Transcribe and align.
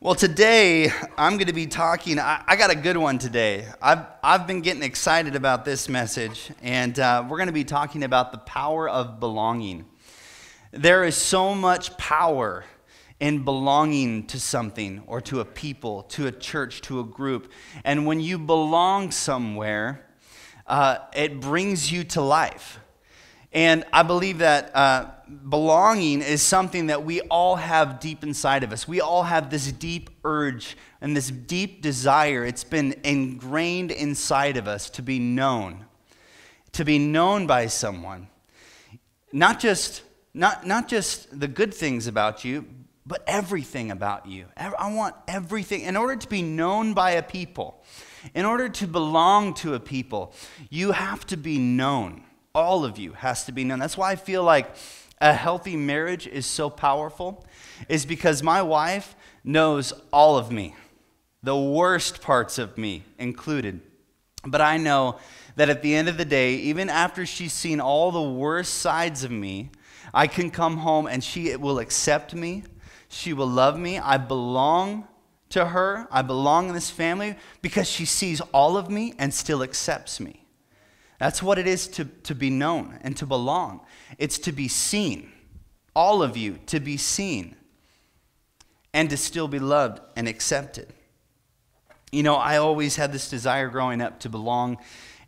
Well, 0.00 0.14
today 0.14 0.92
I'm 1.16 1.38
going 1.38 1.48
to 1.48 1.52
be 1.52 1.66
talking. 1.66 2.20
I, 2.20 2.44
I, 2.46 2.54
got 2.54 2.70
a 2.70 2.76
good 2.76 2.96
one 2.96 3.18
today. 3.18 3.66
I've, 3.82 4.06
I've 4.22 4.46
been 4.46 4.60
getting 4.60 4.84
excited 4.84 5.34
about 5.34 5.64
this 5.64 5.88
message, 5.88 6.52
and 6.62 6.96
uh, 7.00 7.26
we're 7.28 7.36
going 7.36 7.48
to 7.48 7.52
be 7.52 7.64
talking 7.64 8.04
about 8.04 8.30
the 8.30 8.38
power 8.38 8.88
of 8.88 9.18
belonging. 9.18 9.86
There 10.70 11.02
is 11.02 11.16
so 11.16 11.52
much 11.52 11.96
power 11.96 12.64
in 13.18 13.42
belonging 13.42 14.28
to 14.28 14.38
something 14.38 15.02
or 15.08 15.20
to 15.22 15.40
a 15.40 15.44
people, 15.44 16.04
to 16.04 16.28
a 16.28 16.32
church, 16.32 16.80
to 16.82 17.00
a 17.00 17.04
group. 17.04 17.50
And 17.82 18.06
when 18.06 18.20
you 18.20 18.38
belong 18.38 19.10
somewhere, 19.10 20.06
uh, 20.68 20.98
it 21.12 21.40
brings 21.40 21.90
you 21.90 22.04
to 22.04 22.20
life. 22.20 22.78
And 23.52 23.84
I 23.92 24.02
believe 24.02 24.38
that 24.38 24.74
uh, 24.76 25.06
belonging 25.48 26.20
is 26.20 26.42
something 26.42 26.88
that 26.88 27.04
we 27.04 27.22
all 27.22 27.56
have 27.56 27.98
deep 27.98 28.22
inside 28.22 28.62
of 28.62 28.72
us. 28.72 28.86
We 28.86 29.00
all 29.00 29.22
have 29.22 29.50
this 29.50 29.72
deep 29.72 30.10
urge 30.22 30.76
and 31.00 31.16
this 31.16 31.30
deep 31.30 31.80
desire. 31.80 32.44
It's 32.44 32.64
been 32.64 32.94
ingrained 33.04 33.90
inside 33.90 34.58
of 34.58 34.68
us 34.68 34.90
to 34.90 35.02
be 35.02 35.18
known, 35.18 35.86
to 36.72 36.84
be 36.84 36.98
known 36.98 37.46
by 37.46 37.66
someone. 37.68 38.28
Not 39.32 39.60
just, 39.60 40.02
not, 40.34 40.66
not 40.66 40.88
just 40.88 41.38
the 41.38 41.48
good 41.48 41.72
things 41.72 42.06
about 42.06 42.44
you, 42.44 42.66
but 43.06 43.22
everything 43.26 43.90
about 43.90 44.26
you. 44.26 44.44
I 44.58 44.92
want 44.92 45.14
everything. 45.26 45.80
In 45.82 45.96
order 45.96 46.16
to 46.16 46.28
be 46.28 46.42
known 46.42 46.92
by 46.92 47.12
a 47.12 47.22
people, 47.22 47.82
in 48.34 48.44
order 48.44 48.68
to 48.68 48.86
belong 48.86 49.54
to 49.54 49.72
a 49.72 49.80
people, 49.80 50.34
you 50.68 50.92
have 50.92 51.24
to 51.28 51.38
be 51.38 51.56
known 51.56 52.24
all 52.58 52.84
of 52.84 52.98
you 52.98 53.12
has 53.12 53.44
to 53.44 53.52
be 53.52 53.64
known. 53.64 53.78
That's 53.78 53.96
why 53.96 54.12
I 54.12 54.16
feel 54.16 54.42
like 54.42 54.74
a 55.20 55.32
healthy 55.32 55.76
marriage 55.76 56.26
is 56.26 56.46
so 56.46 56.70
powerful, 56.70 57.44
is 57.88 58.06
because 58.06 58.42
my 58.42 58.62
wife 58.62 59.16
knows 59.42 59.92
all 60.12 60.36
of 60.36 60.52
me, 60.52 60.74
the 61.42 61.56
worst 61.56 62.20
parts 62.20 62.58
of 62.58 62.78
me 62.78 63.04
included. 63.18 63.80
But 64.44 64.60
I 64.60 64.76
know 64.76 65.18
that 65.56 65.68
at 65.68 65.82
the 65.82 65.94
end 65.94 66.08
of 66.08 66.16
the 66.16 66.24
day, 66.24 66.54
even 66.54 66.88
after 66.88 67.26
she's 67.26 67.52
seen 67.52 67.80
all 67.80 68.12
the 68.12 68.22
worst 68.22 68.74
sides 68.74 69.24
of 69.24 69.30
me, 69.30 69.70
I 70.14 70.26
can 70.26 70.50
come 70.50 70.78
home 70.78 71.06
and 71.06 71.22
she 71.22 71.54
will 71.56 71.78
accept 71.80 72.34
me. 72.34 72.64
She 73.08 73.32
will 73.32 73.48
love 73.48 73.78
me. 73.78 73.98
I 73.98 74.18
belong 74.18 75.08
to 75.50 75.66
her. 75.66 76.06
I 76.10 76.22
belong 76.22 76.68
in 76.68 76.74
this 76.74 76.90
family 76.90 77.36
because 77.62 77.88
she 77.88 78.04
sees 78.04 78.40
all 78.52 78.76
of 78.76 78.88
me 78.90 79.14
and 79.18 79.32
still 79.34 79.62
accepts 79.62 80.20
me. 80.20 80.44
That's 81.18 81.42
what 81.42 81.58
it 81.58 81.66
is 81.66 81.88
to, 81.88 82.04
to 82.04 82.34
be 82.34 82.50
known 82.50 82.98
and 83.02 83.16
to 83.16 83.26
belong. 83.26 83.80
It's 84.18 84.38
to 84.40 84.52
be 84.52 84.68
seen. 84.68 85.32
All 85.94 86.22
of 86.22 86.36
you 86.36 86.58
to 86.66 86.78
be 86.78 86.96
seen 86.96 87.56
and 88.94 89.10
to 89.10 89.16
still 89.16 89.48
be 89.48 89.58
loved 89.58 90.00
and 90.16 90.28
accepted. 90.28 90.92
You 92.12 92.22
know, 92.22 92.36
I 92.36 92.56
always 92.56 92.96
had 92.96 93.12
this 93.12 93.28
desire 93.28 93.68
growing 93.68 94.00
up 94.00 94.20
to 94.20 94.28
belong 94.28 94.78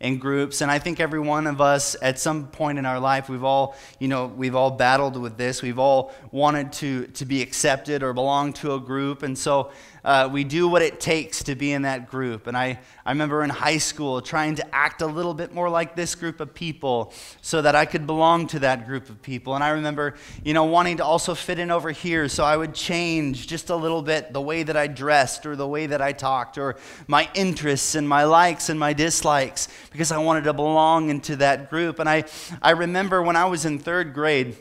in 0.01 0.17
groups 0.17 0.63
and 0.63 0.71
i 0.71 0.79
think 0.79 0.99
every 0.99 1.21
one 1.21 1.47
of 1.47 1.61
us 1.61 1.95
at 2.01 2.19
some 2.19 2.47
point 2.49 2.79
in 2.79 2.87
our 2.87 2.99
life 2.99 3.29
we've 3.29 3.45
all 3.45 3.77
you 3.99 4.09
know 4.09 4.27
we've 4.27 4.55
all 4.55 4.71
battled 4.71 5.17
with 5.17 5.37
this 5.37 5.61
we've 5.61 5.79
all 5.79 6.13
wanted 6.31 6.73
to 6.73 7.07
to 7.09 7.27
be 7.27 7.43
accepted 7.43 8.03
or 8.03 8.15
belong 8.15 8.53
to 8.53 8.73
a 8.73 8.81
group 8.81 9.23
and 9.23 9.37
so 9.37 9.71
uh, 10.05 10.29
we 10.33 10.45
do 10.45 10.69
what 10.69 10.83
it 10.83 11.01
takes 11.01 11.45
to 11.45 11.55
be 11.55 11.73
in 11.73 11.83
that 11.83 12.11
group. 12.11 12.47
And 12.47 12.57
I, 12.57 12.79
I 13.05 13.11
remember 13.11 13.43
in 13.43 13.51
high 13.51 13.79
school 13.79 14.21
trying 14.21 14.55
to 14.57 14.75
act 14.75 15.03
a 15.03 15.07
little 15.07 15.35
bit 15.35 15.53
more 15.53 15.69
like 15.69 15.97
this 15.97 16.15
group 16.15 16.41
of 16.41 16.55
people 16.55 17.13
so 17.43 17.63
that 17.63 17.75
I 17.75 17.85
could 17.85 18.07
belong 18.07 18.47
to 18.49 18.61
that 18.61 18.87
group 18.87 19.09
of 19.09 19.21
people. 19.23 19.55
And 19.55 19.63
I 19.63 19.71
remember, 19.71 20.15
you 20.45 20.55
know, 20.55 20.65
wanting 20.65 20.99
to 20.99 21.05
also 21.05 21.35
fit 21.35 21.59
in 21.59 21.71
over 21.71 21.91
here, 21.91 22.29
so 22.29 22.45
I 22.45 22.57
would 22.57 22.75
change 22.75 23.47
just 23.47 23.71
a 23.71 23.77
little 23.77 24.03
bit 24.03 24.33
the 24.33 24.41
way 24.41 24.63
that 24.63 24.77
I 24.77 24.87
dressed 24.87 25.47
or 25.47 25.57
the 25.57 25.69
way 25.69 25.87
that 25.87 26.01
I 26.01 26.13
talked 26.13 26.59
or 26.59 26.77
my 27.07 27.29
interests 27.35 27.95
and 27.95 28.09
my 28.09 28.25
likes 28.25 28.69
and 28.69 28.79
my 28.79 28.93
dislikes 28.93 29.69
because 29.91 30.13
I 30.13 30.19
wanted 30.19 30.45
to 30.45 30.53
belong 30.53 31.11
into 31.11 31.37
that 31.37 31.71
group. 31.71 31.99
And 31.99 32.09
I, 32.09 32.25
I 32.63 32.71
remember 32.71 33.23
when 33.23 33.37
I 33.37 33.47
was 33.47 33.65
in 33.65 33.79
third 33.79 34.15
grade, 34.15 34.57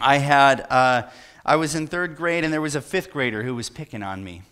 I 0.00 0.18
had. 0.18 0.66
Uh, 0.68 1.02
I 1.44 1.56
was 1.56 1.74
in 1.74 1.86
third 1.86 2.16
grade, 2.16 2.44
and 2.44 2.52
there 2.52 2.60
was 2.60 2.74
a 2.74 2.80
fifth 2.80 3.10
grader 3.10 3.42
who 3.42 3.54
was 3.54 3.68
picking 3.68 4.02
on 4.02 4.22
me. 4.22 4.42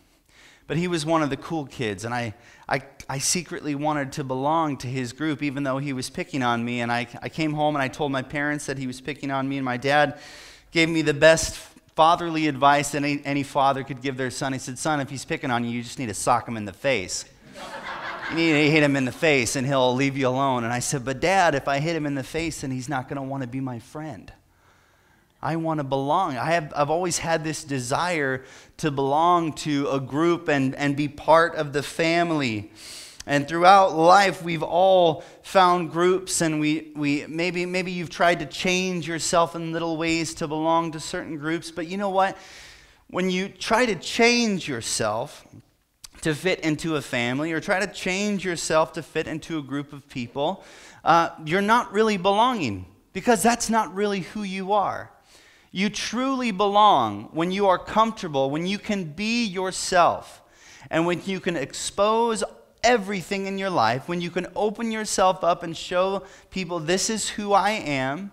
But 0.67 0.77
he 0.77 0.89
was 0.89 1.05
one 1.05 1.23
of 1.23 1.31
the 1.31 1.37
cool 1.37 1.67
kids, 1.67 2.05
and 2.05 2.15
I, 2.15 2.35
I, 2.69 2.83
I 3.09 3.19
secretly 3.19 3.75
wanted 3.75 4.13
to 4.13 4.25
belong 4.25 4.77
to 4.79 4.87
his 4.87 5.13
group, 5.13 5.43
even 5.43 5.65
though 5.65 5.79
he 5.79 5.93
was 5.93 6.09
picking 6.11 6.43
on 6.43 6.65
me. 6.65 6.81
And 6.81 6.93
I, 6.93 7.09
I 7.21 7.29
came 7.29 7.55
home 7.55 7.75
and 7.75 7.83
I 7.83 7.89
told 7.89 8.13
my 8.13 8.23
parents 8.23 8.67
that 8.67 8.79
he 8.79 8.87
was 8.87 9.01
picking 9.01 9.33
on 9.33 9.49
me, 9.49 9.57
and 9.57 9.65
my 9.65 9.77
dad 9.77 10.19
gave 10.71 10.89
me 10.89 11.03
the 11.03 11.15
best 11.15 11.57
fatherly 11.97 12.47
advice 12.47 12.93
that 12.93 12.99
any, 12.99 13.21
any 13.25 13.43
father 13.43 13.83
could 13.83 14.01
give 14.01 14.17
their 14.17 14.31
son. 14.31 14.53
He 14.53 14.59
said, 14.59 14.79
Son, 14.79 15.01
if 15.01 15.11
he's 15.11 15.25
picking 15.25 15.51
on 15.51 15.65
you, 15.65 15.71
you 15.71 15.83
just 15.83 15.99
need 15.99 16.07
to 16.07 16.15
sock 16.15 16.47
him 16.47 16.57
in 16.57 16.65
the 16.65 16.73
face. 16.73 17.25
you 18.31 18.37
need 18.37 18.53
to 18.53 18.71
hit 18.71 18.83
him 18.83 18.95
in 18.95 19.05
the 19.05 19.13
face, 19.13 19.57
and 19.57 19.67
he'll 19.67 19.95
leave 19.95 20.17
you 20.17 20.29
alone. 20.29 20.63
And 20.63 20.73
I 20.73 20.79
said, 20.79 21.05
But 21.05 21.21
dad, 21.21 21.55
if 21.55 21.67
I 21.67 21.81
hit 21.81 21.97
him 21.97 22.07
in 22.07 22.15
the 22.15 22.23
face, 22.23 22.61
then 22.61 22.71
he's 22.71 22.89
not 22.89 23.09
going 23.09 23.17
to 23.17 23.23
want 23.23 23.43
to 23.43 23.49
be 23.49 23.61
my 23.61 23.81
friend. 23.81 24.33
I 25.43 25.57
want 25.57 25.79
to 25.79 25.85
belong. 25.85 26.37
I 26.37 26.53
have, 26.53 26.73
I've 26.77 26.91
always 26.91 27.19
had 27.19 27.45
this 27.45 27.65
desire 27.65 28.45
to 28.79 28.91
belong 28.91 29.55
to 29.55 29.89
a 29.89 29.99
group 29.99 30.49
and, 30.49 30.75
and 30.75 30.97
be 30.97 31.09
part 31.09 31.55
of 31.55 31.73
the 31.73 31.83
family. 31.83 32.71
And 33.27 33.49
throughout 33.49 33.95
life, 33.95 34.43
we've 34.43 34.63
all 34.63 35.23
found 35.43 35.93
groups, 35.93 36.41
and 36.41 36.61
we, 36.61 36.93
we 36.95 37.27
maybe, 37.27 37.65
maybe 37.65 37.93
you've 37.93 38.11
tried 38.11 38.41
to 38.41 38.47
change 38.47 39.07
yourself 39.07 39.55
in 39.55 39.73
little 39.73 39.97
ways 39.97 40.35
to 40.35 40.49
belong 40.49 40.93
to 40.93 41.01
certain 41.01 41.39
groups. 41.39 41.71
But 41.71 41.87
you 41.87 41.97
know 41.97 42.11
what? 42.11 42.37
When 43.09 43.31
you 43.31 43.49
try 43.49 43.87
to 43.87 43.95
change 43.95 44.69
yourself 44.69 45.47
to 46.23 46.35
fit 46.35 46.61
into 46.61 46.97
a 46.97 47.03
family 47.03 47.53
or 47.53 47.61
try 47.61 47.81
to 47.81 47.87
change 47.87 48.45
yourself 48.45 48.93
to 48.95 49.03
fit 49.03 49.27
into 49.27 49.59
a 49.59 49.63
group 49.63 49.93
of 49.93 50.09
people, 50.09 50.65
uh, 51.05 51.31
you're 51.45 51.63
not 51.63 51.93
really 51.93 52.19
belonging 52.19 52.85
because 53.13 53.43
that's 53.43 53.71
not 53.71 53.95
really 53.95 54.21
who 54.21 54.43
you 54.43 54.73
are. 54.73 55.11
You 55.71 55.89
truly 55.89 56.51
belong 56.51 57.29
when 57.33 57.53
you 57.53 57.67
are 57.69 57.79
comfortable, 57.79 58.51
when 58.51 58.67
you 58.67 58.79
can 58.79 59.05
be 59.05 59.45
yourself, 59.45 60.43
and 60.91 61.07
when 61.07 61.23
you 61.25 61.39
can 61.39 61.57
expose 61.57 62.43
everything 62.83 63.47
in 63.47 63.59
your 63.59 63.71
life, 63.71 64.09
when 64.09 64.21
you 64.21 64.31
can 64.31 64.47
open 64.57 64.91
yourself 64.91 65.45
up 65.45 65.63
and 65.63 65.77
show 65.77 66.25
people, 66.51 66.81
this 66.81 67.11
is 67.11 67.29
who 67.29 67.53
I 67.53 67.71
am, 67.71 68.33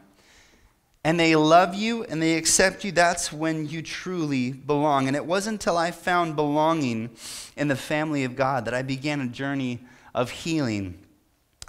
and 1.03 1.19
they 1.19 1.35
love 1.35 1.75
you 1.75 2.03
and 2.03 2.21
they 2.21 2.35
accept 2.35 2.83
you, 2.83 2.91
that's 2.91 3.31
when 3.31 3.69
you 3.69 3.81
truly 3.81 4.51
belong. 4.51 5.07
And 5.07 5.15
it 5.15 5.25
wasn't 5.25 5.55
until 5.61 5.77
I 5.77 5.91
found 5.91 6.35
belonging 6.35 7.11
in 7.55 7.69
the 7.69 7.75
family 7.75 8.23
of 8.23 8.35
God 8.35 8.65
that 8.65 8.73
I 8.73 8.81
began 8.81 9.21
a 9.21 9.27
journey 9.27 9.79
of 10.13 10.31
healing 10.31 10.97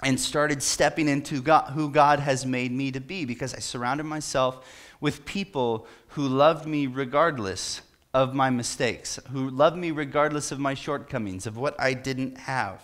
and 0.03 0.19
started 0.19 0.63
stepping 0.63 1.07
into 1.07 1.41
God, 1.41 1.71
who 1.71 1.89
God 1.89 2.19
has 2.19 2.45
made 2.45 2.71
me 2.71 2.91
to 2.91 2.99
be 2.99 3.23
because 3.23 3.53
I 3.53 3.59
surrounded 3.59 4.03
myself 4.03 4.65
with 5.01 5.25
people 5.25 5.87
who 6.09 6.27
loved 6.27 6.65
me 6.65 6.87
regardless 6.87 7.81
of 8.13 8.33
my 8.33 8.49
mistakes, 8.49 9.19
who 9.31 9.49
loved 9.49 9.77
me 9.77 9.91
regardless 9.91 10.51
of 10.51 10.59
my 10.59 10.73
shortcomings, 10.73 11.45
of 11.45 11.57
what 11.57 11.79
I 11.79 11.93
didn't 11.93 12.37
have. 12.37 12.81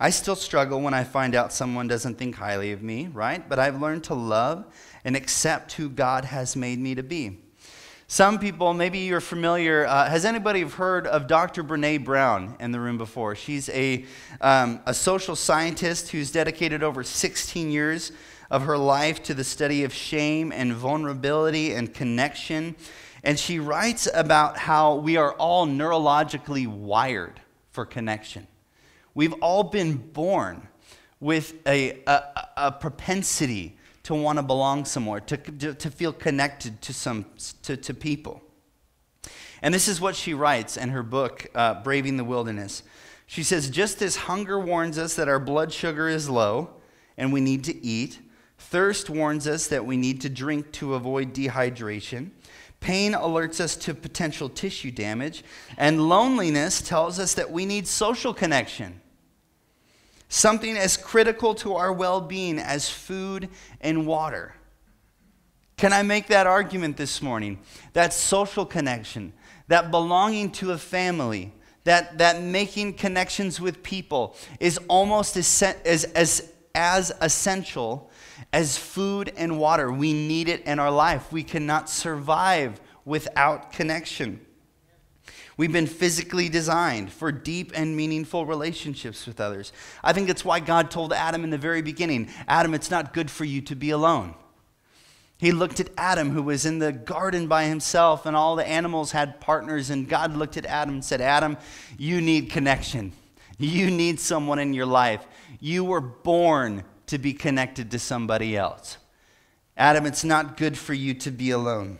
I 0.00 0.10
still 0.10 0.36
struggle 0.36 0.80
when 0.80 0.94
I 0.94 1.04
find 1.04 1.34
out 1.34 1.52
someone 1.52 1.88
doesn't 1.88 2.18
think 2.18 2.36
highly 2.36 2.72
of 2.72 2.82
me, 2.82 3.08
right? 3.08 3.46
But 3.48 3.58
I've 3.58 3.80
learned 3.80 4.04
to 4.04 4.14
love 4.14 4.64
and 5.04 5.16
accept 5.16 5.72
who 5.72 5.88
God 5.88 6.24
has 6.24 6.54
made 6.54 6.78
me 6.78 6.94
to 6.94 7.02
be. 7.02 7.38
Some 8.10 8.38
people, 8.38 8.72
maybe 8.72 9.00
you're 9.00 9.20
familiar. 9.20 9.86
Uh, 9.86 10.08
has 10.08 10.24
anybody 10.24 10.62
heard 10.62 11.06
of 11.06 11.26
Dr. 11.26 11.62
Brene 11.62 12.04
Brown 12.04 12.56
in 12.58 12.72
the 12.72 12.80
room 12.80 12.96
before? 12.96 13.34
She's 13.34 13.68
a, 13.68 14.06
um, 14.40 14.80
a 14.86 14.94
social 14.94 15.36
scientist 15.36 16.10
who's 16.10 16.30
dedicated 16.30 16.82
over 16.82 17.02
16 17.02 17.70
years 17.70 18.12
of 18.50 18.62
her 18.62 18.78
life 18.78 19.22
to 19.24 19.34
the 19.34 19.44
study 19.44 19.84
of 19.84 19.92
shame 19.92 20.52
and 20.52 20.72
vulnerability 20.72 21.72
and 21.72 21.92
connection. 21.92 22.74
And 23.22 23.38
she 23.38 23.58
writes 23.58 24.08
about 24.12 24.58
how 24.58 24.94
we 24.94 25.16
are 25.16 25.32
all 25.34 25.66
neurologically 25.66 26.66
wired 26.66 27.40
for 27.70 27.84
connection. 27.84 28.46
We've 29.14 29.34
all 29.34 29.64
been 29.64 29.96
born 29.96 30.68
with 31.20 31.54
a, 31.66 32.02
a, 32.06 32.22
a 32.56 32.72
propensity 32.72 33.76
to 34.04 34.14
want 34.14 34.38
to 34.38 34.42
belong 34.42 34.84
somewhere, 34.84 35.20
to, 35.20 35.36
to, 35.36 35.74
to 35.74 35.90
feel 35.90 36.12
connected 36.12 36.80
to, 36.82 36.94
some, 36.94 37.26
to, 37.62 37.76
to 37.76 37.92
people. 37.92 38.42
And 39.60 39.74
this 39.74 39.88
is 39.88 40.00
what 40.00 40.14
she 40.16 40.34
writes 40.34 40.76
in 40.76 40.90
her 40.90 41.02
book, 41.02 41.46
uh, 41.54 41.82
Braving 41.82 42.16
the 42.16 42.24
Wilderness. 42.24 42.82
She 43.26 43.42
says, 43.42 43.68
Just 43.68 44.00
as 44.00 44.16
hunger 44.16 44.58
warns 44.58 44.96
us 44.98 45.16
that 45.16 45.28
our 45.28 45.40
blood 45.40 45.72
sugar 45.72 46.08
is 46.08 46.30
low 46.30 46.70
and 47.16 47.32
we 47.32 47.40
need 47.40 47.64
to 47.64 47.84
eat, 47.84 48.20
Thirst 48.70 49.08
warns 49.08 49.46
us 49.46 49.68
that 49.68 49.86
we 49.86 49.96
need 49.96 50.20
to 50.20 50.28
drink 50.28 50.72
to 50.72 50.92
avoid 50.92 51.32
dehydration. 51.32 52.32
Pain 52.80 53.14
alerts 53.14 53.60
us 53.60 53.74
to 53.76 53.94
potential 53.94 54.50
tissue 54.50 54.90
damage. 54.90 55.42
And 55.78 56.06
loneliness 56.06 56.82
tells 56.82 57.18
us 57.18 57.32
that 57.32 57.50
we 57.50 57.64
need 57.64 57.86
social 57.86 58.34
connection. 58.34 59.00
Something 60.28 60.76
as 60.76 60.98
critical 60.98 61.54
to 61.54 61.76
our 61.76 61.90
well 61.90 62.20
being 62.20 62.58
as 62.58 62.90
food 62.90 63.48
and 63.80 64.06
water. 64.06 64.54
Can 65.78 65.94
I 65.94 66.02
make 66.02 66.26
that 66.26 66.46
argument 66.46 66.98
this 66.98 67.22
morning? 67.22 67.60
That 67.94 68.12
social 68.12 68.66
connection, 68.66 69.32
that 69.68 69.90
belonging 69.90 70.50
to 70.52 70.72
a 70.72 70.78
family, 70.78 71.54
that, 71.84 72.18
that 72.18 72.42
making 72.42 72.94
connections 72.94 73.62
with 73.62 73.82
people 73.82 74.36
is 74.60 74.78
almost 74.88 75.38
as, 75.38 75.62
as, 75.86 76.04
as, 76.04 76.52
as 76.74 77.12
essential 77.22 78.10
as 78.52 78.78
food 78.78 79.32
and 79.36 79.58
water. 79.58 79.92
We 79.92 80.12
need 80.12 80.48
it 80.48 80.62
in 80.64 80.78
our 80.78 80.90
life. 80.90 81.32
We 81.32 81.42
cannot 81.42 81.90
survive 81.90 82.80
without 83.04 83.72
connection. 83.72 84.40
We've 85.56 85.72
been 85.72 85.86
physically 85.88 86.48
designed 86.48 87.12
for 87.12 87.32
deep 87.32 87.72
and 87.74 87.96
meaningful 87.96 88.46
relationships 88.46 89.26
with 89.26 89.40
others. 89.40 89.72
I 90.04 90.12
think 90.12 90.28
it's 90.28 90.44
why 90.44 90.60
God 90.60 90.88
told 90.88 91.12
Adam 91.12 91.42
in 91.42 91.50
the 91.50 91.58
very 91.58 91.82
beginning 91.82 92.28
Adam, 92.46 92.74
it's 92.74 92.92
not 92.92 93.12
good 93.12 93.30
for 93.30 93.44
you 93.44 93.60
to 93.62 93.74
be 93.74 93.90
alone. 93.90 94.34
He 95.38 95.52
looked 95.52 95.80
at 95.80 95.90
Adam, 95.96 96.30
who 96.30 96.42
was 96.42 96.66
in 96.66 96.80
the 96.80 96.92
garden 96.92 97.46
by 97.46 97.64
himself, 97.64 98.26
and 98.26 98.36
all 98.36 98.56
the 98.56 98.66
animals 98.66 99.12
had 99.12 99.40
partners. 99.40 99.88
And 99.90 100.08
God 100.08 100.36
looked 100.36 100.56
at 100.56 100.66
Adam 100.66 100.94
and 100.94 101.04
said, 101.04 101.20
Adam, 101.20 101.56
you 101.96 102.20
need 102.20 102.50
connection. 102.50 103.12
You 103.58 103.90
need 103.90 104.20
someone 104.20 104.58
in 104.58 104.74
your 104.74 104.86
life. 104.86 105.26
You 105.60 105.84
were 105.84 106.00
born 106.00 106.84
to 107.08 107.18
be 107.18 107.32
connected 107.32 107.90
to 107.90 107.98
somebody 107.98 108.56
else. 108.56 108.98
Adam, 109.76 110.06
it's 110.06 110.24
not 110.24 110.56
good 110.56 110.76
for 110.76 110.94
you 110.94 111.14
to 111.14 111.30
be 111.30 111.50
alone. 111.50 111.98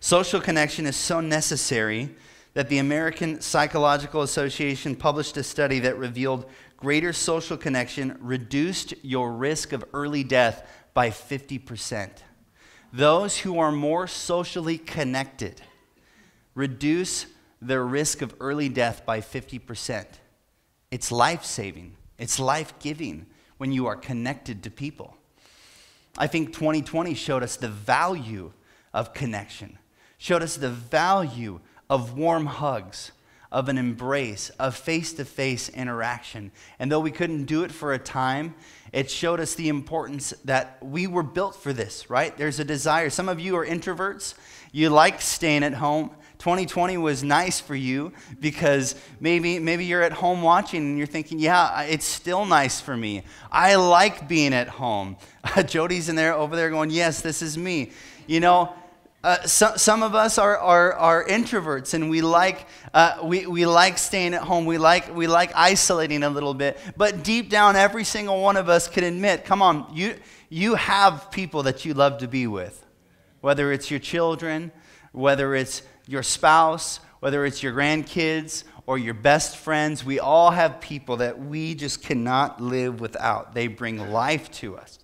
Social 0.00 0.40
connection 0.40 0.86
is 0.86 0.96
so 0.96 1.20
necessary 1.20 2.14
that 2.52 2.68
the 2.68 2.78
American 2.78 3.40
Psychological 3.40 4.22
Association 4.22 4.94
published 4.94 5.36
a 5.36 5.42
study 5.42 5.78
that 5.80 5.98
revealed 5.98 6.48
greater 6.76 7.12
social 7.12 7.56
connection 7.56 8.16
reduced 8.20 8.94
your 9.02 9.32
risk 9.32 9.72
of 9.72 9.84
early 9.92 10.22
death 10.22 10.68
by 10.92 11.10
50%. 11.10 12.10
Those 12.92 13.38
who 13.38 13.58
are 13.58 13.72
more 13.72 14.06
socially 14.06 14.78
connected 14.78 15.62
reduce 16.54 17.26
their 17.60 17.84
risk 17.84 18.22
of 18.22 18.34
early 18.38 18.68
death 18.68 19.04
by 19.04 19.20
50%. 19.20 20.04
It's 20.90 21.10
life 21.10 21.44
saving, 21.44 21.96
it's 22.18 22.38
life 22.38 22.78
giving 22.78 23.26
when 23.64 23.72
you 23.72 23.86
are 23.86 23.96
connected 23.96 24.62
to 24.62 24.70
people. 24.70 25.16
I 26.18 26.26
think 26.26 26.52
2020 26.52 27.14
showed 27.14 27.42
us 27.42 27.56
the 27.56 27.66
value 27.66 28.52
of 28.92 29.14
connection, 29.14 29.78
showed 30.18 30.42
us 30.42 30.58
the 30.58 30.68
value 30.68 31.60
of 31.88 32.14
warm 32.14 32.44
hugs, 32.44 33.12
of 33.50 33.70
an 33.70 33.78
embrace, 33.78 34.50
of 34.58 34.76
face 34.76 35.14
to 35.14 35.24
face 35.24 35.70
interaction. 35.70 36.52
And 36.78 36.92
though 36.92 37.00
we 37.00 37.10
couldn't 37.10 37.46
do 37.46 37.64
it 37.64 37.72
for 37.72 37.94
a 37.94 37.98
time, 37.98 38.54
it 38.92 39.10
showed 39.10 39.40
us 39.40 39.54
the 39.54 39.70
importance 39.70 40.34
that 40.44 40.76
we 40.82 41.06
were 41.06 41.22
built 41.22 41.56
for 41.56 41.72
this, 41.72 42.10
right? 42.10 42.36
There's 42.36 42.60
a 42.60 42.66
desire. 42.66 43.08
Some 43.08 43.30
of 43.30 43.40
you 43.40 43.56
are 43.56 43.64
introverts, 43.64 44.34
you 44.72 44.90
like 44.90 45.22
staying 45.22 45.64
at 45.64 45.72
home. 45.72 46.10
2020 46.44 46.98
was 46.98 47.24
nice 47.24 47.58
for 47.58 47.74
you 47.74 48.12
because 48.38 48.96
maybe 49.18 49.58
maybe 49.58 49.86
you're 49.86 50.02
at 50.02 50.12
home 50.12 50.42
watching 50.42 50.82
and 50.82 50.98
you're 50.98 51.06
thinking, 51.06 51.38
yeah, 51.38 51.80
it's 51.84 52.04
still 52.04 52.44
nice 52.44 52.82
for 52.82 52.94
me. 52.94 53.22
I 53.50 53.76
like 53.76 54.28
being 54.28 54.52
at 54.52 54.68
home. 54.68 55.16
Jody's 55.66 56.10
in 56.10 56.16
there 56.16 56.34
over 56.34 56.54
there 56.54 56.68
going, 56.68 56.90
yes, 56.90 57.22
this 57.22 57.40
is 57.40 57.56
me. 57.56 57.92
You 58.26 58.40
know, 58.40 58.74
uh, 59.22 59.42
so, 59.46 59.72
some 59.76 60.02
of 60.02 60.14
us 60.14 60.36
are, 60.36 60.58
are, 60.58 60.92
are 60.92 61.24
introverts 61.24 61.94
and 61.94 62.10
we 62.10 62.20
like, 62.20 62.66
uh, 62.92 63.20
we, 63.24 63.46
we 63.46 63.64
like 63.64 63.96
staying 63.96 64.34
at 64.34 64.42
home. 64.42 64.66
We 64.66 64.76
like, 64.76 65.16
we 65.16 65.26
like 65.26 65.50
isolating 65.54 66.24
a 66.24 66.28
little 66.28 66.52
bit. 66.52 66.78
But 66.94 67.24
deep 67.24 67.48
down, 67.48 67.74
every 67.74 68.04
single 68.04 68.42
one 68.42 68.58
of 68.58 68.68
us 68.68 68.86
can 68.86 69.02
admit 69.02 69.46
come 69.46 69.62
on, 69.62 69.86
you, 69.94 70.14
you 70.50 70.74
have 70.74 71.30
people 71.30 71.62
that 71.62 71.86
you 71.86 71.94
love 71.94 72.18
to 72.18 72.28
be 72.28 72.46
with. 72.46 72.84
Whether 73.40 73.72
it's 73.72 73.90
your 73.90 74.00
children, 74.00 74.72
whether 75.12 75.54
it's 75.54 75.80
your 76.06 76.22
spouse, 76.22 77.00
whether 77.20 77.44
it's 77.46 77.62
your 77.62 77.72
grandkids 77.72 78.64
or 78.86 78.98
your 78.98 79.14
best 79.14 79.56
friends, 79.56 80.04
we 80.04 80.20
all 80.20 80.50
have 80.50 80.80
people 80.80 81.16
that 81.18 81.38
we 81.38 81.74
just 81.74 82.02
cannot 82.02 82.60
live 82.60 83.00
without. 83.00 83.54
They 83.54 83.66
bring 83.66 84.10
life 84.10 84.50
to 84.52 84.76
us. 84.76 84.98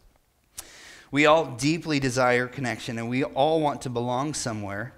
We 1.10 1.26
all 1.26 1.46
deeply 1.56 1.98
desire 1.98 2.46
connection 2.46 2.98
and 2.98 3.08
we 3.08 3.24
all 3.24 3.60
want 3.60 3.82
to 3.82 3.90
belong 3.90 4.34
somewhere. 4.34 4.94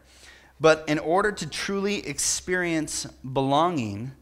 But 0.61 0.85
in 0.89 0.99
order 0.99 1.33
to 1.33 1.47
truly 1.49 2.07
experience 2.07 3.07
belonging, 3.07 4.13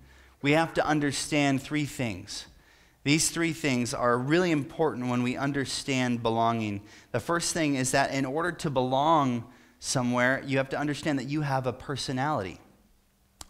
we 0.43 0.53
have 0.53 0.73
to 0.75 0.87
understand 0.87 1.62
three 1.62 1.85
things. 1.85 2.47
These 3.03 3.31
three 3.31 3.53
things 3.53 3.94
are 3.94 4.19
really 4.19 4.50
important 4.50 5.09
when 5.09 5.23
we 5.23 5.37
understand 5.37 6.23
belonging. 6.23 6.83
The 7.12 7.21
first 7.21 7.55
thing 7.55 7.75
is 7.75 7.93
that 7.93 8.12
in 8.12 8.26
order 8.26 8.53
to 8.53 8.71
belong 8.71 9.44
somewhere, 9.81 10.43
you 10.47 10.59
have 10.59 10.69
to 10.69 10.79
understand 10.79 11.19
that 11.19 11.29
you 11.29 11.41
have 11.41 11.67
a 11.67 11.73
personality. 11.73 12.61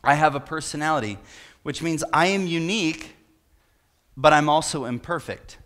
I 0.02 0.14
have 0.14 0.34
a 0.34 0.40
personality, 0.40 1.18
which 1.62 1.82
means 1.82 2.02
I 2.12 2.28
am 2.28 2.46
unique, 2.46 3.16
but 4.16 4.32
I'm 4.32 4.48
also 4.48 4.86
imperfect. 4.86 5.58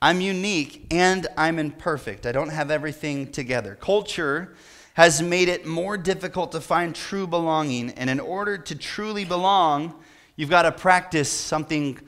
I'm 0.00 0.20
unique 0.20 0.86
and 0.90 1.26
I'm 1.36 1.58
imperfect. 1.58 2.26
I 2.26 2.32
don't 2.32 2.48
have 2.48 2.70
everything 2.70 3.30
together. 3.30 3.76
Culture 3.80 4.54
has 4.94 5.20
made 5.22 5.48
it 5.48 5.66
more 5.66 5.96
difficult 5.96 6.52
to 6.52 6.60
find 6.60 6.94
true 6.94 7.26
belonging. 7.26 7.90
And 7.90 8.08
in 8.08 8.20
order 8.20 8.58
to 8.58 8.74
truly 8.74 9.24
belong, 9.24 9.94
you've 10.36 10.50
got 10.50 10.62
to 10.62 10.72
practice 10.72 11.30
something 11.30 11.98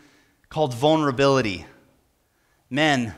called 0.48 0.74
vulnerability. 0.74 1.66
Men, 2.70 3.14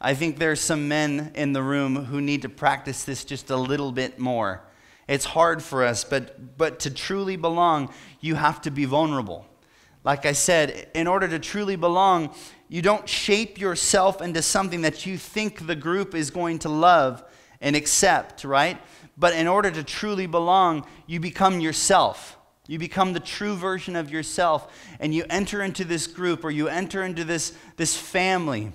I 0.00 0.14
think 0.14 0.38
there's 0.38 0.60
some 0.60 0.88
men 0.88 1.32
in 1.34 1.52
the 1.52 1.62
room 1.62 2.06
who 2.06 2.20
need 2.20 2.42
to 2.42 2.48
practice 2.48 3.04
this 3.04 3.24
just 3.24 3.50
a 3.50 3.56
little 3.56 3.92
bit 3.92 4.18
more. 4.18 4.62
It's 5.06 5.26
hard 5.26 5.62
for 5.62 5.84
us, 5.84 6.04
but, 6.04 6.56
but 6.56 6.80
to 6.80 6.90
truly 6.90 7.36
belong, 7.36 7.92
you 8.20 8.36
have 8.36 8.62
to 8.62 8.70
be 8.70 8.86
vulnerable. 8.86 9.46
Like 10.02 10.24
I 10.24 10.32
said, 10.32 10.88
in 10.94 11.06
order 11.06 11.28
to 11.28 11.38
truly 11.38 11.76
belong, 11.76 12.34
you 12.68 12.80
don't 12.80 13.06
shape 13.06 13.58
yourself 13.58 14.22
into 14.22 14.40
something 14.40 14.82
that 14.82 15.04
you 15.04 15.18
think 15.18 15.66
the 15.66 15.76
group 15.76 16.14
is 16.14 16.30
going 16.30 16.60
to 16.60 16.70
love 16.70 17.22
and 17.60 17.76
accept, 17.76 18.44
right? 18.44 18.80
But 19.18 19.34
in 19.34 19.46
order 19.46 19.70
to 19.70 19.82
truly 19.82 20.26
belong, 20.26 20.86
you 21.06 21.20
become 21.20 21.60
yourself. 21.60 22.38
You 22.66 22.78
become 22.78 23.12
the 23.12 23.20
true 23.20 23.56
version 23.56 23.96
of 23.96 24.10
yourself, 24.10 24.72
and 24.98 25.12
you 25.12 25.24
enter 25.28 25.60
into 25.60 25.84
this 25.84 26.06
group 26.06 26.44
or 26.44 26.50
you 26.50 26.68
enter 26.68 27.02
into 27.02 27.24
this, 27.24 27.52
this 27.76 27.96
family. 27.96 28.72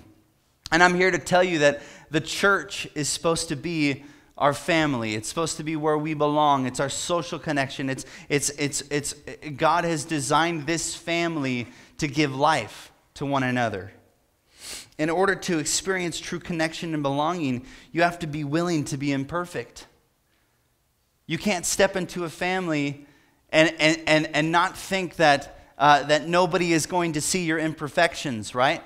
And 0.72 0.82
I'm 0.82 0.94
here 0.94 1.10
to 1.10 1.18
tell 1.18 1.44
you 1.44 1.60
that 1.60 1.82
the 2.10 2.20
church 2.20 2.88
is 2.94 3.08
supposed 3.08 3.48
to 3.48 3.56
be 3.56 4.04
our 4.38 4.52
family. 4.52 5.14
It's 5.14 5.28
supposed 5.28 5.56
to 5.56 5.64
be 5.64 5.76
where 5.76 5.96
we 5.96 6.14
belong. 6.14 6.66
It's 6.66 6.80
our 6.80 6.90
social 6.90 7.38
connection. 7.38 7.88
It's, 7.88 8.04
it's, 8.28 8.50
it's, 8.50 8.82
it's, 8.90 9.14
God 9.56 9.84
has 9.84 10.04
designed 10.04 10.66
this 10.66 10.94
family 10.94 11.68
to 11.98 12.06
give 12.06 12.34
life 12.34 12.92
to 13.14 13.24
one 13.24 13.42
another. 13.42 13.92
In 14.98 15.10
order 15.10 15.34
to 15.34 15.58
experience 15.58 16.18
true 16.18 16.40
connection 16.40 16.94
and 16.94 17.02
belonging, 17.02 17.66
you 17.92 18.02
have 18.02 18.18
to 18.20 18.26
be 18.26 18.44
willing 18.44 18.84
to 18.86 18.96
be 18.96 19.12
imperfect. 19.12 19.86
You 21.26 21.38
can't 21.38 21.64
step 21.64 21.96
into 21.96 22.24
a 22.24 22.30
family 22.30 23.06
and, 23.50 23.74
and, 23.78 24.00
and, 24.06 24.26
and 24.34 24.52
not 24.52 24.76
think 24.76 25.16
that, 25.16 25.58
uh, 25.78 26.02
that 26.04 26.28
nobody 26.28 26.72
is 26.72 26.86
going 26.86 27.12
to 27.14 27.20
see 27.20 27.44
your 27.44 27.58
imperfections, 27.58 28.54
right? 28.54 28.82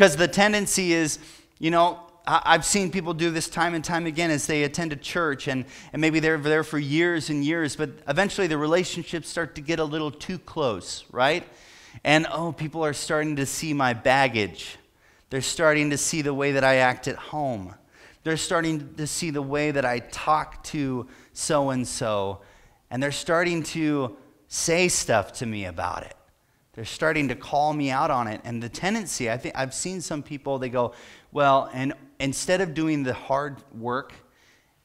Because 0.00 0.16
the 0.16 0.28
tendency 0.28 0.94
is, 0.94 1.18
you 1.58 1.70
know, 1.70 2.00
I've 2.26 2.64
seen 2.64 2.90
people 2.90 3.12
do 3.12 3.30
this 3.30 3.50
time 3.50 3.74
and 3.74 3.84
time 3.84 4.06
again 4.06 4.30
as 4.30 4.46
they 4.46 4.62
attend 4.62 4.94
a 4.94 4.96
church, 4.96 5.46
and, 5.46 5.66
and 5.92 6.00
maybe 6.00 6.20
they're 6.20 6.38
there 6.38 6.64
for 6.64 6.78
years 6.78 7.28
and 7.28 7.44
years, 7.44 7.76
but 7.76 7.90
eventually 8.08 8.46
the 8.46 8.56
relationships 8.56 9.28
start 9.28 9.54
to 9.56 9.60
get 9.60 9.78
a 9.78 9.84
little 9.84 10.10
too 10.10 10.38
close, 10.38 11.04
right? 11.12 11.46
And 12.02 12.26
oh, 12.32 12.52
people 12.52 12.82
are 12.82 12.94
starting 12.94 13.36
to 13.36 13.44
see 13.44 13.74
my 13.74 13.92
baggage. 13.92 14.78
They're 15.28 15.42
starting 15.42 15.90
to 15.90 15.98
see 15.98 16.22
the 16.22 16.32
way 16.32 16.52
that 16.52 16.64
I 16.64 16.76
act 16.76 17.06
at 17.06 17.16
home. 17.16 17.74
They're 18.24 18.38
starting 18.38 18.94
to 18.94 19.06
see 19.06 19.28
the 19.28 19.42
way 19.42 19.70
that 19.70 19.84
I 19.84 19.98
talk 19.98 20.64
to 20.64 21.08
so 21.34 21.68
and 21.68 21.86
so. 21.86 22.40
And 22.90 23.02
they're 23.02 23.12
starting 23.12 23.64
to 23.64 24.16
say 24.48 24.88
stuff 24.88 25.34
to 25.34 25.44
me 25.44 25.66
about 25.66 26.04
it. 26.04 26.16
They're 26.72 26.84
starting 26.84 27.28
to 27.28 27.34
call 27.34 27.72
me 27.72 27.90
out 27.90 28.10
on 28.10 28.28
it. 28.28 28.40
And 28.44 28.62
the 28.62 28.68
tendency, 28.68 29.30
I 29.30 29.36
think 29.36 29.56
I've 29.56 29.74
seen 29.74 30.00
some 30.00 30.22
people, 30.22 30.58
they 30.58 30.68
go, 30.68 30.92
well, 31.32 31.68
and 31.72 31.94
instead 32.20 32.60
of 32.60 32.74
doing 32.74 33.02
the 33.02 33.14
hard 33.14 33.56
work 33.74 34.12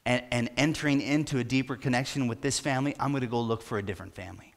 and, 0.06 0.24
and 0.32 0.50
entering 0.58 1.02
into 1.02 1.38
a 1.38 1.44
deeper 1.44 1.76
connection 1.76 2.28
with 2.28 2.42
this 2.42 2.60
family, 2.60 2.96
I'm 3.00 3.12
going 3.12 3.22
to 3.22 3.28
go 3.28 3.40
look 3.40 3.62
for 3.62 3.78
a 3.78 3.84
different 3.84 4.16
family. 4.16 4.54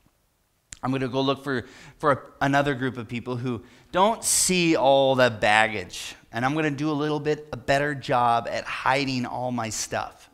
I'm 0.82 0.90
going 0.90 1.02
to 1.02 1.08
go 1.08 1.20
look 1.20 1.42
for, 1.42 1.66
for 1.99 2.12
a, 2.12 2.20
another 2.40 2.75
group 2.75 2.97
of 2.97 3.08
people 3.08 3.37
who 3.37 3.62
don't 3.90 4.23
see 4.23 4.76
all 4.76 5.14
the 5.14 5.28
baggage. 5.28 6.14
And 6.32 6.44
I'm 6.44 6.52
going 6.52 6.64
to 6.64 6.70
do 6.70 6.90
a 6.90 6.92
little 6.92 7.20
bit 7.20 7.49
a 7.52 7.56
better 7.56 7.94
job 7.94 8.49
at 8.50 8.64
hiding 8.64 9.26
all 9.26 9.50
my 9.50 9.70
stuff. 9.70 10.30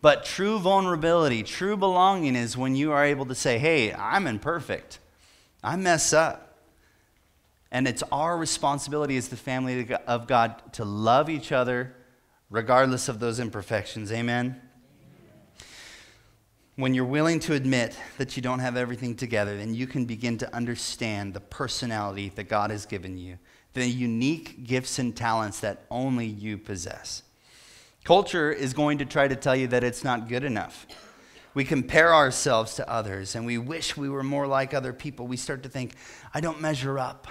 But 0.00 0.24
true 0.24 0.58
vulnerability, 0.58 1.42
true 1.44 1.76
belonging 1.76 2.34
is 2.34 2.56
when 2.56 2.74
you 2.74 2.90
are 2.92 3.04
able 3.04 3.26
to 3.26 3.34
say, 3.36 3.58
hey, 3.58 3.92
I'm 3.92 4.26
imperfect. 4.26 4.98
I 5.62 5.76
mess 5.76 6.12
up. 6.12 6.58
And 7.70 7.88
it's 7.88 8.02
our 8.12 8.36
responsibility 8.36 9.16
as 9.16 9.28
the 9.28 9.36
family 9.36 9.88
of 10.06 10.26
God 10.26 10.62
to 10.74 10.84
love 10.84 11.30
each 11.30 11.52
other 11.52 11.94
regardless 12.50 13.08
of 13.08 13.18
those 13.18 13.40
imperfections. 13.40 14.12
Amen? 14.12 14.60
when 16.76 16.94
you're 16.94 17.04
willing 17.04 17.38
to 17.38 17.52
admit 17.52 17.96
that 18.16 18.36
you 18.36 18.42
don't 18.42 18.60
have 18.60 18.76
everything 18.76 19.14
together, 19.14 19.56
then 19.56 19.74
you 19.74 19.86
can 19.86 20.04
begin 20.06 20.38
to 20.38 20.54
understand 20.54 21.34
the 21.34 21.40
personality 21.40 22.32
that 22.34 22.44
God 22.44 22.70
has 22.70 22.86
given 22.86 23.18
you, 23.18 23.38
the 23.74 23.86
unique 23.86 24.64
gifts 24.64 24.98
and 24.98 25.14
talents 25.14 25.60
that 25.60 25.84
only 25.90 26.26
you 26.26 26.56
possess. 26.56 27.22
Culture 28.04 28.50
is 28.50 28.72
going 28.72 28.98
to 28.98 29.04
try 29.04 29.28
to 29.28 29.36
tell 29.36 29.54
you 29.54 29.66
that 29.68 29.84
it's 29.84 30.02
not 30.02 30.28
good 30.28 30.44
enough. 30.44 30.86
We 31.54 31.64
compare 31.64 32.14
ourselves 32.14 32.74
to 32.76 32.88
others 32.88 33.34
and 33.34 33.44
we 33.44 33.58
wish 33.58 33.96
we 33.96 34.08
were 34.08 34.22
more 34.22 34.46
like 34.46 34.72
other 34.72 34.92
people. 34.92 35.26
We 35.26 35.36
start 35.36 35.62
to 35.64 35.68
think, 35.68 35.94
I 36.32 36.40
don't 36.40 36.60
measure 36.60 36.98
up. 36.98 37.28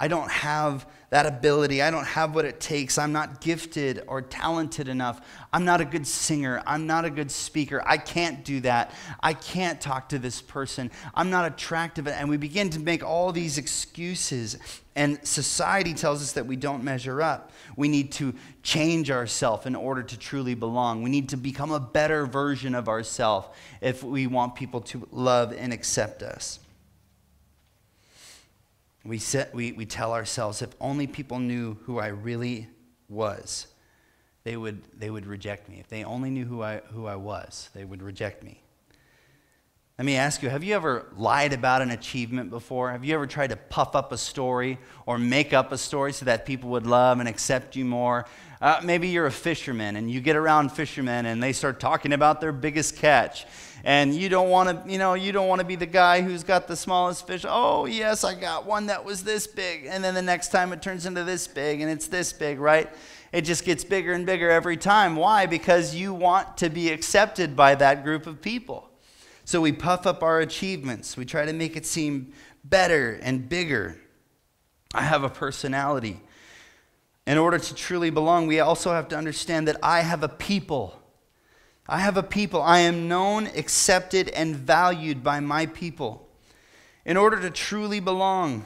I 0.00 0.08
don't 0.08 0.30
have 0.30 0.86
that 1.10 1.26
ability. 1.26 1.82
I 1.82 1.90
don't 1.90 2.06
have 2.06 2.34
what 2.34 2.46
it 2.46 2.58
takes. 2.58 2.96
I'm 2.96 3.12
not 3.12 3.42
gifted 3.42 4.02
or 4.06 4.22
talented 4.22 4.88
enough. 4.88 5.20
I'm 5.52 5.64
not 5.66 5.82
a 5.82 5.84
good 5.84 6.06
singer. 6.06 6.62
I'm 6.66 6.86
not 6.86 7.04
a 7.04 7.10
good 7.10 7.30
speaker. 7.30 7.82
I 7.84 7.98
can't 7.98 8.42
do 8.42 8.60
that. 8.60 8.92
I 9.20 9.34
can't 9.34 9.78
talk 9.78 10.08
to 10.10 10.18
this 10.18 10.40
person. 10.40 10.90
I'm 11.14 11.28
not 11.28 11.44
attractive. 11.44 12.08
And 12.08 12.30
we 12.30 12.38
begin 12.38 12.70
to 12.70 12.80
make 12.80 13.04
all 13.04 13.30
these 13.30 13.58
excuses. 13.58 14.56
And 14.96 15.18
society 15.22 15.92
tells 15.92 16.22
us 16.22 16.32
that 16.32 16.46
we 16.46 16.56
don't 16.56 16.82
measure 16.82 17.20
up. 17.20 17.52
We 17.76 17.88
need 17.88 18.12
to 18.12 18.32
change 18.62 19.10
ourselves 19.10 19.66
in 19.66 19.74
order 19.74 20.02
to 20.02 20.18
truly 20.18 20.54
belong. 20.54 21.02
We 21.02 21.10
need 21.10 21.28
to 21.30 21.36
become 21.36 21.72
a 21.72 21.80
better 21.80 22.24
version 22.24 22.74
of 22.74 22.88
ourselves 22.88 23.48
if 23.82 24.02
we 24.02 24.26
want 24.26 24.54
people 24.54 24.80
to 24.82 25.06
love 25.12 25.52
and 25.52 25.74
accept 25.74 26.22
us. 26.22 26.60
We, 29.04 29.18
set, 29.18 29.54
we, 29.54 29.72
we 29.72 29.86
tell 29.86 30.12
ourselves, 30.12 30.60
if 30.62 30.70
only 30.80 31.06
people 31.06 31.38
knew 31.38 31.78
who 31.84 31.98
I 31.98 32.08
really 32.08 32.68
was, 33.08 33.66
they 34.44 34.56
would, 34.56 34.82
they 34.98 35.10
would 35.10 35.26
reject 35.26 35.68
me. 35.68 35.80
If 35.80 35.88
they 35.88 36.04
only 36.04 36.30
knew 36.30 36.44
who 36.44 36.62
I, 36.62 36.78
who 36.92 37.06
I 37.06 37.16
was, 37.16 37.70
they 37.74 37.84
would 37.84 38.02
reject 38.02 38.42
me. 38.42 38.62
Let 40.00 40.06
me 40.06 40.16
ask 40.16 40.42
you 40.42 40.48
have 40.48 40.64
you 40.64 40.74
ever 40.74 41.04
lied 41.14 41.52
about 41.52 41.82
an 41.82 41.90
achievement 41.90 42.48
before? 42.48 42.90
Have 42.90 43.04
you 43.04 43.12
ever 43.12 43.26
tried 43.26 43.50
to 43.50 43.56
puff 43.56 43.94
up 43.94 44.12
a 44.12 44.16
story 44.16 44.78
or 45.04 45.18
make 45.18 45.52
up 45.52 45.72
a 45.72 45.76
story 45.76 46.14
so 46.14 46.24
that 46.24 46.46
people 46.46 46.70
would 46.70 46.86
love 46.86 47.20
and 47.20 47.28
accept 47.28 47.76
you 47.76 47.84
more? 47.84 48.24
Uh, 48.62 48.80
maybe 48.82 49.08
you're 49.08 49.26
a 49.26 49.30
fisherman 49.30 49.96
and 49.96 50.10
you 50.10 50.22
get 50.22 50.36
around 50.36 50.72
fishermen 50.72 51.26
and 51.26 51.42
they 51.42 51.52
start 51.52 51.80
talking 51.80 52.14
about 52.14 52.40
their 52.40 52.50
biggest 52.50 52.96
catch 52.96 53.44
and 53.84 54.14
you 54.14 54.30
don't 54.30 54.48
want 54.48 54.70
to 54.70 54.90
you 54.90 54.96
know 54.96 55.12
you 55.12 55.32
don't 55.32 55.48
want 55.48 55.58
to 55.58 55.66
be 55.66 55.76
the 55.76 55.84
guy 55.84 56.22
who's 56.22 56.44
got 56.44 56.66
the 56.66 56.76
smallest 56.76 57.26
fish. 57.26 57.44
Oh 57.46 57.84
yes 57.84 58.24
i 58.24 58.32
got 58.34 58.64
one 58.64 58.86
that 58.86 59.04
was 59.04 59.22
this 59.22 59.46
big. 59.46 59.84
And 59.84 60.02
then 60.02 60.14
the 60.14 60.22
next 60.22 60.48
time 60.48 60.72
it 60.72 60.80
turns 60.80 61.04
into 61.04 61.24
this 61.24 61.46
big 61.46 61.82
and 61.82 61.90
it's 61.90 62.06
this 62.06 62.32
big 62.32 62.58
right? 62.58 62.88
It 63.32 63.42
just 63.42 63.66
gets 63.66 63.84
bigger 63.84 64.14
and 64.14 64.24
bigger 64.24 64.50
every 64.50 64.78
time. 64.78 65.14
Why? 65.14 65.44
Because 65.44 65.94
you 65.94 66.14
want 66.14 66.56
to 66.56 66.70
be 66.70 66.88
accepted 66.88 67.54
by 67.54 67.74
that 67.74 68.02
group 68.02 68.26
of 68.26 68.40
people 68.40 68.89
so 69.50 69.60
we 69.60 69.72
puff 69.72 70.06
up 70.06 70.22
our 70.22 70.40
achievements 70.40 71.16
we 71.16 71.24
try 71.24 71.44
to 71.44 71.52
make 71.52 71.76
it 71.76 71.84
seem 71.84 72.32
better 72.64 73.18
and 73.22 73.48
bigger 73.48 73.98
i 74.94 75.02
have 75.02 75.24
a 75.24 75.28
personality 75.28 76.20
in 77.26 77.36
order 77.36 77.58
to 77.58 77.74
truly 77.74 78.10
belong 78.10 78.46
we 78.46 78.60
also 78.60 78.92
have 78.92 79.08
to 79.08 79.16
understand 79.16 79.66
that 79.66 79.76
i 79.82 80.00
have 80.00 80.22
a 80.22 80.28
people 80.28 80.96
I 81.90 81.98
have 81.98 82.16
a 82.16 82.22
people. 82.22 82.62
I 82.62 82.78
am 82.80 83.08
known, 83.08 83.48
accepted, 83.48 84.28
and 84.28 84.54
valued 84.54 85.24
by 85.24 85.40
my 85.40 85.66
people. 85.66 86.28
In 87.04 87.16
order 87.16 87.40
to 87.40 87.50
truly 87.50 87.98
belong, 87.98 88.64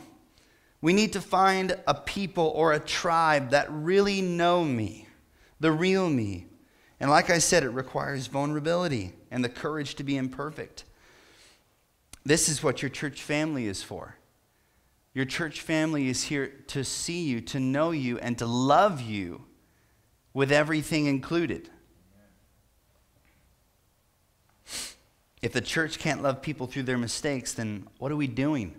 we 0.82 0.92
need 0.92 1.14
to 1.14 1.22
find 1.22 1.74
a 1.86 1.94
people 1.94 2.52
or 2.54 2.74
a 2.74 2.78
tribe 2.78 3.50
that 3.50 3.72
really 3.72 4.20
know 4.20 4.62
me, 4.62 5.08
the 5.58 5.72
real 5.72 6.10
me. 6.10 6.48
And 7.00 7.10
like 7.10 7.30
I 7.30 7.38
said, 7.38 7.62
it 7.64 7.70
requires 7.70 8.26
vulnerability 8.26 9.14
and 9.34 9.44
the 9.44 9.48
courage 9.48 9.96
to 9.96 10.04
be 10.04 10.16
imperfect. 10.16 10.84
This 12.24 12.48
is 12.48 12.62
what 12.62 12.82
your 12.82 12.88
church 12.88 13.20
family 13.20 13.66
is 13.66 13.82
for. 13.82 14.16
Your 15.12 15.24
church 15.24 15.60
family 15.60 16.08
is 16.08 16.22
here 16.22 16.52
to 16.68 16.84
see 16.84 17.24
you, 17.24 17.40
to 17.40 17.58
know 17.58 17.90
you, 17.90 18.16
and 18.20 18.38
to 18.38 18.46
love 18.46 19.00
you 19.00 19.44
with 20.32 20.52
everything 20.52 21.06
included. 21.06 21.68
If 25.42 25.52
the 25.52 25.60
church 25.60 25.98
can't 25.98 26.22
love 26.22 26.40
people 26.40 26.68
through 26.68 26.84
their 26.84 26.96
mistakes, 26.96 27.54
then 27.54 27.88
what 27.98 28.12
are 28.12 28.16
we 28.16 28.28
doing? 28.28 28.76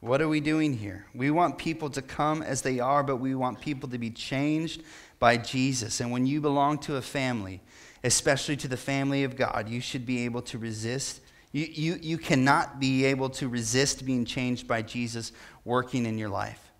What 0.00 0.22
are 0.22 0.28
we 0.28 0.40
doing 0.40 0.78
here? 0.78 1.04
We 1.14 1.30
want 1.30 1.58
people 1.58 1.90
to 1.90 2.00
come 2.00 2.40
as 2.40 2.62
they 2.62 2.80
are, 2.80 3.02
but 3.02 3.16
we 3.16 3.34
want 3.34 3.60
people 3.60 3.90
to 3.90 3.98
be 3.98 4.10
changed 4.10 4.82
by 5.18 5.36
Jesus. 5.36 6.00
And 6.00 6.10
when 6.10 6.24
you 6.24 6.40
belong 6.40 6.78
to 6.78 6.96
a 6.96 7.02
family, 7.02 7.60
especially 8.06 8.56
to 8.56 8.68
the 8.68 8.76
family 8.76 9.24
of 9.24 9.34
God, 9.34 9.68
you 9.68 9.80
should 9.80 10.06
be 10.06 10.24
able 10.24 10.40
to 10.42 10.58
resist. 10.58 11.20
You, 11.50 11.66
you, 11.66 11.98
you 12.00 12.18
cannot 12.18 12.78
be 12.78 13.04
able 13.04 13.30
to 13.30 13.48
resist 13.48 14.06
being 14.06 14.24
changed 14.24 14.68
by 14.68 14.82
Jesus 14.82 15.32
working 15.64 16.06
in 16.06 16.16
your 16.16 16.28
life. 16.28 16.70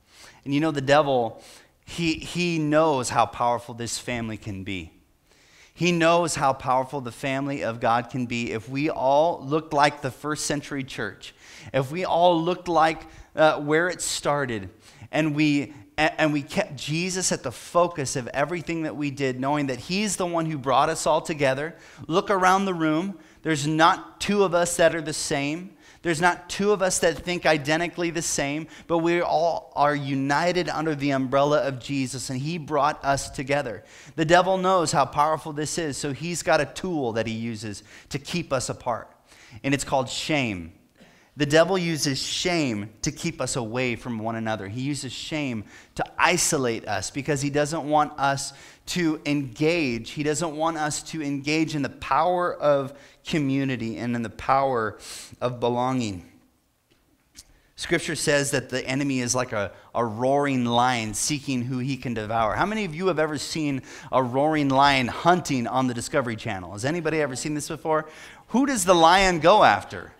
And 0.44 0.54
you 0.54 0.60
know, 0.60 0.70
the 0.70 0.80
devil, 0.80 1.42
he, 1.84 2.14
he 2.14 2.60
knows 2.60 3.08
how 3.08 3.26
powerful 3.26 3.74
this 3.74 3.98
family 3.98 4.36
can 4.36 4.62
be. 4.62 4.92
He 5.74 5.90
knows 5.90 6.36
how 6.36 6.52
powerful 6.52 7.00
the 7.00 7.10
family 7.10 7.64
of 7.64 7.80
God 7.80 8.08
can 8.08 8.26
be 8.26 8.52
if 8.52 8.68
we 8.68 8.88
all 8.88 9.44
looked 9.44 9.72
like 9.72 10.02
the 10.02 10.12
first 10.12 10.46
century 10.46 10.84
church, 10.84 11.34
if 11.74 11.90
we 11.90 12.04
all 12.04 12.40
looked 12.40 12.68
like 12.68 13.02
uh, 13.34 13.60
where 13.60 13.88
it 13.88 14.00
started, 14.00 14.70
and 15.10 15.34
we 15.34 15.74
and 15.98 16.32
we 16.32 16.42
kept 16.42 16.76
Jesus 16.76 17.32
at 17.32 17.42
the 17.42 17.52
focus 17.52 18.16
of 18.16 18.28
everything 18.28 18.82
that 18.82 18.96
we 18.96 19.10
did, 19.10 19.40
knowing 19.40 19.68
that 19.68 19.78
He's 19.78 20.16
the 20.16 20.26
one 20.26 20.46
who 20.46 20.58
brought 20.58 20.88
us 20.88 21.06
all 21.06 21.20
together. 21.20 21.74
Look 22.06 22.30
around 22.30 22.66
the 22.66 22.74
room. 22.74 23.18
There's 23.42 23.66
not 23.66 24.20
two 24.20 24.42
of 24.42 24.54
us 24.54 24.76
that 24.76 24.94
are 24.94 25.00
the 25.00 25.12
same. 25.12 25.70
There's 26.02 26.20
not 26.20 26.48
two 26.48 26.70
of 26.70 26.82
us 26.82 27.00
that 27.00 27.18
think 27.18 27.46
identically 27.46 28.10
the 28.10 28.22
same, 28.22 28.68
but 28.86 28.98
we 28.98 29.20
all 29.20 29.72
are 29.74 29.94
united 29.94 30.68
under 30.68 30.94
the 30.94 31.10
umbrella 31.10 31.62
of 31.62 31.80
Jesus, 31.80 32.30
and 32.30 32.38
He 32.38 32.58
brought 32.58 33.04
us 33.04 33.30
together. 33.30 33.82
The 34.14 34.24
devil 34.24 34.58
knows 34.58 34.92
how 34.92 35.06
powerful 35.06 35.52
this 35.52 35.78
is, 35.78 35.96
so 35.96 36.12
he's 36.12 36.42
got 36.42 36.60
a 36.60 36.66
tool 36.66 37.14
that 37.14 37.26
he 37.26 37.32
uses 37.32 37.82
to 38.10 38.18
keep 38.18 38.52
us 38.52 38.68
apart, 38.68 39.10
and 39.64 39.74
it's 39.74 39.82
called 39.82 40.08
shame. 40.08 40.74
The 41.38 41.46
devil 41.46 41.76
uses 41.76 42.22
shame 42.22 42.90
to 43.02 43.12
keep 43.12 43.42
us 43.42 43.56
away 43.56 43.96
from 43.96 44.18
one 44.18 44.36
another. 44.36 44.68
He 44.68 44.80
uses 44.80 45.12
shame 45.12 45.64
to 45.96 46.04
isolate 46.18 46.88
us 46.88 47.10
because 47.10 47.42
he 47.42 47.50
doesn't 47.50 47.84
want 47.84 48.18
us 48.18 48.54
to 48.86 49.20
engage. 49.26 50.12
He 50.12 50.22
doesn't 50.22 50.56
want 50.56 50.78
us 50.78 51.02
to 51.04 51.22
engage 51.22 51.74
in 51.74 51.82
the 51.82 51.90
power 51.90 52.54
of 52.54 52.98
community 53.26 53.98
and 53.98 54.16
in 54.16 54.22
the 54.22 54.30
power 54.30 54.98
of 55.40 55.60
belonging. 55.60 56.24
Scripture 57.78 58.16
says 58.16 58.52
that 58.52 58.70
the 58.70 58.82
enemy 58.86 59.20
is 59.20 59.34
like 59.34 59.52
a, 59.52 59.70
a 59.94 60.02
roaring 60.02 60.64
lion 60.64 61.12
seeking 61.12 61.60
who 61.60 61.78
he 61.78 61.98
can 61.98 62.14
devour. 62.14 62.54
How 62.54 62.64
many 62.64 62.86
of 62.86 62.94
you 62.94 63.08
have 63.08 63.18
ever 63.18 63.36
seen 63.36 63.82
a 64.10 64.22
roaring 64.22 64.70
lion 64.70 65.08
hunting 65.08 65.66
on 65.66 65.86
the 65.86 65.92
Discovery 65.92 66.36
Channel? 66.36 66.72
Has 66.72 66.86
anybody 66.86 67.20
ever 67.20 67.36
seen 67.36 67.52
this 67.52 67.68
before? 67.68 68.08
Who 68.48 68.64
does 68.64 68.86
the 68.86 68.94
lion 68.94 69.40
go 69.40 69.62
after? 69.62 70.12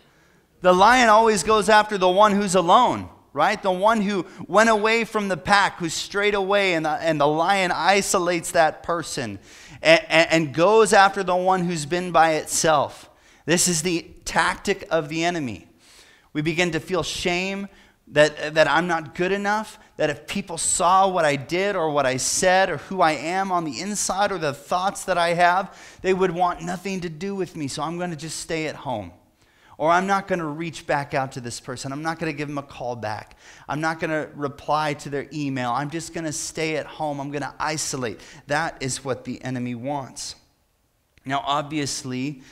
The 0.60 0.72
lion 0.72 1.08
always 1.08 1.42
goes 1.42 1.68
after 1.68 1.98
the 1.98 2.08
one 2.08 2.32
who's 2.32 2.54
alone, 2.54 3.08
right? 3.32 3.62
The 3.62 3.70
one 3.70 4.00
who 4.00 4.26
went 4.48 4.70
away 4.70 5.04
from 5.04 5.28
the 5.28 5.36
pack, 5.36 5.78
who's 5.78 5.94
strayed 5.94 6.34
away, 6.34 6.75
and 6.75 6.84
the, 6.84 6.90
and 6.90 7.20
the 7.20 7.26
lion 7.26 7.70
isolates 7.72 8.52
that 8.52 8.82
person 8.82 9.38
and, 9.82 10.02
and 10.10 10.54
goes 10.54 10.92
after 10.92 11.22
the 11.22 11.36
one 11.36 11.64
who's 11.64 11.86
been 11.86 12.10
by 12.12 12.32
itself. 12.34 13.10
This 13.44 13.68
is 13.68 13.82
the 13.82 14.06
tactic 14.25 14.86
of 14.90 15.08
the 15.08 15.25
enemy. 15.25 15.68
We 16.32 16.42
begin 16.42 16.72
to 16.72 16.80
feel 16.80 17.02
shame 17.02 17.68
that, 18.08 18.54
that 18.54 18.68
I'm 18.68 18.86
not 18.86 19.14
good 19.14 19.32
enough, 19.32 19.78
that 19.96 20.10
if 20.10 20.26
people 20.26 20.58
saw 20.58 21.08
what 21.08 21.25
I 21.25 21.36
did 21.36 21.76
or 21.76 21.90
what 21.90 22.06
I 22.06 22.18
said 22.18 22.70
or 22.70 22.76
who 22.76 23.00
I 23.00 23.12
am 23.12 23.50
on 23.50 23.64
the 23.64 23.80
inside 23.80 24.30
or 24.30 24.38
the 24.38 24.52
thoughts 24.52 25.04
that 25.04 25.18
I 25.18 25.34
have, 25.34 25.76
they 26.02 26.14
would 26.14 26.30
want 26.30 26.62
nothing 26.62 27.00
to 27.00 27.08
do 27.08 27.34
with 27.34 27.56
me. 27.56 27.68
So 27.68 27.82
I'm 27.82 27.98
going 27.98 28.10
to 28.10 28.16
just 28.16 28.40
stay 28.40 28.66
at 28.66 28.76
home. 28.76 29.12
Or 29.78 29.90
I'm 29.90 30.06
not 30.06 30.26
going 30.26 30.38
to 30.38 30.47
reach 30.47 30.87
back 30.87 31.12
out 31.12 31.33
to 31.33 31.40
this 31.40 31.61
person. 31.61 31.92
I'm 31.92 32.02
not 32.02 32.18
going 32.18 32.33
to 32.33 32.37
give 32.37 32.49
them 32.49 32.59
a 32.59 32.62
call 32.62 32.97
back. 32.97 33.37
I'm 33.68 33.80
not 33.80 34.00
going 34.00 34.11
to 34.11 34.30
reply 34.35 34.95
to 34.95 35.11
their 35.11 35.28
email. 35.33 35.71
I'm 35.71 35.90
just 35.90 36.14
going 36.14 36.25
to 36.25 36.33
stay 36.33 36.76
at 36.76 36.87
home. 36.87 37.21
I'm 37.21 37.30
going 37.30 37.42
to 37.42 37.54
isolate. 37.59 38.21
That 38.47 38.76
is 38.80 39.04
what 39.04 39.25
the 39.25 39.42
enemy 39.42 39.75
wants. 39.75 40.35
Now, 41.26 41.42
obviously, 41.45 42.42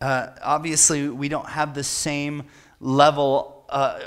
uh, 0.00 0.28
obviously, 0.42 1.08
we 1.08 1.28
don't 1.28 1.48
have 1.48 1.74
the 1.74 1.84
same 1.84 2.44
level 2.80 3.64
uh, 3.68 4.00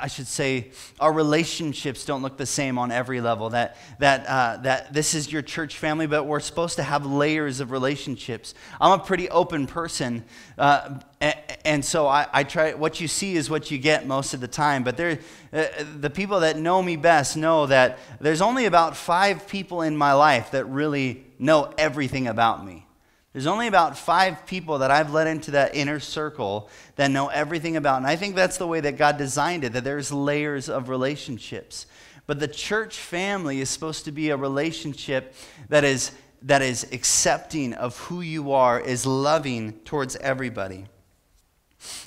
I 0.00 0.06
should 0.08 0.26
say, 0.26 0.70
our 0.98 1.12
relationships 1.12 2.04
don't 2.04 2.22
look 2.22 2.36
the 2.36 2.46
same 2.46 2.78
on 2.78 2.92
every 2.92 3.20
level. 3.20 3.50
That, 3.50 3.76
that, 3.98 4.26
uh, 4.26 4.56
that 4.58 4.92
this 4.92 5.14
is 5.14 5.32
your 5.32 5.42
church 5.42 5.78
family, 5.78 6.06
but 6.06 6.24
we're 6.24 6.40
supposed 6.40 6.76
to 6.76 6.82
have 6.82 7.06
layers 7.06 7.60
of 7.60 7.70
relationships. 7.70 8.54
I'm 8.80 9.00
a 9.00 9.02
pretty 9.02 9.30
open 9.30 9.66
person, 9.66 10.24
uh, 10.58 11.00
and, 11.20 11.36
and, 11.64 11.84
so 11.84 12.06
I, 12.06 12.26
I, 12.32 12.44
try, 12.44 12.74
what 12.74 13.00
you 13.00 13.08
see 13.08 13.36
is 13.36 13.48
what 13.48 13.70
you 13.70 13.78
get 13.78 14.06
most 14.06 14.34
of 14.34 14.40
the 14.40 14.48
time. 14.48 14.84
But 14.84 14.96
there, 14.96 15.18
uh, 15.52 15.64
the 15.98 16.10
people 16.10 16.40
that 16.40 16.58
know 16.58 16.82
me 16.82 16.96
best 16.96 17.36
know 17.36 17.66
that 17.66 17.98
there's 18.20 18.42
only 18.42 18.66
about 18.66 18.96
five 18.96 19.48
people 19.48 19.82
in 19.82 19.96
my 19.96 20.12
life 20.12 20.50
that 20.52 20.66
really 20.66 21.24
know 21.38 21.72
everything 21.78 22.26
about 22.26 22.64
me. 22.64 22.86
There's 23.32 23.46
only 23.46 23.68
about 23.68 23.96
five 23.96 24.44
people 24.44 24.78
that 24.78 24.90
I've 24.90 25.12
let 25.12 25.28
into 25.28 25.52
that 25.52 25.74
inner 25.74 26.00
circle 26.00 26.68
that 26.96 27.12
know 27.12 27.28
everything 27.28 27.76
about. 27.76 27.98
And 27.98 28.06
I 28.06 28.16
think 28.16 28.34
that's 28.34 28.56
the 28.56 28.66
way 28.66 28.80
that 28.80 28.96
God 28.96 29.18
designed 29.18 29.62
it, 29.62 29.72
that 29.72 29.84
there's 29.84 30.12
layers 30.12 30.68
of 30.68 30.88
relationships. 30.88 31.86
But 32.26 32.40
the 32.40 32.48
church 32.48 32.98
family 32.98 33.60
is 33.60 33.70
supposed 33.70 34.04
to 34.06 34.12
be 34.12 34.30
a 34.30 34.36
relationship 34.36 35.34
that 35.68 35.84
is, 35.84 36.10
that 36.42 36.60
is 36.60 36.86
accepting 36.92 37.72
of 37.72 37.96
who 37.98 38.20
you 38.20 38.52
are, 38.52 38.80
is 38.80 39.06
loving 39.06 39.74
towards 39.84 40.16
everybody. 40.16 40.86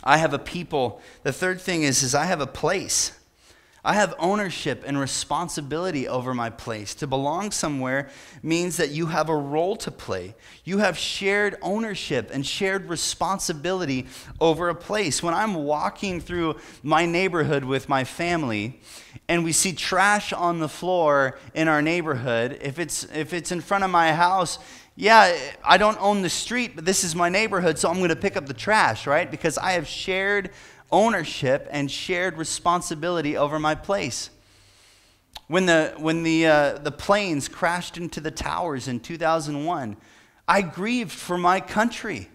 I 0.03 0.17
have 0.17 0.33
a 0.33 0.39
people. 0.39 1.01
The 1.23 1.33
third 1.33 1.61
thing 1.61 1.83
is, 1.83 2.03
is 2.03 2.13
I 2.13 2.25
have 2.25 2.41
a 2.41 2.47
place. 2.47 3.17
I 3.85 3.95
have 3.95 4.13
ownership 4.17 4.83
and 4.85 4.97
responsibility 4.97 6.07
over 6.07 6.33
my 6.33 6.49
place. 6.49 6.95
To 6.95 7.07
belong 7.07 7.51
somewhere 7.51 8.09
means 8.41 8.77
that 8.77 8.91
you 8.91 9.07
have 9.07 9.27
a 9.27 9.35
role 9.35 9.75
to 9.77 9.91
play. 9.91 10.35
You 10.63 10.77
have 10.77 10.97
shared 10.97 11.57
ownership 11.61 12.29
and 12.31 12.45
shared 12.45 12.87
responsibility 12.87 14.07
over 14.39 14.69
a 14.69 14.75
place. 14.75 15.21
When 15.21 15.33
I'm 15.33 15.55
walking 15.55 16.21
through 16.21 16.55
my 16.81 17.05
neighborhood 17.05 17.65
with 17.65 17.89
my 17.89 18.05
family 18.05 18.79
and 19.27 19.43
we 19.43 19.51
see 19.51 19.73
trash 19.73 20.31
on 20.31 20.59
the 20.59 20.69
floor 20.69 21.37
in 21.53 21.67
our 21.67 21.81
neighborhood, 21.81 22.59
if 22.61 22.79
it's, 22.79 23.03
if 23.13 23.33
it's 23.33 23.51
in 23.51 23.59
front 23.59 23.83
of 23.83 23.89
my 23.89 24.13
house, 24.13 24.59
yeah, 24.95 25.35
I 25.63 25.77
don't 25.77 25.99
own 25.99 26.21
the 26.21 26.29
street, 26.29 26.75
but 26.75 26.85
this 26.85 27.03
is 27.03 27.15
my 27.15 27.27
neighborhood, 27.27 27.79
so 27.79 27.89
I'm 27.89 27.97
going 27.97 28.09
to 28.09 28.15
pick 28.15 28.37
up 28.37 28.45
the 28.45 28.53
trash, 28.53 29.07
right? 29.07 29.29
Because 29.29 29.57
I 29.57 29.71
have 29.71 29.87
shared 29.87 30.51
ownership 30.91 31.67
and 31.71 31.89
shared 31.89 32.37
responsibility 32.37 33.35
over 33.37 33.59
my 33.59 33.75
place. 33.75 34.29
When 35.47 35.65
the, 35.65 35.93
when 35.97 36.23
the, 36.23 36.47
uh, 36.47 36.77
the 36.79 36.91
planes 36.91 37.47
crashed 37.47 37.97
into 37.97 38.21
the 38.21 38.31
towers 38.31 38.87
in 38.87 38.99
2001, 38.99 39.97
I 40.47 40.61
grieved 40.61 41.11
for 41.11 41.37
my 41.37 41.59
country. 41.59 42.29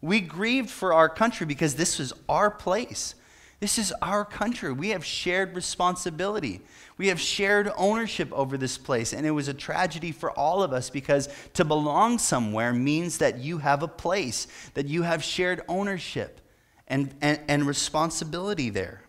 We 0.00 0.20
grieved 0.20 0.70
for 0.70 0.92
our 0.92 1.08
country 1.08 1.46
because 1.46 1.74
this 1.74 1.98
was 1.98 2.12
our 2.28 2.50
place. 2.50 3.14
This 3.60 3.78
is 3.78 3.92
our 4.00 4.24
country. 4.24 4.72
We 4.72 4.90
have 4.90 5.04
shared 5.04 5.56
responsibility. 5.56 6.60
We 6.96 7.08
have 7.08 7.20
shared 7.20 7.72
ownership 7.76 8.32
over 8.32 8.56
this 8.56 8.78
place. 8.78 9.12
And 9.12 9.26
it 9.26 9.32
was 9.32 9.48
a 9.48 9.54
tragedy 9.54 10.12
for 10.12 10.30
all 10.30 10.62
of 10.62 10.72
us 10.72 10.90
because 10.90 11.28
to 11.54 11.64
belong 11.64 12.18
somewhere 12.18 12.72
means 12.72 13.18
that 13.18 13.38
you 13.38 13.58
have 13.58 13.82
a 13.82 13.88
place, 13.88 14.46
that 14.74 14.86
you 14.86 15.02
have 15.02 15.24
shared 15.24 15.62
ownership 15.68 16.40
and, 16.88 17.14
and, 17.20 17.40
and 17.46 17.66
responsibility 17.66 18.70
there. 18.70 19.02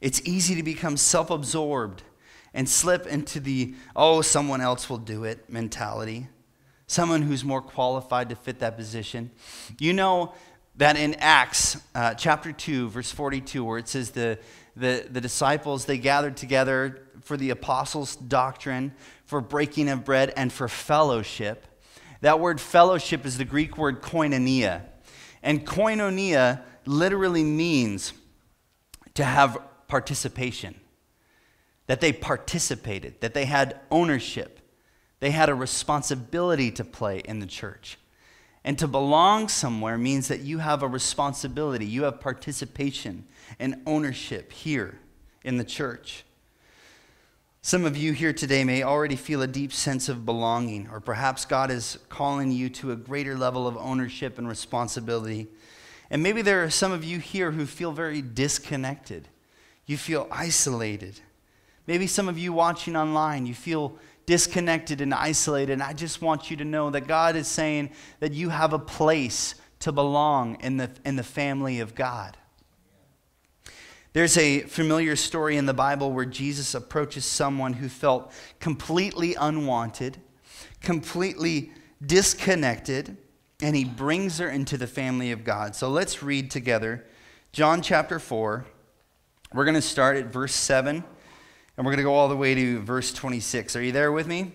It's 0.00 0.20
easy 0.24 0.54
to 0.54 0.62
become 0.62 0.96
self 0.96 1.30
absorbed 1.30 2.02
and 2.54 2.68
slip 2.68 3.06
into 3.06 3.40
the, 3.40 3.74
oh, 3.96 4.22
someone 4.22 4.60
else 4.60 4.88
will 4.88 4.98
do 4.98 5.24
it 5.24 5.50
mentality. 5.50 6.28
Someone 6.86 7.22
who's 7.22 7.44
more 7.44 7.60
qualified 7.60 8.28
to 8.30 8.36
fit 8.36 8.60
that 8.60 8.76
position. 8.76 9.30
You 9.78 9.92
know 9.92 10.34
that 10.76 10.96
in 10.96 11.14
Acts 11.14 11.76
uh, 11.94 12.14
chapter 12.14 12.52
2, 12.52 12.88
verse 12.88 13.10
42, 13.10 13.64
where 13.64 13.78
it 13.78 13.88
says 13.88 14.10
the, 14.10 14.38
the, 14.76 15.06
the 15.10 15.20
disciples, 15.20 15.84
they 15.84 15.98
gathered 15.98 16.36
together 16.36 17.02
for 17.20 17.36
the 17.36 17.50
apostles' 17.50 18.16
doctrine, 18.16 18.94
for 19.26 19.40
breaking 19.40 19.88
of 19.88 20.04
bread, 20.04 20.32
and 20.36 20.52
for 20.52 20.68
fellowship. 20.68 21.66
That 22.20 22.40
word 22.40 22.60
fellowship 22.60 23.26
is 23.26 23.38
the 23.38 23.44
Greek 23.44 23.76
word 23.76 24.00
koinonia. 24.00 24.82
And 25.42 25.66
koinonia 25.66 26.62
literally 26.84 27.44
means 27.44 28.12
to 29.14 29.24
have 29.24 29.58
participation, 29.88 30.74
that 31.86 32.00
they 32.00 32.12
participated, 32.12 33.20
that 33.20 33.34
they 33.34 33.46
had 33.46 33.80
ownership, 33.90 34.60
they 35.20 35.30
had 35.30 35.48
a 35.48 35.54
responsibility 35.54 36.70
to 36.70 36.84
play 36.84 37.18
in 37.20 37.40
the 37.40 37.46
church. 37.46 37.98
And 38.64 38.78
to 38.78 38.86
belong 38.86 39.48
somewhere 39.48 39.96
means 39.96 40.28
that 40.28 40.40
you 40.40 40.58
have 40.58 40.82
a 40.82 40.88
responsibility, 40.88 41.86
you 41.86 42.02
have 42.02 42.20
participation 42.20 43.26
and 43.58 43.82
ownership 43.86 44.52
here 44.52 44.98
in 45.42 45.56
the 45.56 45.64
church. 45.64 46.24
Some 47.68 47.84
of 47.84 47.98
you 47.98 48.14
here 48.14 48.32
today 48.32 48.64
may 48.64 48.82
already 48.82 49.14
feel 49.14 49.42
a 49.42 49.46
deep 49.46 49.74
sense 49.74 50.08
of 50.08 50.24
belonging, 50.24 50.88
or 50.90 51.00
perhaps 51.00 51.44
God 51.44 51.70
is 51.70 51.98
calling 52.08 52.50
you 52.50 52.70
to 52.70 52.92
a 52.92 52.96
greater 52.96 53.36
level 53.36 53.66
of 53.66 53.76
ownership 53.76 54.38
and 54.38 54.48
responsibility. 54.48 55.48
And 56.08 56.22
maybe 56.22 56.40
there 56.40 56.64
are 56.64 56.70
some 56.70 56.92
of 56.92 57.04
you 57.04 57.18
here 57.18 57.50
who 57.50 57.66
feel 57.66 57.92
very 57.92 58.22
disconnected. 58.22 59.28
You 59.84 59.98
feel 59.98 60.26
isolated. 60.30 61.20
Maybe 61.86 62.06
some 62.06 62.26
of 62.26 62.38
you 62.38 62.54
watching 62.54 62.96
online, 62.96 63.44
you 63.44 63.52
feel 63.52 63.98
disconnected 64.24 65.02
and 65.02 65.12
isolated. 65.12 65.74
And 65.74 65.82
I 65.82 65.92
just 65.92 66.22
want 66.22 66.50
you 66.50 66.56
to 66.56 66.64
know 66.64 66.88
that 66.88 67.06
God 67.06 67.36
is 67.36 67.48
saying 67.48 67.90
that 68.20 68.32
you 68.32 68.48
have 68.48 68.72
a 68.72 68.78
place 68.78 69.54
to 69.80 69.92
belong 69.92 70.56
in 70.62 70.78
the, 70.78 70.90
in 71.04 71.16
the 71.16 71.22
family 71.22 71.80
of 71.80 71.94
God. 71.94 72.34
There's 74.18 74.36
a 74.36 74.62
familiar 74.62 75.14
story 75.14 75.56
in 75.56 75.66
the 75.66 75.72
Bible 75.72 76.10
where 76.10 76.24
Jesus 76.24 76.74
approaches 76.74 77.24
someone 77.24 77.74
who 77.74 77.88
felt 77.88 78.32
completely 78.58 79.36
unwanted, 79.36 80.18
completely 80.80 81.70
disconnected, 82.04 83.16
and 83.62 83.76
he 83.76 83.84
brings 83.84 84.38
her 84.38 84.50
into 84.50 84.76
the 84.76 84.88
family 84.88 85.30
of 85.30 85.44
God. 85.44 85.76
So 85.76 85.88
let's 85.88 86.20
read 86.20 86.50
together 86.50 87.06
John 87.52 87.80
chapter 87.80 88.18
4. 88.18 88.66
We're 89.54 89.64
going 89.64 89.76
to 89.76 89.80
start 89.80 90.16
at 90.16 90.32
verse 90.32 90.52
7, 90.52 90.96
and 90.96 91.06
we're 91.76 91.92
going 91.92 91.98
to 91.98 92.02
go 92.02 92.16
all 92.16 92.28
the 92.28 92.36
way 92.36 92.56
to 92.56 92.80
verse 92.80 93.12
26. 93.12 93.76
Are 93.76 93.82
you 93.84 93.92
there 93.92 94.10
with 94.10 94.26
me? 94.26 94.50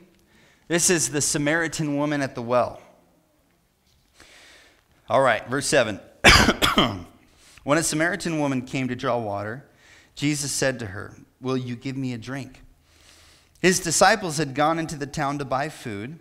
This 0.67 0.89
is 0.89 1.09
the 1.09 1.21
Samaritan 1.21 1.95
woman 1.95 2.21
at 2.21 2.35
the 2.35 2.41
well. 2.41 2.81
All 5.07 5.21
right, 5.21 5.47
verse 5.47 5.67
7. 5.67 6.01
When 7.63 7.77
a 7.77 7.83
Samaritan 7.83 8.39
woman 8.39 8.63
came 8.63 8.87
to 8.89 8.95
draw 8.95 9.17
water, 9.17 9.65
Jesus 10.15 10.51
said 10.51 10.79
to 10.79 10.87
her, 10.87 11.15
Will 11.41 11.57
you 11.57 11.75
give 11.75 11.97
me 11.97 12.13
a 12.13 12.17
drink? 12.17 12.61
His 13.59 13.79
disciples 13.79 14.37
had 14.37 14.55
gone 14.55 14.79
into 14.79 14.97
the 14.97 15.07
town 15.07 15.37
to 15.39 15.45
buy 15.45 15.69
food, 15.69 16.19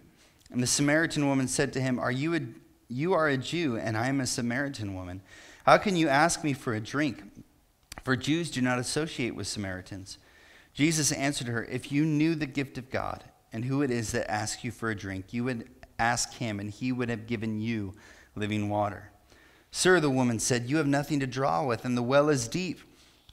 and 0.51 0.63
the 0.63 0.67
Samaritan 0.67 1.27
woman 1.27 1.49
said 1.49 1.73
to 1.73 1.81
him, 1.81 1.99
Are 1.99 2.13
you, 2.13 2.35
a, 2.35 2.41
you 2.89 3.13
are 3.13 3.29
a 3.29 3.37
Jew, 3.37 3.77
and 3.77 3.97
I 3.97 4.09
am 4.09 4.21
a 4.21 4.27
Samaritan 4.27 4.95
woman. 4.95 5.21
How 5.65 5.79
can 5.79 5.97
you 5.97 6.09
ask 6.09 6.45
me 6.45 6.53
for 6.53 6.75
a 6.75 6.81
drink? 6.81 7.23
For 8.05 8.17
Jews 8.17 8.51
do 8.51 8.61
not 8.61 8.79
associate 8.79 9.35
with 9.35 9.47
Samaritans. 9.47 10.19
Jesus 10.75 11.13
answered 11.13 11.49
her, 11.49 11.65
If 11.65 11.91
you 11.93 12.05
knew 12.05 12.35
the 12.35 12.47
gift 12.47 12.79
of 12.79 12.91
God 12.91 13.25
and 13.53 13.65
who 13.65 13.83
it 13.83 13.91
is 13.91 14.13
that 14.13 14.31
asks 14.31 14.65
you 14.65 14.71
for 14.71 14.91
a 14.91 14.97
drink, 14.97 15.33
you 15.33 15.45
would 15.45 15.69
ask 15.99 16.35
him, 16.35 16.59
and 16.59 16.71
he 16.71 16.93
would 16.93 17.09
have 17.09 17.27
given 17.27 17.61
you 17.61 17.95
living 18.35 18.69
water. 18.69 19.12
Sir, 19.75 19.99
the 19.99 20.11
woman 20.11 20.39
said, 20.39 20.69
You 20.69 20.77
have 20.77 20.87
nothing 20.87 21.19
to 21.21 21.27
draw 21.27 21.65
with, 21.65 21.85
and 21.85 21.97
the 21.97 22.03
well 22.03 22.29
is 22.29 22.47
deep. 22.47 22.79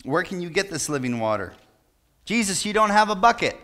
Where 0.04 0.24
can 0.24 0.42
you 0.42 0.50
get 0.50 0.72
this 0.72 0.88
living 0.88 1.20
water? 1.20 1.54
Jesus, 2.26 2.66
you 2.66 2.72
don't 2.72 2.92
have 2.92 3.10
a 3.10 3.16
bucket. 3.16 3.60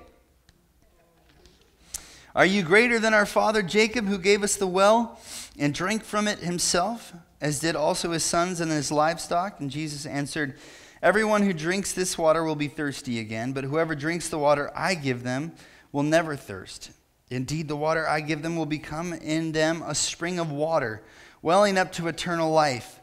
Are 2.35 2.45
you 2.45 2.63
greater 2.63 2.99
than 2.99 3.13
our 3.13 3.25
father 3.25 3.61
Jacob, 3.61 4.05
who 4.07 4.17
gave 4.17 4.43
us 4.43 4.57
the 4.57 4.67
well 4.67 5.17
and 5.57 5.73
drank 5.73 6.03
from 6.03 6.27
it 6.27 6.39
himself, 6.39 7.13
as 7.39 7.61
did 7.61 7.77
also 7.77 8.11
his 8.11 8.25
sons 8.25 8.59
and 8.59 8.69
his 8.69 8.91
livestock? 8.91 9.61
And 9.61 9.71
Jesus 9.71 10.05
answered, 10.05 10.57
Everyone 11.01 11.43
who 11.43 11.53
drinks 11.53 11.93
this 11.93 12.17
water 12.17 12.43
will 12.43 12.55
be 12.57 12.67
thirsty 12.67 13.19
again, 13.19 13.53
but 13.53 13.63
whoever 13.63 13.95
drinks 13.95 14.27
the 14.27 14.37
water 14.37 14.69
I 14.75 14.95
give 14.95 15.23
them 15.23 15.53
will 15.93 16.03
never 16.03 16.35
thirst. 16.35 16.91
Indeed, 17.29 17.69
the 17.69 17.77
water 17.77 18.05
I 18.05 18.19
give 18.19 18.41
them 18.41 18.57
will 18.57 18.65
become 18.65 19.13
in 19.13 19.53
them 19.53 19.81
a 19.81 19.95
spring 19.95 20.39
of 20.39 20.51
water 20.51 21.03
welling 21.45 21.77
up 21.77 21.91
to 21.91 22.07
eternal 22.07 22.49
life. 22.49 22.99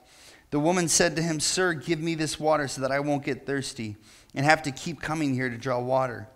The 0.50 0.58
woman 0.58 0.88
said 0.88 1.14
to 1.14 1.22
him, 1.22 1.38
Sir, 1.38 1.74
give 1.74 2.00
me 2.00 2.16
this 2.16 2.40
water 2.40 2.66
so 2.66 2.80
that 2.80 2.90
I 2.90 2.98
won't 2.98 3.24
get 3.24 3.46
thirsty 3.46 3.94
and 4.34 4.44
have 4.44 4.64
to 4.64 4.72
keep 4.72 5.00
coming 5.00 5.32
here 5.32 5.48
to 5.48 5.56
draw 5.56 5.78
water. 5.78 6.26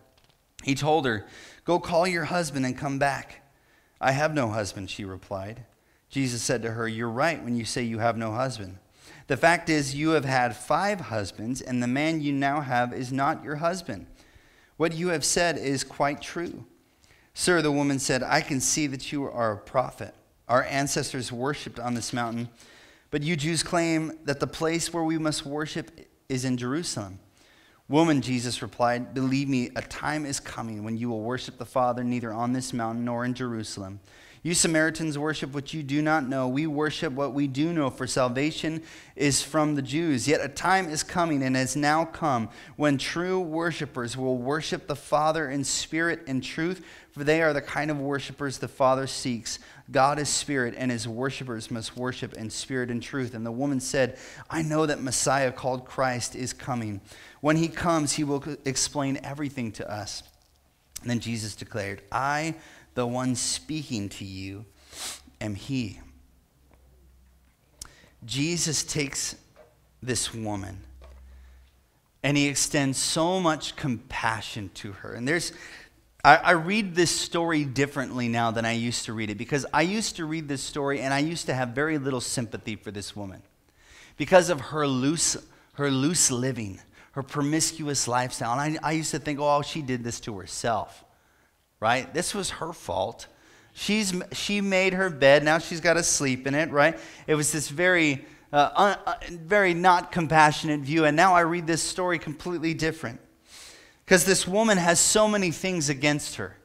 He 0.62 0.76
told 0.76 1.04
her, 1.04 1.26
Go 1.64 1.80
call 1.80 2.06
your 2.06 2.26
husband 2.26 2.64
and 2.64 2.78
come 2.78 3.00
back. 3.00 3.42
I 4.00 4.12
have 4.12 4.32
no 4.32 4.50
husband, 4.50 4.88
she 4.88 5.04
replied. 5.04 5.64
Jesus 6.08 6.42
said 6.42 6.62
to 6.62 6.70
her, 6.70 6.86
You're 6.86 7.10
right 7.10 7.42
when 7.42 7.56
you 7.56 7.64
say 7.64 7.82
you 7.82 7.98
have 7.98 8.16
no 8.16 8.30
husband. 8.30 8.78
The 9.26 9.36
fact 9.36 9.68
is, 9.68 9.96
you 9.96 10.10
have 10.10 10.24
had 10.24 10.56
five 10.56 11.00
husbands, 11.00 11.60
and 11.60 11.82
the 11.82 11.88
man 11.88 12.20
you 12.20 12.32
now 12.32 12.60
have 12.60 12.92
is 12.92 13.12
not 13.12 13.42
your 13.42 13.56
husband. 13.56 14.06
What 14.76 14.94
you 14.94 15.08
have 15.08 15.24
said 15.24 15.58
is 15.58 15.82
quite 15.82 16.22
true. 16.22 16.66
Sir, 17.34 17.62
the 17.62 17.72
woman 17.72 17.98
said, 17.98 18.22
I 18.22 18.42
can 18.42 18.60
see 18.60 18.86
that 18.86 19.10
you 19.10 19.24
are 19.24 19.54
a 19.54 19.58
prophet. 19.58 20.14
Our 20.48 20.64
ancestors 20.64 21.32
worshiped 21.32 21.80
on 21.80 21.94
this 21.94 22.12
mountain, 22.12 22.48
but 23.10 23.22
you 23.22 23.36
Jews 23.36 23.62
claim 23.62 24.18
that 24.24 24.40
the 24.40 24.46
place 24.46 24.92
where 24.92 25.02
we 25.02 25.18
must 25.18 25.44
worship 25.44 25.90
is 26.28 26.44
in 26.44 26.56
Jerusalem. 26.56 27.18
Woman, 27.88 28.20
Jesus 28.20 28.62
replied, 28.62 29.14
Believe 29.14 29.48
me, 29.48 29.70
a 29.76 29.82
time 29.82 30.26
is 30.26 30.40
coming 30.40 30.82
when 30.82 30.96
you 30.96 31.08
will 31.08 31.22
worship 31.22 31.58
the 31.58 31.64
Father 31.64 32.02
neither 32.02 32.32
on 32.32 32.52
this 32.52 32.72
mountain 32.72 33.04
nor 33.04 33.24
in 33.24 33.34
Jerusalem. 33.34 34.00
You 34.46 34.54
Samaritans 34.54 35.18
worship 35.18 35.52
what 35.52 35.74
you 35.74 35.82
do 35.82 36.00
not 36.00 36.28
know. 36.28 36.46
We 36.46 36.68
worship 36.68 37.12
what 37.12 37.32
we 37.32 37.48
do 37.48 37.72
know, 37.72 37.90
for 37.90 38.06
salvation 38.06 38.80
is 39.16 39.42
from 39.42 39.74
the 39.74 39.82
Jews. 39.82 40.28
Yet 40.28 40.40
a 40.40 40.48
time 40.48 40.88
is 40.88 41.02
coming 41.02 41.42
and 41.42 41.56
has 41.56 41.74
now 41.74 42.04
come 42.04 42.50
when 42.76 42.96
true 42.96 43.40
worshipers 43.40 44.16
will 44.16 44.38
worship 44.38 44.86
the 44.86 44.94
Father 44.94 45.50
in 45.50 45.64
spirit 45.64 46.22
and 46.28 46.44
truth, 46.44 46.84
for 47.10 47.24
they 47.24 47.42
are 47.42 47.52
the 47.52 47.60
kind 47.60 47.90
of 47.90 47.98
worshipers 47.98 48.58
the 48.58 48.68
Father 48.68 49.08
seeks. 49.08 49.58
God 49.90 50.18
is 50.18 50.28
spirit, 50.28 50.74
and 50.76 50.90
his 50.90 51.06
worshippers 51.06 51.70
must 51.70 51.96
worship 51.96 52.34
in 52.34 52.50
spirit 52.50 52.90
and 52.90 53.02
truth. 53.02 53.34
And 53.34 53.46
the 53.46 53.52
woman 53.52 53.80
said, 53.80 54.18
I 54.50 54.62
know 54.62 54.86
that 54.86 55.00
Messiah 55.00 55.52
called 55.52 55.84
Christ 55.84 56.34
is 56.34 56.52
coming. 56.52 57.00
When 57.40 57.56
he 57.56 57.68
comes, 57.68 58.12
he 58.12 58.24
will 58.24 58.44
explain 58.64 59.20
everything 59.22 59.72
to 59.72 59.90
us. 59.90 60.22
And 61.02 61.10
then 61.10 61.20
Jesus 61.20 61.54
declared, 61.54 62.02
I, 62.10 62.56
the 62.94 63.06
one 63.06 63.36
speaking 63.36 64.08
to 64.10 64.24
you, 64.24 64.64
am 65.40 65.54
he. 65.54 66.00
Jesus 68.24 68.82
takes 68.82 69.36
this 70.02 70.34
woman 70.34 70.80
and 72.22 72.36
he 72.36 72.48
extends 72.48 72.98
so 72.98 73.38
much 73.38 73.76
compassion 73.76 74.70
to 74.74 74.92
her. 74.92 75.12
And 75.12 75.28
there's, 75.28 75.52
I, 76.26 76.36
I, 76.42 76.50
read 76.52 76.96
this 76.96 77.12
story 77.12 77.64
differently 77.64 78.26
now 78.26 78.50
than 78.50 78.64
I 78.64 78.72
used 78.72 79.04
to 79.04 79.12
read 79.12 79.30
it 79.30 79.38
because 79.38 79.64
I 79.72 79.82
used 79.82 80.16
to 80.16 80.24
read 80.24 80.48
this 80.48 80.60
story 80.60 81.00
and 81.00 81.14
I 81.14 81.20
used 81.20 81.46
to 81.46 81.54
have 81.54 81.68
very 81.68 81.98
little 81.98 82.20
sympathy 82.20 82.74
for 82.74 82.90
this 82.90 83.14
woman 83.14 83.42
because 84.16 84.50
of 84.50 84.60
her 84.60 84.88
loose, 84.88 85.36
her 85.74 85.88
loose 85.88 86.32
living, 86.32 86.80
her 87.12 87.22
promiscuous 87.22 88.08
lifestyle. 88.08 88.58
And 88.58 88.76
I, 88.82 88.88
I 88.88 88.92
used 88.92 89.12
to 89.12 89.20
think, 89.20 89.38
oh, 89.40 89.62
she 89.62 89.82
did 89.82 90.02
this 90.02 90.18
to 90.20 90.36
herself, 90.36 91.04
right? 91.78 92.12
This 92.12 92.34
was 92.34 92.50
her 92.50 92.72
fault. 92.72 93.28
She's, 93.72 94.12
she 94.32 94.60
made 94.60 94.94
her 94.94 95.08
bed, 95.10 95.44
now 95.44 95.58
she's 95.58 95.80
got 95.80 95.94
to 95.94 96.02
sleep 96.02 96.48
in 96.48 96.56
it, 96.56 96.72
right? 96.72 96.98
It 97.28 97.36
was 97.36 97.52
this 97.52 97.68
very, 97.68 98.24
uh, 98.52 98.96
uh, 99.06 99.14
very 99.30 99.74
not 99.74 100.10
compassionate 100.10 100.80
view. 100.80 101.04
And 101.04 101.16
now 101.16 101.34
I 101.34 101.42
read 101.42 101.68
this 101.68 101.82
story 101.82 102.18
completely 102.18 102.74
different. 102.74 103.20
Because 104.06 104.24
this 104.24 104.46
woman 104.46 104.78
has 104.78 105.00
so 105.00 105.26
many 105.26 105.50
things 105.50 105.88
against 105.88 106.36
her. 106.36 106.56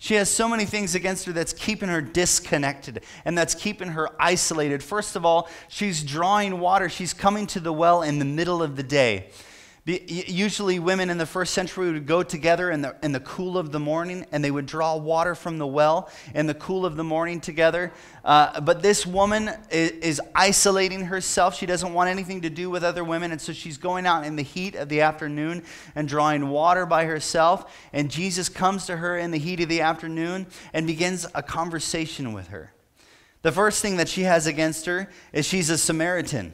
She 0.00 0.14
has 0.14 0.28
so 0.28 0.48
many 0.48 0.64
things 0.64 0.94
against 0.94 1.26
her 1.26 1.32
that's 1.32 1.52
keeping 1.52 1.88
her 1.88 2.00
disconnected 2.00 3.04
and 3.24 3.38
that's 3.38 3.54
keeping 3.54 3.88
her 3.88 4.10
isolated. 4.20 4.82
First 4.82 5.16
of 5.16 5.24
all, 5.24 5.48
she's 5.68 6.02
drawing 6.02 6.60
water. 6.60 6.88
She's 6.88 7.14
coming 7.14 7.46
to 7.48 7.60
the 7.60 7.72
well 7.72 8.02
in 8.02 8.18
the 8.18 8.24
middle 8.24 8.62
of 8.62 8.76
the 8.76 8.82
day. 8.82 9.30
Usually, 9.88 10.78
women 10.78 11.08
in 11.08 11.16
the 11.16 11.24
first 11.24 11.54
century 11.54 11.90
would 11.90 12.04
go 12.04 12.22
together 12.22 12.70
in 12.70 12.82
the, 12.82 12.94
in 13.02 13.12
the 13.12 13.20
cool 13.20 13.56
of 13.56 13.72
the 13.72 13.80
morning 13.80 14.26
and 14.32 14.44
they 14.44 14.50
would 14.50 14.66
draw 14.66 14.96
water 14.96 15.34
from 15.34 15.56
the 15.56 15.66
well 15.66 16.10
in 16.34 16.44
the 16.44 16.52
cool 16.52 16.84
of 16.84 16.96
the 16.96 17.04
morning 17.04 17.40
together. 17.40 17.90
Uh, 18.22 18.60
but 18.60 18.82
this 18.82 19.06
woman 19.06 19.48
is, 19.70 19.90
is, 19.92 20.20
isolating 20.34 21.06
herself. 21.06 21.56
She 21.56 21.64
doesn't 21.64 21.94
want 21.94 22.10
anything 22.10 22.42
to 22.42 22.50
do 22.50 22.68
with 22.68 22.84
other 22.84 23.02
women. 23.02 23.32
And 23.32 23.40
so 23.40 23.54
she's 23.54 23.78
going 23.78 24.04
out 24.04 24.26
in 24.26 24.36
the 24.36 24.42
heat 24.42 24.74
of 24.74 24.90
the 24.90 25.00
afternoon 25.00 25.62
and 25.94 26.06
drawing 26.06 26.50
water 26.50 26.84
by 26.84 27.06
herself. 27.06 27.74
And 27.94 28.10
Jesus 28.10 28.50
comes 28.50 28.84
to 28.86 28.98
her 28.98 29.16
in 29.16 29.30
the 29.30 29.38
heat 29.38 29.60
of 29.60 29.70
the 29.70 29.80
afternoon 29.80 30.48
and 30.74 30.86
begins 30.86 31.24
a 31.34 31.42
conversation 31.42 32.34
with 32.34 32.48
her. 32.48 32.74
The 33.40 33.52
first 33.52 33.80
thing 33.80 33.96
that 33.96 34.10
she 34.10 34.24
has 34.24 34.46
against 34.46 34.84
her 34.84 35.08
is 35.32 35.46
she's 35.46 35.70
a 35.70 35.78
Samaritan. 35.78 36.52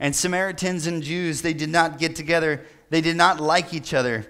And 0.00 0.14
Samaritans 0.14 0.86
and 0.86 1.02
Jews, 1.02 1.42
they 1.42 1.52
did 1.52 1.70
not 1.70 1.98
get 1.98 2.14
together. 2.14 2.64
They 2.90 3.00
did 3.00 3.16
not 3.16 3.40
like 3.40 3.74
each 3.74 3.92
other. 3.92 4.26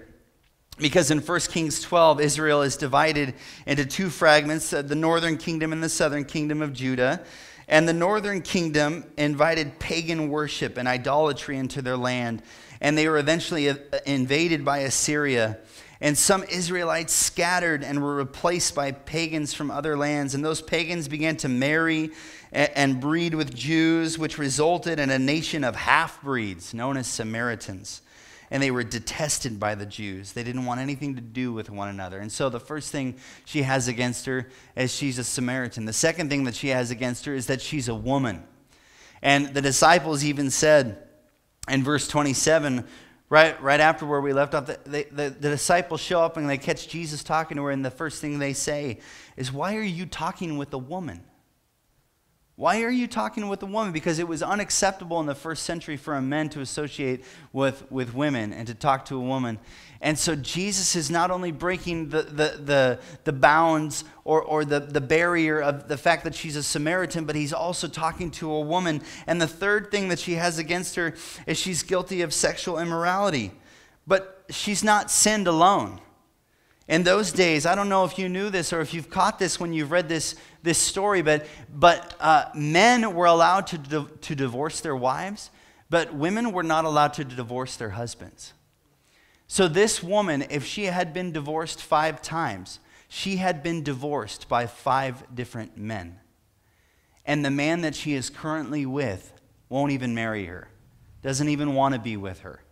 Because 0.77 1.11
in 1.11 1.19
1 1.19 1.39
Kings 1.41 1.81
12, 1.81 2.21
Israel 2.21 2.61
is 2.61 2.77
divided 2.77 3.33
into 3.65 3.85
two 3.85 4.09
fragments 4.09 4.71
uh, 4.71 4.81
the 4.81 4.95
northern 4.95 5.37
kingdom 5.37 5.73
and 5.73 5.83
the 5.83 5.89
southern 5.89 6.23
kingdom 6.23 6.61
of 6.61 6.73
Judah. 6.73 7.23
And 7.67 7.87
the 7.87 7.93
northern 7.93 8.41
kingdom 8.41 9.05
invited 9.17 9.77
pagan 9.77 10.29
worship 10.29 10.77
and 10.77 10.87
idolatry 10.87 11.57
into 11.57 11.81
their 11.81 11.97
land. 11.97 12.41
And 12.81 12.97
they 12.97 13.07
were 13.07 13.17
eventually 13.17 13.69
uh, 13.69 13.75
invaded 14.05 14.63
by 14.63 14.79
Assyria. 14.79 15.59
And 16.01 16.17
some 16.17 16.43
Israelites 16.43 17.13
scattered 17.13 17.83
and 17.83 18.01
were 18.01 18.15
replaced 18.15 18.73
by 18.73 18.93
pagans 18.93 19.53
from 19.53 19.69
other 19.69 19.97
lands. 19.97 20.33
And 20.33 20.43
those 20.43 20.61
pagans 20.61 21.09
began 21.09 21.35
to 21.37 21.49
marry 21.49 22.11
and 22.51 22.99
breed 22.99 23.35
with 23.35 23.53
Jews, 23.53 24.17
which 24.17 24.37
resulted 24.37 24.99
in 24.99 25.09
a 25.09 25.19
nation 25.19 25.63
of 25.63 25.75
half 25.75 26.21
breeds 26.21 26.73
known 26.73 26.97
as 26.97 27.07
Samaritans. 27.07 28.01
And 28.51 28.63
they 28.63 28.71
were 28.71 28.83
detested 28.83 29.59
by 29.59 29.75
the 29.75 29.85
Jews. 29.85 30.31
They 30.31 30.43
didn't 30.43 30.65
want 30.65 30.79
anything 30.79 31.15
to 31.15 31.21
do 31.21 31.53
with 31.53 31.69
one 31.69 31.87
another. 31.87 32.17
And 32.17 32.31
so 32.31 32.49
the 32.49 32.59
first 32.59 32.91
thing 32.91 33.15
she 33.45 33.61
has 33.61 33.87
against 33.87 34.25
her 34.25 34.47
is 34.75 34.93
she's 34.93 35.19
a 35.19 35.23
Samaritan. 35.23 35.85
The 35.85 35.93
second 35.93 36.29
thing 36.29 36.45
that 36.45 36.55
she 36.55 36.69
has 36.69 36.89
against 36.89 37.25
her 37.25 37.35
is 37.35 37.45
that 37.45 37.61
she's 37.61 37.87
a 37.87 37.93
woman. 37.93 38.43
And 39.21 39.53
the 39.53 39.61
disciples 39.61 40.23
even 40.23 40.49
said 40.49 41.07
in 41.67 41.83
verse 41.83 42.07
27, 42.07 42.87
right, 43.29 43.61
right 43.61 43.79
after 43.79 44.07
where 44.07 44.21
we 44.21 44.33
left 44.33 44.55
off, 44.55 44.65
the, 44.65 44.79
the, 44.85 45.07
the, 45.11 45.29
the 45.29 45.49
disciples 45.49 46.01
show 46.01 46.21
up 46.21 46.37
and 46.37 46.49
they 46.49 46.57
catch 46.57 46.87
Jesus 46.87 47.23
talking 47.23 47.57
to 47.57 47.63
her, 47.65 47.71
and 47.71 47.85
the 47.85 47.91
first 47.91 48.19
thing 48.19 48.39
they 48.39 48.53
say 48.53 48.99
is, 49.37 49.51
Why 49.51 49.75
are 49.75 49.81
you 49.81 50.07
talking 50.07 50.57
with 50.57 50.73
a 50.73 50.77
woman? 50.79 51.21
Why 52.59 52.83
are 52.83 52.91
you 52.91 53.07
talking 53.07 53.47
with 53.47 53.63
a 53.63 53.65
woman? 53.65 53.93
Because 53.93 54.19
it 54.19 54.27
was 54.27 54.43
unacceptable 54.43 55.21
in 55.21 55.27
the 55.27 55.33
first 55.33 55.63
century 55.63 55.95
for 55.95 56.15
a 56.15 56.21
man 56.21 56.49
to 56.49 56.59
associate 56.59 57.23
with, 57.53 57.89
with 57.89 58.13
women 58.13 58.51
and 58.51 58.67
to 58.67 58.73
talk 58.73 59.05
to 59.05 59.15
a 59.15 59.21
woman. 59.21 59.59
And 60.01 60.19
so 60.19 60.35
Jesus 60.35 60.93
is 60.93 61.09
not 61.09 61.31
only 61.31 61.53
breaking 61.53 62.09
the, 62.09 62.23
the, 62.23 62.59
the, 62.61 62.99
the 63.23 63.31
bounds 63.31 64.03
or, 64.25 64.41
or 64.41 64.65
the, 64.65 64.81
the 64.81 64.99
barrier 64.99 65.61
of 65.61 65.87
the 65.87 65.95
fact 65.95 66.25
that 66.25 66.35
she's 66.35 66.57
a 66.57 66.63
Samaritan, 66.63 67.23
but 67.23 67.37
he's 67.37 67.53
also 67.53 67.87
talking 67.87 68.29
to 68.31 68.51
a 68.51 68.59
woman. 68.59 69.03
And 69.25 69.41
the 69.41 69.47
third 69.47 69.89
thing 69.89 70.09
that 70.09 70.19
she 70.19 70.33
has 70.33 70.59
against 70.59 70.97
her 70.97 71.15
is 71.47 71.57
she's 71.57 71.81
guilty 71.81 72.23
of 72.23 72.33
sexual 72.33 72.77
immorality. 72.77 73.53
But 74.05 74.43
she's 74.49 74.83
not 74.83 75.09
sinned 75.09 75.47
alone. 75.47 76.01
In 76.89 77.03
those 77.03 77.31
days, 77.31 77.67
I 77.67 77.75
don't 77.75 77.87
know 77.87 78.03
if 78.03 78.17
you 78.17 78.27
knew 78.27 78.49
this 78.49 78.73
or 78.73 78.81
if 78.81 78.95
you've 78.95 79.11
caught 79.11 79.37
this 79.37 79.59
when 79.59 79.73
you've 79.73 79.91
read 79.91 80.09
this, 80.09 80.35
this 80.63 80.79
story, 80.79 81.21
but, 81.21 81.45
but 81.71 82.15
uh, 82.19 82.45
men 82.55 83.13
were 83.13 83.27
allowed 83.27 83.67
to, 83.67 83.77
di- 83.77 84.07
to 84.21 84.35
divorce 84.35 84.81
their 84.81 84.95
wives, 84.95 85.51
but 85.91 86.15
women 86.15 86.51
were 86.51 86.63
not 86.63 86.85
allowed 86.85 87.13
to 87.13 87.23
divorce 87.23 87.75
their 87.75 87.91
husbands. 87.91 88.53
So, 89.45 89.67
this 89.67 90.01
woman, 90.01 90.45
if 90.49 90.65
she 90.65 90.85
had 90.85 91.13
been 91.13 91.31
divorced 91.31 91.79
five 91.79 92.23
times, 92.23 92.79
she 93.07 93.37
had 93.37 93.61
been 93.61 93.83
divorced 93.83 94.49
by 94.49 94.65
five 94.65 95.23
different 95.33 95.77
men. 95.77 96.19
And 97.23 97.45
the 97.45 97.51
man 97.51 97.81
that 97.81 97.93
she 97.93 98.15
is 98.15 98.31
currently 98.31 98.87
with 98.87 99.31
won't 99.69 99.91
even 99.91 100.15
marry 100.15 100.45
her, 100.45 100.69
doesn't 101.21 101.49
even 101.49 101.75
want 101.75 101.93
to 101.93 101.99
be 101.99 102.17
with 102.17 102.39
her. 102.39 102.63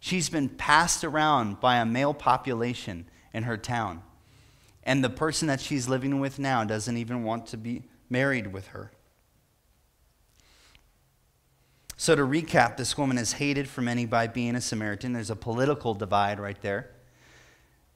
She's 0.00 0.30
been 0.30 0.48
passed 0.48 1.04
around 1.04 1.60
by 1.60 1.76
a 1.76 1.86
male 1.86 2.14
population 2.14 3.06
in 3.32 3.44
her 3.44 3.56
town. 3.56 4.02
And 4.82 5.04
the 5.04 5.10
person 5.10 5.48
that 5.48 5.60
she's 5.60 5.88
living 5.88 6.20
with 6.20 6.38
now 6.38 6.64
doesn't 6.64 6.96
even 6.96 7.22
want 7.22 7.46
to 7.48 7.56
be 7.56 7.84
married 8.08 8.52
with 8.52 8.68
her. 8.68 8.90
So, 11.96 12.14
to 12.14 12.22
recap, 12.22 12.76
this 12.76 12.96
woman 12.96 13.18
is 13.18 13.32
hated 13.32 13.68
for 13.68 13.82
many 13.82 14.06
by 14.06 14.28
being 14.28 14.54
a 14.54 14.60
Samaritan. 14.60 15.12
There's 15.12 15.30
a 15.30 15.36
political 15.36 15.94
divide 15.94 16.38
right 16.38 16.60
there. 16.62 16.90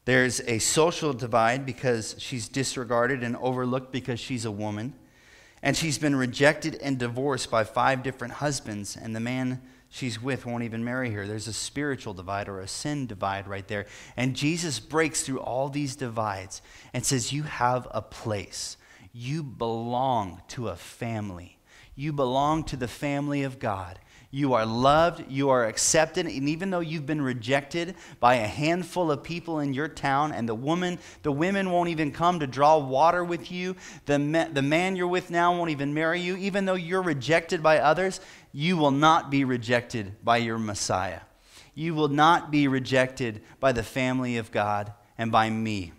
There's 0.05 0.41
a 0.41 0.59
social 0.59 1.13
divide 1.13 1.65
because 1.65 2.17
she's 2.19 2.49
disregarded 2.49 3.23
and 3.23 3.37
overlooked 3.37 3.93
because 3.93 4.19
she's 4.19 4.45
a 4.45 4.51
woman. 4.51 4.95
And 5.63 5.77
she's 5.77 5.99
been 5.99 6.17
rejected 6.17 6.75
and 6.83 6.99
divorced 6.99 7.49
by 7.49 7.63
five 7.63 8.03
different 8.03 8.35
husbands, 8.35 8.97
and 8.97 9.15
the 9.15 9.21
man 9.21 9.63
she's 9.93 10.21
with 10.21 10.45
won't 10.47 10.65
even 10.65 10.83
marry 10.83 11.11
her. 11.11 11.27
There's 11.27 11.47
a 11.47 11.53
spiritual 11.53 12.15
divide 12.15 12.49
or 12.49 12.61
a 12.61 12.67
sin 12.67 13.07
divide 13.07 13.47
right 13.47 13.69
there. 13.69 13.87
And 14.17 14.35
Jesus 14.35 14.81
breaks 14.81 15.23
through 15.23 15.41
all 15.41 15.69
these 15.69 15.95
divides 15.95 16.63
and 16.93 17.07
says, 17.07 17.33
You 17.33 17.45
have 17.45 17.87
a 17.91 18.03
place. 18.03 18.77
You 19.13 19.43
belong 19.43 20.43
to 20.49 20.69
a 20.69 20.77
family. 20.77 21.59
You 21.95 22.13
belong 22.13 22.65
to 22.65 22.77
the 22.77 22.89
family 22.89 23.43
of 23.43 23.59
God. 23.59 23.99
You 24.35 24.55
are 24.55 24.65
loved, 24.65 25.31
you 25.31 25.51
are 25.51 25.67
accepted, 25.67 26.25
and 26.25 26.49
even 26.49 26.71
though 26.71 26.81
you've 26.81 27.05
been 27.05 27.21
rejected 27.21 27.95
by 28.19 28.37
a 28.37 28.47
handful 28.47 29.11
of 29.11 29.23
people 29.23 29.61
in 29.61 29.75
your 29.75 29.89
town, 29.89 30.33
and 30.33 30.49
the 30.49 30.55
woman, 30.55 30.99
the 31.23 31.31
women 31.31 31.71
won't 31.71 31.91
even 31.91 32.13
come 32.13 32.41
to 32.41 32.47
draw 32.47 32.79
water 32.79 33.23
with 33.23 33.53
you, 33.53 33.77
the, 34.07 34.49
the 34.51 34.63
man 34.63 34.97
you're 34.97 35.07
with 35.07 35.31
now 35.31 35.55
won't 35.55 35.69
even 35.69 35.93
marry 35.93 36.23
you, 36.23 36.39
even 36.39 36.65
though 36.65 36.73
you're 36.73 37.03
rejected 37.03 37.63
by 37.63 37.81
others, 37.81 38.23
you 38.53 38.77
will 38.77 38.91
not 38.91 39.31
be 39.31 39.45
rejected 39.45 40.23
by 40.23 40.37
your 40.37 40.59
Messiah. 40.59 41.21
You 41.75 41.95
will 41.95 42.09
not 42.09 42.51
be 42.51 42.69
rejected 42.69 43.43
by 43.59 43.73
the 43.73 43.83
family 43.83 44.37
of 44.37 44.53
God 44.53 44.93
and 45.17 45.33
by 45.33 45.49
me. 45.49 45.93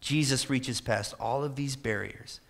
Jesus 0.00 0.50
reaches 0.50 0.80
past 0.80 1.14
all 1.18 1.42
of 1.42 1.56
these 1.56 1.76
barriers 1.76 2.40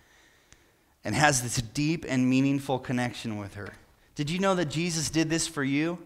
and 1.03 1.15
has 1.15 1.41
this 1.41 1.57
deep 1.57 2.05
and 2.07 2.29
meaningful 2.29 2.79
connection 2.79 3.37
with 3.37 3.55
her. 3.55 3.73
Did 4.15 4.29
you 4.29 4.39
know 4.39 4.55
that 4.55 4.69
Jesus 4.69 5.09
did 5.09 5.29
this 5.29 5.47
for 5.47 5.63
you? 5.63 5.99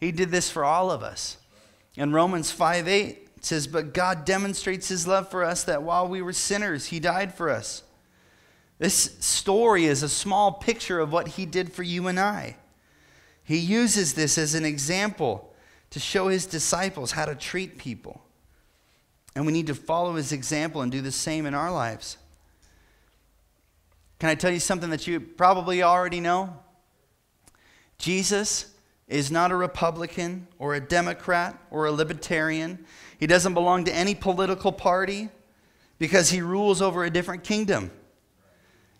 He 0.00 0.12
did 0.12 0.30
this 0.30 0.50
for 0.50 0.64
all 0.64 0.90
of 0.90 1.02
us. 1.02 1.36
In 1.96 2.12
Romans 2.12 2.50
5 2.50 2.88
8, 2.88 3.28
it 3.36 3.44
says, 3.44 3.66
But 3.66 3.92
God 3.92 4.24
demonstrates 4.24 4.88
his 4.88 5.06
love 5.06 5.30
for 5.30 5.44
us 5.44 5.62
that 5.64 5.82
while 5.82 6.08
we 6.08 6.22
were 6.22 6.32
sinners, 6.32 6.86
he 6.86 7.00
died 7.00 7.34
for 7.34 7.50
us. 7.50 7.82
This 8.82 9.16
story 9.20 9.84
is 9.84 10.02
a 10.02 10.08
small 10.08 10.50
picture 10.50 10.98
of 10.98 11.12
what 11.12 11.28
he 11.28 11.46
did 11.46 11.72
for 11.72 11.84
you 11.84 12.08
and 12.08 12.18
I. 12.18 12.56
He 13.44 13.56
uses 13.56 14.14
this 14.14 14.36
as 14.36 14.56
an 14.56 14.64
example 14.64 15.54
to 15.90 16.00
show 16.00 16.26
his 16.26 16.46
disciples 16.46 17.12
how 17.12 17.26
to 17.26 17.36
treat 17.36 17.78
people. 17.78 18.20
And 19.36 19.46
we 19.46 19.52
need 19.52 19.68
to 19.68 19.76
follow 19.76 20.16
his 20.16 20.32
example 20.32 20.80
and 20.80 20.90
do 20.90 21.00
the 21.00 21.12
same 21.12 21.46
in 21.46 21.54
our 21.54 21.70
lives. 21.70 22.16
Can 24.18 24.30
I 24.30 24.34
tell 24.34 24.50
you 24.50 24.58
something 24.58 24.90
that 24.90 25.06
you 25.06 25.20
probably 25.20 25.84
already 25.84 26.18
know? 26.18 26.58
Jesus 27.98 28.74
is 29.06 29.30
not 29.30 29.52
a 29.52 29.56
Republican 29.56 30.48
or 30.58 30.74
a 30.74 30.80
Democrat 30.80 31.56
or 31.70 31.86
a 31.86 31.92
Libertarian. 31.92 32.84
He 33.20 33.28
doesn't 33.28 33.54
belong 33.54 33.84
to 33.84 33.94
any 33.94 34.16
political 34.16 34.72
party 34.72 35.28
because 36.00 36.30
he 36.30 36.42
rules 36.42 36.82
over 36.82 37.04
a 37.04 37.10
different 37.10 37.44
kingdom. 37.44 37.92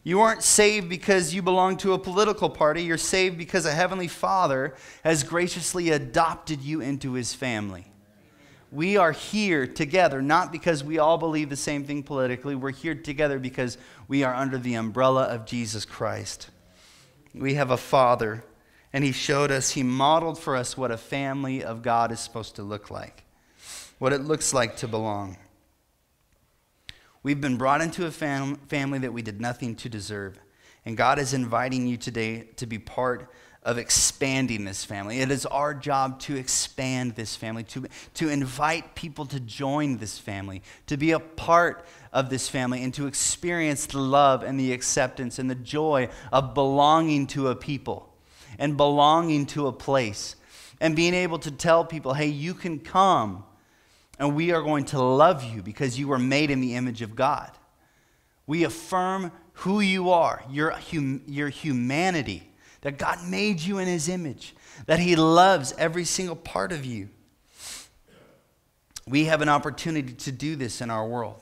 You 0.05 0.21
aren't 0.21 0.43
saved 0.43 0.89
because 0.89 1.33
you 1.33 1.43
belong 1.43 1.77
to 1.79 1.93
a 1.93 1.99
political 1.99 2.51
party. 2.51 2.83
You're 2.83 2.99
saved 2.99 3.39
because 3.39 3.67
a 3.67 3.73
heavenly 3.73 4.09
Father 4.09 4.75
has 5.05 5.23
graciously 5.23 5.91
adopted 5.91 6.61
you 6.61 6.81
into 6.81 7.13
his 7.13 7.35
family. 7.35 7.87
We 8.73 8.97
are 8.97 9.13
here 9.13 9.67
together, 9.67 10.23
not 10.23 10.51
because 10.51 10.83
we 10.83 10.99
all 10.99 11.19
believe 11.19 11.51
the 11.51 11.57
same 11.57 11.85
thing 11.85 12.03
politically. 12.03 12.55
We're 12.55 12.73
here 12.73 12.95
together 12.95 13.39
because 13.39 13.79
we 14.09 14.25
are 14.25 14.35
under 14.35 14.59
the 14.59 14.75
umbrella 14.75 15.25
of 15.25 15.45
Jesus 15.45 15.85
Christ. 15.85 16.49
We 17.35 17.55
have 17.55 17.71
a 17.71 17.77
Father, 17.77 18.43
and 18.93 19.05
He 19.05 19.13
showed 19.13 19.53
us, 19.53 19.71
He 19.71 19.83
modeled 19.83 20.39
for 20.39 20.57
us 20.57 20.77
what 20.77 20.91
a 20.91 20.97
family 20.97 21.63
of 21.63 21.83
God 21.83 22.11
is 22.11 22.19
supposed 22.19 22.57
to 22.57 22.63
look 22.63 22.91
like, 22.91 23.25
what 23.99 24.13
it 24.13 24.23
looks 24.23 24.53
like 24.55 24.79
to 24.79 24.89
belong. 24.89 25.37
We've 27.23 27.41
been 27.41 27.57
brought 27.57 27.81
into 27.81 28.07
a 28.07 28.11
fam- 28.11 28.57
family 28.69 28.99
that 29.01 29.13
we 29.13 29.23
did 29.23 29.41
nothing 29.41 29.77
to 29.77 29.89
deserve. 29.89 30.39
And 30.85 30.97
God 30.97 31.19
is 31.19 31.33
inviting 31.33 31.87
you 31.87 31.97
today 31.97 32.49
to 32.57 32.67
be 32.67 32.79
part 32.79 33.31
of 33.63 33.79
expanding 33.79 34.65
this 34.65 34.85
family. 34.85 35.21
It 35.21 35.31
is 35.31 35.47
our 35.47 35.73
job 35.73 36.19
to 36.21 36.35
expand 36.35 37.15
this 37.15 37.37
family, 37.37 37.63
to, 37.65 37.87
to 38.15 38.29
invite 38.29 38.97
people 38.97 39.25
to 39.27 39.39
join 39.39 39.99
this 39.99 40.19
family, 40.19 40.63
to 40.89 40.97
be 40.97 41.13
a 41.13 41.21
part 41.21 41.85
of 42.13 42.29
this 42.29 42.49
family, 42.49 42.83
and 42.83 42.93
to 42.95 43.07
experience 43.07 43.87
the 43.87 43.99
love 43.99 44.43
and 44.43 44.59
the 44.59 44.73
acceptance 44.73 45.39
and 45.39 45.49
the 45.49 45.55
joy 45.55 46.09
of 46.33 46.55
belonging 46.55 47.29
to 47.29 47.49
a 47.49 47.55
people 47.55 48.13
and 48.59 48.77
belonging 48.77 49.47
to 49.47 49.69
a 49.69 49.73
place 49.73 50.35
and 50.81 50.97
being 50.97 51.15
able 51.15 51.39
to 51.39 51.53
tell 51.53 51.85
people, 51.85 52.15
hey, 52.15 52.27
you 52.27 52.55
can 52.55 52.81
come 52.81 53.45
and 54.23 54.37
we 54.37 54.53
are 54.53 54.63
going 54.63 54.85
to 54.85 55.03
love 55.03 55.43
you 55.43 55.63
because 55.63 55.99
you 55.99 56.07
were 56.07 56.19
made 56.19 56.53
in 56.53 56.61
the 56.61 56.77
image 56.77 57.03
of 57.03 57.17
God. 57.17 57.51
We 58.47 58.63
affirm 58.63 59.33
who 59.55 59.81
you 59.81 60.11
are, 60.11 60.45
your, 60.49 60.71
hum, 60.71 61.23
your 61.27 61.49
humanity, 61.49 62.49
that 62.83 62.99
God 62.99 63.19
made 63.27 63.61
you 63.61 63.79
in 63.79 63.89
his 63.89 64.09
image, 64.09 64.55
that 64.87 65.01
he 65.01 65.17
loves 65.17 65.75
every 65.77 66.05
single 66.05 66.37
part 66.37 66.71
of 66.71 66.85
you. 66.85 67.09
We 69.09 69.25
have 69.25 69.43
an 69.43 69.49
opportunity 69.49 70.13
to 70.13 70.31
do 70.31 70.55
this 70.55 70.81
in 70.81 70.89
our 70.89 71.05
world. 71.05 71.41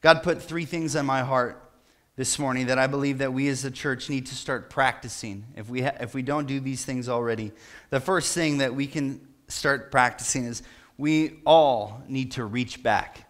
God 0.00 0.24
put 0.24 0.42
three 0.42 0.64
things 0.64 0.96
on 0.96 1.06
my 1.06 1.20
heart 1.20 1.70
this 2.16 2.36
morning 2.36 2.66
that 2.66 2.80
I 2.80 2.88
believe 2.88 3.18
that 3.18 3.32
we 3.32 3.46
as 3.46 3.64
a 3.64 3.70
church 3.70 4.10
need 4.10 4.26
to 4.26 4.34
start 4.34 4.70
practicing 4.70 5.44
if 5.54 5.68
we, 5.68 5.84
if 5.84 6.14
we 6.14 6.22
don't 6.22 6.48
do 6.48 6.58
these 6.58 6.84
things 6.84 7.08
already. 7.08 7.52
The 7.90 8.00
first 8.00 8.34
thing 8.34 8.58
that 8.58 8.74
we 8.74 8.88
can 8.88 9.20
start 9.46 9.92
practicing 9.92 10.46
is 10.46 10.64
we 10.98 11.40
all 11.44 12.02
need 12.08 12.32
to 12.32 12.44
reach 12.44 12.82
back. 12.82 13.26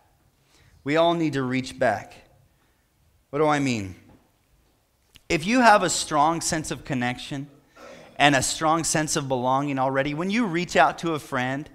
We 0.84 0.96
all 0.96 1.14
need 1.14 1.32
to 1.32 1.42
reach 1.42 1.78
back. 1.78 2.14
What 3.30 3.40
do 3.40 3.46
I 3.46 3.58
mean? 3.58 3.96
If 5.28 5.44
you 5.44 5.60
have 5.60 5.82
a 5.82 5.90
strong 5.90 6.40
sense 6.40 6.70
of 6.70 6.84
connection 6.84 7.48
and 8.16 8.36
a 8.36 8.42
strong 8.42 8.84
sense 8.84 9.16
of 9.16 9.26
belonging 9.26 9.78
already, 9.78 10.14
when 10.14 10.30
you 10.30 10.46
reach 10.46 10.76
out 10.76 10.98
to 10.98 11.14
a 11.14 11.18
friend 11.18 11.68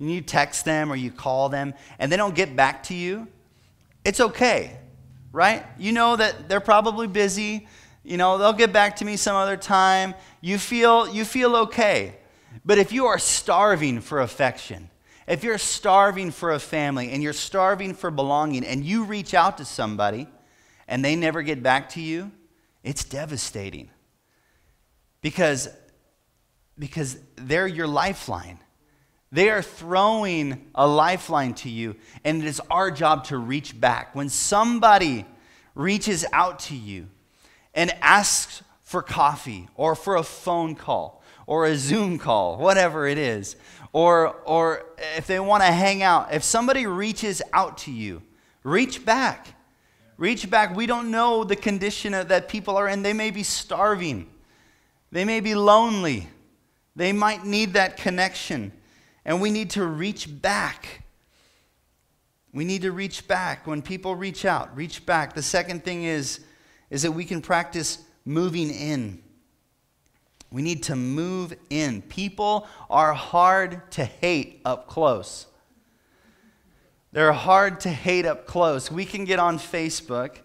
and 0.00 0.10
you 0.10 0.20
text 0.20 0.64
them 0.64 0.90
or 0.90 0.96
you 0.96 1.12
call 1.12 1.48
them 1.48 1.74
and 2.00 2.10
they 2.10 2.16
don't 2.16 2.34
get 2.34 2.56
back 2.56 2.82
to 2.84 2.94
you, 2.94 3.28
it's 4.04 4.20
okay, 4.20 4.76
right? 5.32 5.64
You 5.78 5.92
know 5.92 6.16
that 6.16 6.48
they're 6.48 6.60
probably 6.60 7.06
busy. 7.06 7.68
You 8.02 8.16
know, 8.16 8.38
they'll 8.38 8.52
get 8.52 8.72
back 8.72 8.96
to 8.96 9.04
me 9.04 9.16
some 9.16 9.36
other 9.36 9.56
time. 9.56 10.14
You 10.40 10.58
feel, 10.58 11.08
you 11.08 11.24
feel 11.24 11.54
okay. 11.56 12.16
But 12.64 12.78
if 12.78 12.92
you 12.92 13.06
are 13.06 13.18
starving 13.18 14.00
for 14.00 14.20
affection, 14.20 14.90
if 15.26 15.42
you're 15.42 15.58
starving 15.58 16.30
for 16.30 16.52
a 16.52 16.58
family 16.58 17.10
and 17.10 17.22
you're 17.22 17.32
starving 17.32 17.94
for 17.94 18.10
belonging 18.10 18.64
and 18.64 18.84
you 18.84 19.04
reach 19.04 19.34
out 19.34 19.58
to 19.58 19.64
somebody 19.64 20.28
and 20.86 21.04
they 21.04 21.16
never 21.16 21.42
get 21.42 21.62
back 21.62 21.90
to 21.90 22.00
you, 22.00 22.30
it's 22.84 23.04
devastating. 23.04 23.90
Because, 25.20 25.68
because 26.78 27.18
they're 27.34 27.66
your 27.66 27.88
lifeline. 27.88 28.60
They 29.32 29.50
are 29.50 29.62
throwing 29.62 30.70
a 30.74 30.86
lifeline 30.86 31.54
to 31.54 31.68
you, 31.68 31.96
and 32.24 32.42
it 32.42 32.46
is 32.46 32.60
our 32.70 32.92
job 32.92 33.24
to 33.24 33.36
reach 33.36 33.78
back. 33.78 34.14
When 34.14 34.28
somebody 34.28 35.26
reaches 35.74 36.24
out 36.32 36.60
to 36.60 36.76
you 36.76 37.08
and 37.74 37.90
asks 38.00 38.62
for 38.82 39.02
coffee 39.02 39.68
or 39.74 39.96
for 39.96 40.14
a 40.14 40.22
phone 40.22 40.76
call 40.76 41.22
or 41.46 41.66
a 41.66 41.76
Zoom 41.76 42.18
call, 42.18 42.56
whatever 42.56 43.06
it 43.06 43.18
is, 43.18 43.56
or, 43.92 44.36
or 44.44 44.84
if 45.16 45.26
they 45.26 45.40
want 45.40 45.62
to 45.62 45.70
hang 45.70 46.02
out, 46.02 46.32
if 46.32 46.42
somebody 46.42 46.86
reaches 46.86 47.42
out 47.52 47.78
to 47.78 47.92
you, 47.92 48.22
reach 48.62 49.04
back. 49.04 49.48
Reach 50.18 50.48
back. 50.48 50.74
We 50.74 50.86
don't 50.86 51.10
know 51.10 51.44
the 51.44 51.56
condition 51.56 52.12
that 52.12 52.48
people 52.48 52.76
are 52.76 52.88
in. 52.88 53.02
They 53.02 53.12
may 53.12 53.30
be 53.30 53.42
starving, 53.42 54.30
they 55.12 55.24
may 55.24 55.40
be 55.40 55.54
lonely, 55.54 56.28
they 56.94 57.12
might 57.12 57.44
need 57.44 57.74
that 57.74 57.96
connection. 57.96 58.72
And 59.24 59.40
we 59.40 59.50
need 59.50 59.70
to 59.70 59.84
reach 59.84 60.40
back. 60.40 61.02
We 62.52 62.64
need 62.64 62.82
to 62.82 62.92
reach 62.92 63.26
back. 63.26 63.66
When 63.66 63.82
people 63.82 64.14
reach 64.14 64.44
out, 64.44 64.74
reach 64.76 65.04
back. 65.04 65.34
The 65.34 65.42
second 65.42 65.84
thing 65.84 66.04
is, 66.04 66.40
is 66.90 67.02
that 67.02 67.10
we 67.10 67.24
can 67.24 67.42
practice 67.42 67.98
moving 68.24 68.70
in. 68.70 69.20
We 70.50 70.62
need 70.62 70.84
to 70.84 70.96
move 70.96 71.54
in. 71.70 72.02
People 72.02 72.66
are 72.88 73.12
hard 73.12 73.90
to 73.92 74.04
hate 74.04 74.60
up 74.64 74.86
close. 74.86 75.46
They're 77.12 77.32
hard 77.32 77.80
to 77.80 77.90
hate 77.90 78.26
up 78.26 78.46
close. 78.46 78.90
We 78.90 79.04
can 79.04 79.24
get 79.24 79.38
on 79.38 79.58
Facebook 79.58 80.38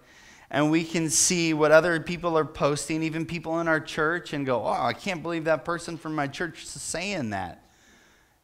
and 0.49 0.71
we 0.71 0.83
can 0.83 1.09
see 1.09 1.53
what 1.53 1.71
other 1.71 1.99
people 1.99 2.37
are 2.37 2.45
posting, 2.45 3.03
even 3.03 3.25
people 3.25 3.59
in 3.61 3.67
our 3.67 3.79
church, 3.79 4.33
and 4.33 4.45
go, 4.45 4.65
oh, 4.65 4.71
I 4.71 4.93
can't 4.93 5.23
believe 5.23 5.45
that 5.45 5.63
person 5.63 5.97
from 5.97 6.13
my 6.13 6.27
church 6.27 6.63
is 6.63 6.69
saying 6.69 7.29
that. 7.29 7.63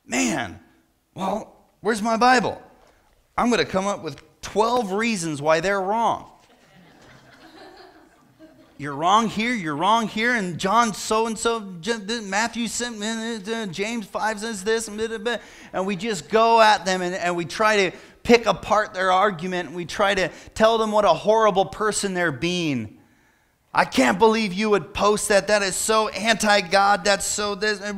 Man, 0.05 0.59
well, 1.13 1.55
where's 1.81 2.01
my 2.01 2.15
Bible? 2.15 2.61
I'm 3.37 3.49
going 3.49 3.63
to 3.63 3.69
come 3.69 3.87
up 3.87 4.03
with 4.03 4.21
12 4.41 4.93
reasons 4.93 5.41
why 5.41 5.59
they're 5.59 5.81
wrong 5.81 6.31
you're 8.77 8.95
wrong 8.95 9.27
here, 9.27 9.53
you're 9.53 9.75
wrong 9.75 10.07
here, 10.07 10.35
and 10.35 10.59
John 10.59 10.93
so 10.93 11.25
and 11.25 11.37
so, 11.37 11.59
Matthew, 12.23 12.67
sent 12.67 13.01
uh, 13.01 13.51
uh, 13.51 13.65
James 13.67 14.05
5 14.05 14.39
says 14.39 14.63
this, 14.63 14.87
and 14.87 15.85
we 15.85 15.95
just 15.95 16.29
go 16.29 16.61
at 16.61 16.85
them 16.85 17.01
and, 17.01 17.15
and 17.15 17.35
we 17.35 17.45
try 17.45 17.89
to 17.89 17.97
pick 18.21 18.45
apart 18.45 18.93
their 18.93 19.11
argument, 19.11 19.69
and 19.69 19.75
we 19.75 19.85
try 19.85 20.13
to 20.13 20.29
tell 20.53 20.77
them 20.77 20.91
what 20.91 21.05
a 21.05 21.13
horrible 21.13 21.65
person 21.65 22.13
they're 22.13 22.31
being. 22.31 22.97
I 23.73 23.85
can't 23.85 24.19
believe 24.19 24.53
you 24.53 24.69
would 24.69 24.93
post 24.93 25.29
that. 25.29 25.47
That 25.47 25.61
is 25.61 25.75
so 25.75 26.09
anti 26.09 26.61
God. 26.61 27.05
That's 27.05 27.25
so 27.25 27.55
this. 27.55 27.79
And 27.79 27.95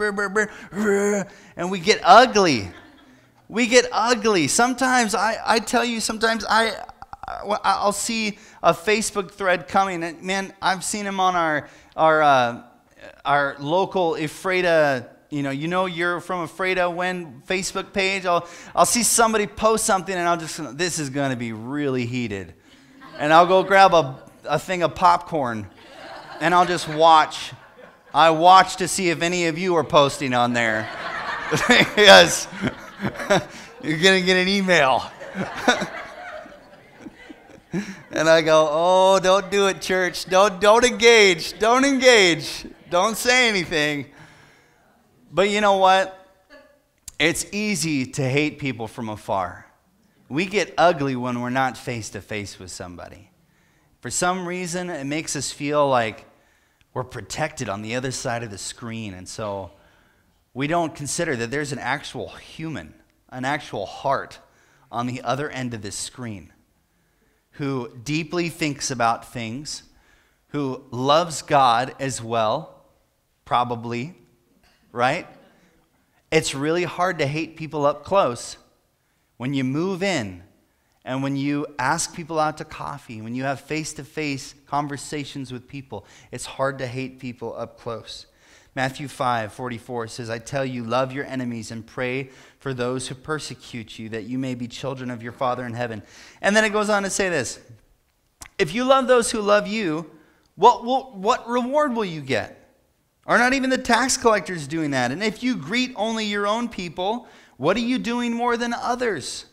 we 1.72 1.80
get 1.80 2.02
ugly. 2.04 2.70
We 3.48 3.65
get 3.65 3.88
ugly. 3.92 4.48
Sometimes 4.48 5.15
I, 5.15 5.38
I 5.46 5.60
tell 5.60 5.84
you, 5.86 6.00
sometimes 6.00 6.46
I, 6.48 6.86
I'll 7.63 7.92
see 7.92 8.39
a 8.63 8.74
Facebook 8.74 9.32
thread 9.32 9.68
coming. 9.68 10.04
And 10.04 10.22
man, 10.24 10.54
I've 10.62 10.84
seen 10.84 11.06
him 11.06 11.20
on 11.20 11.36
our, 11.36 11.70
our, 11.96 12.22
uh, 12.22 12.63
our 13.24 13.56
local 13.60 14.15
Ephrata, 14.15 15.08
you 15.30 15.44
know, 15.44 15.52
you 15.52 15.68
know 15.68 15.86
you're 15.86 16.20
from 16.22 16.44
Ephrata 16.44 16.89
when 16.89 17.42
Facebook 17.48 17.94
page. 17.94 18.26
I'll, 18.26 18.48
I'll 18.76 18.86
see 18.86 19.04
somebody 19.04 19.46
post 19.46 19.86
something 19.86 20.15
and 20.15 20.28
I'll 20.28 20.38
just, 20.38 20.78
this 20.78 20.98
is 20.98 21.10
going 21.10 21.30
to 21.30 21.38
be 21.38 21.54
really 21.54 22.06
heated. 22.06 22.54
And 23.18 23.32
I'll 23.32 23.48
go 23.48 23.63
grab 23.63 23.94
a, 23.94 24.24
a 24.46 24.58
thing 24.58 24.82
of 24.82 24.96
popcorn 24.96 25.68
and 26.42 26.54
I'll 26.54 26.65
just 26.65 26.88
watch. 26.88 27.52
I 28.13 28.32
watch 28.32 28.78
to 28.78 28.88
see 28.88 29.10
if 29.10 29.22
any 29.22 29.46
of 29.46 29.58
you 29.60 29.76
are 29.76 29.84
posting 29.84 30.34
on 30.34 30.54
there. 30.54 30.89
because 31.68 32.48
you're 33.84 34.00
going 34.00 34.20
to 34.20 34.26
get 34.26 34.38
an 34.38 34.48
email. 34.48 35.04
and 37.71 38.29
I 38.29 38.41
go, 38.41 38.67
"Oh, 38.71 39.19
don't 39.19 39.51
do 39.51 39.67
it, 39.67 39.82
church. 39.82 40.25
Don't 40.25 40.60
don't 40.60 40.84
engage. 40.84 41.58
Don't 41.60 41.86
engage. 41.86 42.65
Don't 42.89 43.15
say 43.15 43.49
anything." 43.49 44.08
But 45.32 45.49
you 45.49 45.62
know 45.62 45.77
what? 45.77 46.15
It's 47.19 47.45
easy 47.51 48.05
to 48.05 48.27
hate 48.27 48.60
people 48.60 48.88
from 48.88 49.10
afar. 49.10 49.67
We 50.29 50.45
get 50.45 50.73
ugly 50.77 51.15
when 51.15 51.41
we're 51.41 51.49
not 51.49 51.77
face 51.77 52.10
to 52.12 52.21
face 52.21 52.58
with 52.58 52.71
somebody. 52.71 53.29
For 54.01 54.10
some 54.10 54.47
reason, 54.47 54.89
it 54.89 55.05
makes 55.05 55.36
us 55.36 55.51
feel 55.51 55.88
like 55.88 56.25
we're 56.93 57.03
protected 57.03 57.67
on 57.67 57.82
the 57.82 57.95
other 57.95 58.12
side 58.12 58.43
of 58.43 58.51
the 58.51 58.58
screen. 58.58 59.13
And 59.13 59.27
so 59.27 59.71
we 60.53 60.67
don't 60.67 60.95
consider 60.95 61.36
that 61.36 61.51
there's 61.51 61.71
an 61.71 61.79
actual 61.79 62.29
human, 62.29 62.93
an 63.29 63.43
actual 63.43 63.86
heart 63.86 64.39
on 64.91 65.05
the 65.05 65.21
other 65.21 65.49
end 65.49 65.73
of 65.73 65.82
this 65.82 65.95
screen 65.95 66.53
who 67.60 67.91
deeply 68.06 68.48
thinks 68.48 68.89
about 68.89 69.34
things, 69.34 69.84
who 70.48 70.82
loves 70.91 71.41
God 71.41 71.93
as 72.00 72.24
well, 72.24 72.86
probably, 73.43 74.15
right? 74.93 75.28
It's 76.32 76.56
really 76.56 76.86
hard 76.86 77.19
to 77.19 77.28
hate 77.28 77.58
people 77.58 77.86
up 77.86 78.06
close. 78.06 78.56
When 79.36 79.54
you 79.54 79.65
move 79.65 80.02
in 80.02 80.41
and 81.04 81.22
when 81.22 81.36
you 81.36 81.67
ask 81.78 82.15
people 82.15 82.39
out 82.39 82.60
to 82.60 82.63
coffee, 82.63 83.22
when 83.22 83.36
you 83.36 83.43
have 83.43 83.60
face 83.60 83.91
to 83.95 84.06
face 84.06 84.56
conversations 84.65 85.52
with 85.52 85.67
people, 85.67 86.06
it's 86.32 86.45
hard 86.45 86.78
to 86.78 86.88
hate 86.88 87.19
people 87.19 87.54
up 87.58 87.78
close. 87.78 88.26
Matthew 88.75 89.08
5 89.08 89.51
44 89.51 90.08
says, 90.08 90.29
I 90.29 90.39
tell 90.39 90.63
you, 90.65 90.84
love 90.84 91.12
your 91.12 91.25
enemies 91.25 91.71
and 91.71 91.86
pray 91.86 92.29
for 92.60 92.73
those 92.73 93.08
who 93.08 93.15
persecute 93.15 93.97
you, 93.97 94.10
that 94.10 94.23
you 94.23 94.38
may 94.38 94.55
be 94.55 94.67
children 94.67 95.10
of 95.10 95.23
your 95.23 95.32
Father 95.32 95.65
in 95.65 95.73
heaven. 95.73 96.03
And 96.41 96.55
then 96.55 96.63
it 96.63 96.69
goes 96.69 96.89
on 96.89 97.03
to 97.03 97.10
say 97.10 97.29
this 97.29 97.60
If 98.58 98.73
you 98.73 98.84
love 98.84 99.08
those 99.08 99.32
who 99.32 99.41
love 99.41 99.67
you, 99.67 100.10
what, 100.55 100.86
will, 100.86 101.12
what 101.13 101.47
reward 101.47 101.95
will 101.95 102.05
you 102.05 102.21
get? 102.21 102.55
Are 103.25 103.38
not 103.38 103.53
even 103.53 103.69
the 103.69 103.77
tax 103.77 104.17
collectors 104.17 104.67
doing 104.67 104.91
that? 104.91 105.12
And 105.12 105.23
if 105.23 105.43
you 105.43 105.55
greet 105.55 105.93
only 105.95 106.25
your 106.25 106.47
own 106.47 106.67
people, 106.67 107.27
what 107.58 107.77
are 107.77 107.82
you 107.82 107.99
doing 107.99 108.34
more 108.34 108.58
than 108.58 108.73
others? 108.73 109.45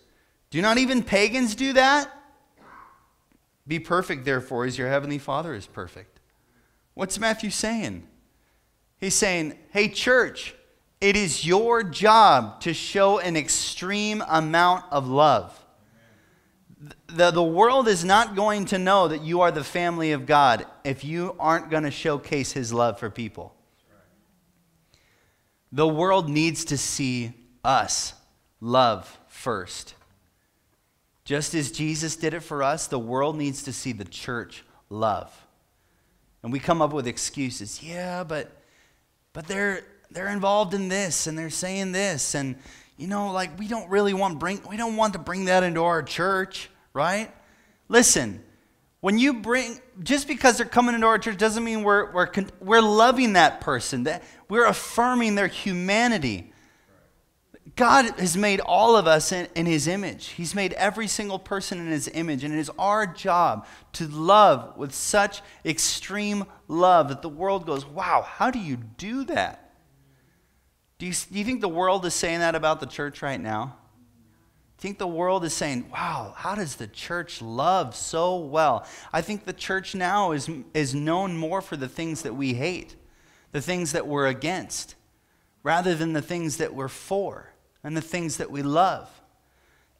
Do 0.50 0.62
not 0.62 0.78
even 0.78 1.02
pagans 1.02 1.54
do 1.54 1.74
that? 1.74 2.10
Be 3.68 3.78
perfect, 3.78 4.24
therefore, 4.24 4.64
as 4.64 4.78
your 4.78 4.88
heavenly 4.88 5.18
Father 5.18 5.54
is 5.54 5.66
perfect. 5.66 6.20
What's 6.94 7.18
Matthew 7.18 7.50
saying? 7.50 8.06
He's 8.98 9.14
saying, 9.14 9.58
hey, 9.70 9.88
church, 9.88 10.54
it 11.00 11.16
is 11.16 11.46
your 11.46 11.82
job 11.82 12.60
to 12.62 12.72
show 12.72 13.18
an 13.18 13.36
extreme 13.36 14.22
amount 14.26 14.84
of 14.90 15.06
love. 15.06 15.52
The, 17.08 17.30
the 17.30 17.42
world 17.42 17.88
is 17.88 18.04
not 18.04 18.34
going 18.34 18.66
to 18.66 18.78
know 18.78 19.08
that 19.08 19.22
you 19.22 19.40
are 19.42 19.50
the 19.50 19.64
family 19.64 20.12
of 20.12 20.26
God 20.26 20.66
if 20.84 21.04
you 21.04 21.36
aren't 21.38 21.70
going 21.70 21.82
to 21.82 21.90
showcase 21.90 22.52
his 22.52 22.72
love 22.72 22.98
for 22.98 23.10
people. 23.10 23.54
The 25.72 25.88
world 25.88 26.28
needs 26.28 26.64
to 26.66 26.78
see 26.78 27.34
us 27.64 28.14
love 28.60 29.18
first. 29.28 29.94
Just 31.24 31.54
as 31.54 31.72
Jesus 31.72 32.16
did 32.16 32.34
it 32.34 32.40
for 32.40 32.62
us, 32.62 32.86
the 32.86 32.98
world 32.98 33.36
needs 33.36 33.64
to 33.64 33.72
see 33.72 33.92
the 33.92 34.04
church 34.04 34.64
love. 34.88 35.46
And 36.42 36.52
we 36.52 36.60
come 36.60 36.80
up 36.80 36.92
with 36.92 37.06
excuses. 37.06 37.82
Yeah, 37.82 38.22
but 38.22 38.52
but 39.36 39.46
they're 39.46 39.84
they're 40.12 40.30
involved 40.30 40.72
in 40.72 40.88
this 40.88 41.26
and 41.26 41.38
they're 41.38 41.50
saying 41.50 41.92
this 41.92 42.34
and 42.34 42.56
you 42.96 43.06
know 43.06 43.32
like 43.32 43.56
we 43.58 43.68
don't 43.68 43.90
really 43.90 44.14
want 44.14 44.38
bring 44.38 44.58
we 44.66 44.78
don't 44.78 44.96
want 44.96 45.12
to 45.12 45.18
bring 45.18 45.44
that 45.44 45.62
into 45.62 45.82
our 45.82 46.02
church, 46.02 46.70
right? 46.94 47.30
Listen, 47.90 48.42
when 49.02 49.18
you 49.18 49.34
bring 49.34 49.78
just 50.02 50.26
because 50.26 50.56
they're 50.56 50.64
coming 50.64 50.94
into 50.94 51.06
our 51.06 51.18
church 51.18 51.36
doesn't 51.36 51.62
mean 51.62 51.82
we're 51.82 52.10
we're 52.12 52.30
we're 52.60 52.80
loving 52.80 53.34
that 53.34 53.60
person. 53.60 54.04
That 54.04 54.24
we're 54.48 54.64
affirming 54.64 55.34
their 55.34 55.48
humanity. 55.48 56.50
God 57.76 58.18
has 58.18 58.38
made 58.38 58.60
all 58.60 58.96
of 58.96 59.06
us 59.06 59.32
in, 59.32 59.48
in, 59.54 59.66
His 59.66 59.86
image. 59.86 60.28
He's 60.28 60.54
made 60.54 60.72
every 60.72 61.06
single 61.06 61.38
person 61.38 61.78
in 61.78 61.88
His 61.88 62.08
image. 62.08 62.42
And 62.42 62.54
it 62.54 62.58
is 62.58 62.70
our 62.78 63.06
job 63.06 63.66
to 63.92 64.08
love 64.08 64.78
with 64.78 64.94
such 64.94 65.42
extreme 65.62 66.46
love 66.68 67.10
that 67.10 67.20
the 67.20 67.28
world 67.28 67.66
goes, 67.66 67.84
wow, 67.84 68.22
how 68.26 68.50
do 68.50 68.58
you 68.58 68.76
do 68.76 69.24
that? 69.24 69.74
Do 70.98 71.04
you, 71.04 71.12
do 71.12 71.38
you 71.38 71.44
think 71.44 71.60
the 71.60 71.68
world 71.68 72.06
is 72.06 72.14
saying 72.14 72.38
that 72.38 72.54
about 72.54 72.80
the 72.80 72.86
church 72.86 73.20
right 73.20 73.40
now? 73.40 73.76
You 74.78 74.80
think 74.80 74.96
the 74.96 75.06
world 75.06 75.44
is 75.44 75.52
saying, 75.52 75.90
wow, 75.92 76.32
how 76.34 76.54
does 76.54 76.76
the 76.76 76.86
church 76.86 77.42
love 77.42 77.94
so 77.94 78.38
well? 78.38 78.86
I 79.12 79.20
think 79.20 79.44
the 79.44 79.52
church 79.52 79.94
now 79.94 80.32
is, 80.32 80.48
is 80.72 80.94
known 80.94 81.36
more 81.36 81.60
for 81.60 81.76
the 81.76 81.88
things 81.88 82.22
that 82.22 82.34
we 82.34 82.54
hate, 82.54 82.96
the 83.52 83.60
things 83.60 83.92
that 83.92 84.06
we're 84.06 84.28
against, 84.28 84.94
rather 85.62 85.94
than 85.94 86.14
the 86.14 86.22
things 86.22 86.56
that 86.56 86.74
we're 86.74 86.88
for 86.88 87.52
and 87.82 87.96
the 87.96 88.00
things 88.00 88.36
that 88.38 88.50
we 88.50 88.62
love. 88.62 89.08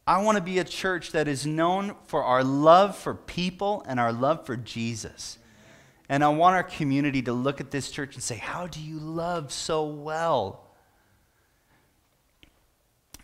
I 0.05 0.21
want 0.21 0.37
to 0.37 0.43
be 0.43 0.59
a 0.59 0.63
church 0.63 1.11
that 1.11 1.27
is 1.27 1.45
known 1.45 1.95
for 2.05 2.23
our 2.23 2.43
love 2.43 2.97
for 2.97 3.13
people 3.13 3.83
and 3.87 3.99
our 3.99 4.13
love 4.13 4.45
for 4.45 4.55
Jesus. 4.55 5.37
And 6.07 6.23
I 6.23 6.29
want 6.29 6.55
our 6.55 6.63
community 6.63 7.21
to 7.23 7.33
look 7.33 7.59
at 7.59 7.71
this 7.71 7.91
church 7.91 8.15
and 8.15 8.23
say, 8.23 8.37
How 8.37 8.67
do 8.67 8.79
you 8.79 8.97
love 8.99 9.51
so 9.51 9.85
well? 9.85 10.63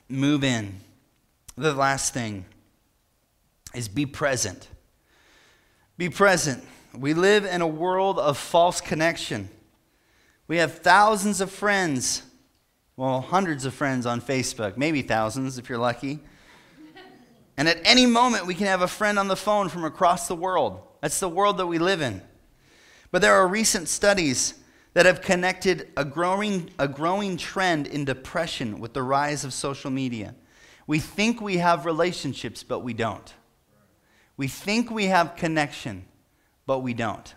Move 0.10 0.44
in. 0.44 0.82
The 1.56 1.74
last 1.74 2.13
thing 2.13 2.46
is 3.74 3.88
be 3.88 4.06
present. 4.06 4.68
Be 5.98 6.10
present. 6.10 6.63
We 6.94 7.13
live 7.13 7.46
in 7.46 7.62
a 7.62 7.68
world 7.68 8.20
of 8.20 8.38
false 8.38 8.82
connection. 8.82 9.50
We 10.48 10.58
have 10.58 10.80
thousands 10.80 11.39
of 11.39 11.50
friends 11.50 12.24
well, 12.95 13.21
hundreds 13.21 13.65
of 13.65 13.73
friends 13.73 14.06
on 14.06 14.21
Facebook, 14.21 14.77
maybe 14.77 15.01
thousands 15.01 15.58
if 15.58 15.69
you're 15.69 15.79
lucky. 15.79 16.19
And 17.58 17.67
at 17.67 17.79
any 17.84 18.06
moment, 18.06 18.45
we 18.45 18.56
can 18.56 18.67
have 18.67 18.82
a 18.82 18.88
friend 18.88 19.19
on 19.19 19.27
the 19.27 19.36
phone 19.36 19.69
from 19.69 19.84
across 19.84 20.27
the 20.27 20.36
world. 20.36 20.82
That's 21.01 21.19
the 21.19 21.29
world 21.29 21.58
that 21.58 21.67
we 21.67 21.77
live 21.77 22.01
in. 22.01 22.21
But 23.12 23.21
there 23.21 23.34
are 23.34 23.47
recent 23.47 23.89
studies 23.89 24.56
that 24.93 25.06
have 25.06 25.21
connected 25.21 25.89
a 25.97 26.06
growing, 26.06 26.69
a 26.79 26.88
growing 26.88 27.38
trend 27.38 27.88
in 27.88 28.06
depression 28.06 28.79
with 28.79 28.93
the 28.93 29.03
rise 29.03 29.43
of 29.43 29.53
social 29.53 29.91
media. 29.91 30.36
We 30.86 30.99
think 30.99 31.41
we 31.41 31.58
have 31.58 31.86
relationships, 31.86 32.63
but 32.63 32.79
we 32.79 32.93
don't. 32.93 33.34
We 34.36 34.47
think 34.47 34.89
we 34.91 35.06
have 35.06 35.36
connection, 35.36 36.06
but 36.65 36.79
we 36.79 36.93
don't. 36.93 37.34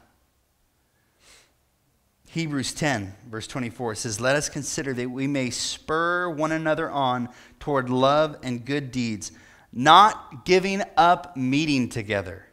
Hebrews 2.36 2.74
10, 2.74 3.14
verse 3.30 3.46
24 3.46 3.94
says, 3.94 4.20
Let 4.20 4.36
us 4.36 4.50
consider 4.50 4.92
that 4.92 5.10
we 5.10 5.26
may 5.26 5.48
spur 5.48 6.28
one 6.28 6.52
another 6.52 6.90
on 6.90 7.30
toward 7.58 7.88
love 7.88 8.36
and 8.42 8.62
good 8.62 8.90
deeds, 8.90 9.32
not 9.72 10.44
giving 10.44 10.82
up 10.98 11.34
meeting 11.34 11.88
together, 11.88 12.44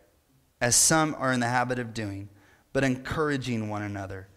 as 0.62 0.78
some 0.78 1.14
are 1.20 1.34
in 1.34 1.42
the 1.42 1.50
habit 1.50 1.80
of 1.80 1.94
doing, 1.94 2.30
but 2.72 2.86
encouraging 2.86 3.68
one 3.68 3.82
another, 3.82 4.30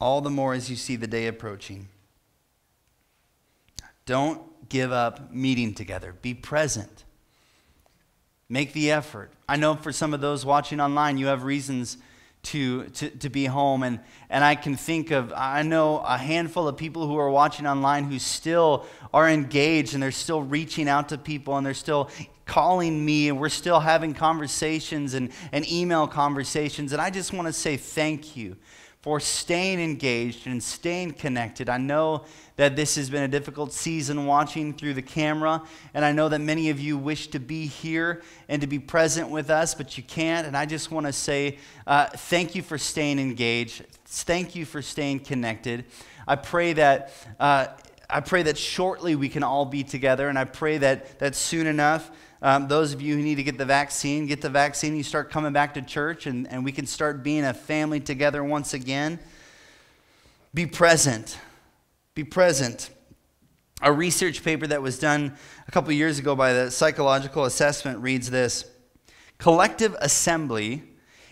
all 0.00 0.20
the 0.20 0.28
more 0.28 0.54
as 0.54 0.68
you 0.68 0.74
see 0.74 0.96
the 0.96 1.06
day 1.06 1.28
approaching. 1.28 1.86
Don't 4.06 4.68
give 4.68 4.90
up 4.90 5.32
meeting 5.32 5.72
together, 5.72 6.16
be 6.20 6.34
present. 6.34 7.04
Make 8.48 8.72
the 8.72 8.90
effort. 8.90 9.30
I 9.48 9.54
know 9.54 9.76
for 9.76 9.92
some 9.92 10.12
of 10.12 10.20
those 10.20 10.44
watching 10.44 10.80
online, 10.80 11.16
you 11.16 11.26
have 11.26 11.44
reasons 11.44 11.98
to, 12.48 12.84
to, 12.84 13.10
to 13.10 13.28
be 13.28 13.44
home. 13.44 13.82
And, 13.82 14.00
and 14.30 14.42
I 14.42 14.54
can 14.54 14.76
think 14.76 15.10
of, 15.10 15.32
I 15.34 15.62
know 15.62 15.98
a 15.98 16.16
handful 16.16 16.66
of 16.68 16.76
people 16.76 17.06
who 17.06 17.16
are 17.16 17.30
watching 17.30 17.66
online 17.66 18.04
who 18.04 18.18
still 18.18 18.86
are 19.12 19.28
engaged 19.28 19.94
and 19.94 20.02
they're 20.02 20.10
still 20.10 20.42
reaching 20.42 20.88
out 20.88 21.10
to 21.10 21.18
people 21.18 21.56
and 21.56 21.66
they're 21.66 21.74
still 21.74 22.10
calling 22.46 23.04
me 23.04 23.28
and 23.28 23.38
we're 23.38 23.50
still 23.50 23.80
having 23.80 24.14
conversations 24.14 25.14
and, 25.14 25.30
and 25.52 25.70
email 25.70 26.06
conversations. 26.06 26.92
And 26.92 27.02
I 27.02 27.10
just 27.10 27.32
want 27.32 27.46
to 27.46 27.52
say 27.52 27.76
thank 27.76 28.36
you 28.36 28.56
for 29.00 29.20
staying 29.20 29.80
engaged 29.80 30.46
and 30.46 30.62
staying 30.62 31.12
connected. 31.12 31.68
I 31.68 31.78
know 31.78 32.24
that 32.56 32.74
this 32.74 32.96
has 32.96 33.08
been 33.08 33.22
a 33.22 33.28
difficult 33.28 33.72
season 33.72 34.26
watching 34.26 34.74
through 34.74 34.94
the 34.94 35.02
camera, 35.02 35.62
and 35.94 36.04
I 36.04 36.10
know 36.10 36.28
that 36.28 36.40
many 36.40 36.70
of 36.70 36.80
you 36.80 36.98
wish 36.98 37.28
to 37.28 37.38
be 37.38 37.66
here 37.66 38.22
and 38.48 38.60
to 38.60 38.66
be 38.66 38.80
present 38.80 39.30
with 39.30 39.50
us, 39.50 39.74
but 39.74 39.96
you 39.96 40.02
can't. 40.02 40.46
And 40.46 40.56
I 40.56 40.66
just 40.66 40.90
want 40.90 41.06
to 41.06 41.12
say 41.12 41.58
uh, 41.86 42.06
thank 42.06 42.56
you 42.56 42.62
for 42.62 42.76
staying 42.76 43.20
engaged. 43.20 43.84
Thank 44.04 44.56
you 44.56 44.64
for 44.64 44.82
staying 44.82 45.20
connected. 45.20 45.84
I 46.26 46.36
pray 46.36 46.72
that. 46.74 47.12
Uh, 47.38 47.68
I 48.10 48.20
pray 48.20 48.42
that 48.44 48.56
shortly 48.56 49.16
we 49.16 49.28
can 49.28 49.42
all 49.42 49.66
be 49.66 49.84
together, 49.84 50.30
and 50.30 50.38
I 50.38 50.44
pray 50.44 50.78
that, 50.78 51.18
that 51.18 51.34
soon 51.34 51.66
enough 51.66 52.10
um, 52.40 52.68
those 52.68 52.92
of 52.92 53.02
you 53.02 53.16
who 53.16 53.22
need 53.22 53.34
to 53.36 53.42
get 53.42 53.58
the 53.58 53.64
vaccine, 53.64 54.26
get 54.26 54.40
the 54.40 54.50
vaccine. 54.50 54.96
You 54.96 55.02
start 55.02 55.30
coming 55.30 55.52
back 55.52 55.74
to 55.74 55.82
church, 55.82 56.26
and, 56.26 56.46
and 56.48 56.64
we 56.64 56.72
can 56.72 56.86
start 56.86 57.22
being 57.22 57.44
a 57.44 57.52
family 57.52 58.00
together 58.00 58.44
once 58.44 58.74
again. 58.74 59.18
Be 60.54 60.66
present. 60.66 61.38
Be 62.14 62.24
present. 62.24 62.90
A 63.82 63.92
research 63.92 64.42
paper 64.42 64.66
that 64.66 64.82
was 64.82 64.98
done 64.98 65.36
a 65.66 65.70
couple 65.70 65.92
years 65.92 66.18
ago 66.18 66.34
by 66.34 66.52
the 66.52 66.70
Psychological 66.70 67.44
Assessment 67.44 67.98
reads 68.00 68.30
this 68.30 68.64
Collective 69.38 69.96
assembly 70.00 70.82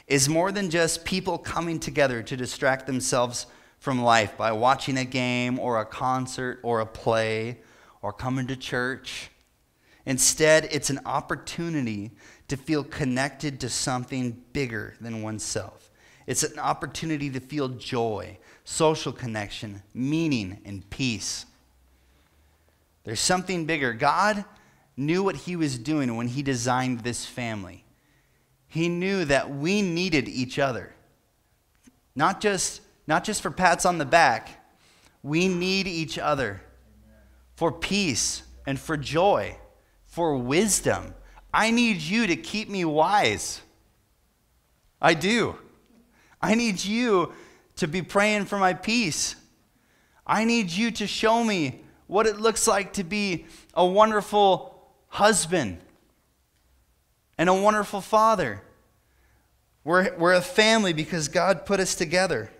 is 0.06 0.28
more 0.28 0.52
than 0.52 0.70
just 0.70 1.04
people 1.04 1.38
coming 1.38 1.80
together 1.80 2.22
to 2.22 2.36
distract 2.36 2.86
themselves 2.86 3.46
from 3.78 4.02
life 4.02 4.36
by 4.36 4.52
watching 4.52 4.96
a 4.96 5.04
game 5.04 5.58
or 5.58 5.80
a 5.80 5.84
concert 5.84 6.60
or 6.62 6.80
a 6.80 6.86
play 6.86 7.58
or 8.02 8.12
coming 8.12 8.46
to 8.46 8.56
church. 8.56 9.30
Instead, 10.06 10.68
it's 10.70 10.88
an 10.88 11.00
opportunity 11.04 12.12
to 12.48 12.56
feel 12.56 12.84
connected 12.84 13.60
to 13.60 13.68
something 13.68 14.42
bigger 14.52 14.94
than 15.00 15.20
oneself. 15.20 15.90
It's 16.26 16.44
an 16.44 16.58
opportunity 16.58 17.28
to 17.30 17.40
feel 17.40 17.68
joy, 17.68 18.38
social 18.64 19.12
connection, 19.12 19.82
meaning, 19.92 20.58
and 20.64 20.88
peace. 20.90 21.44
There's 23.04 23.20
something 23.20 23.66
bigger. 23.66 23.92
God 23.92 24.44
knew 24.96 25.22
what 25.22 25.36
He 25.36 25.56
was 25.56 25.78
doing 25.78 26.16
when 26.16 26.28
He 26.28 26.42
designed 26.42 27.00
this 27.00 27.26
family. 27.26 27.84
He 28.68 28.88
knew 28.88 29.24
that 29.24 29.50
we 29.50 29.82
needed 29.82 30.28
each 30.28 30.58
other. 30.58 30.92
Not 32.14 32.40
just, 32.40 32.80
not 33.06 33.24
just 33.24 33.42
for 33.42 33.50
pats 33.50 33.84
on 33.84 33.98
the 33.98 34.04
back. 34.04 34.64
We 35.22 35.48
need 35.48 35.86
each 35.86 36.18
other 36.18 36.62
for 37.56 37.72
peace 37.72 38.42
and 38.66 38.78
for 38.78 38.96
joy, 38.96 39.56
for 40.16 40.34
wisdom. 40.34 41.12
I 41.52 41.70
need 41.70 42.00
you 42.00 42.26
to 42.28 42.36
keep 42.36 42.70
me 42.70 42.86
wise. 42.86 43.60
I 44.98 45.12
do. 45.12 45.56
I 46.40 46.54
need 46.54 46.82
you 46.82 47.34
to 47.76 47.86
be 47.86 48.00
praying 48.00 48.46
for 48.46 48.56
my 48.56 48.72
peace. 48.72 49.36
I 50.26 50.44
need 50.44 50.70
you 50.70 50.90
to 50.92 51.06
show 51.06 51.44
me 51.44 51.82
what 52.06 52.26
it 52.26 52.40
looks 52.40 52.66
like 52.66 52.94
to 52.94 53.04
be 53.04 53.44
a 53.74 53.84
wonderful 53.84 54.88
husband 55.08 55.80
and 57.36 57.50
a 57.50 57.54
wonderful 57.54 58.00
father. 58.00 58.62
We're, 59.84 60.16
we're 60.16 60.32
a 60.32 60.40
family 60.40 60.94
because 60.94 61.28
God 61.28 61.66
put 61.66 61.78
us 61.78 61.94
together. 61.94 62.50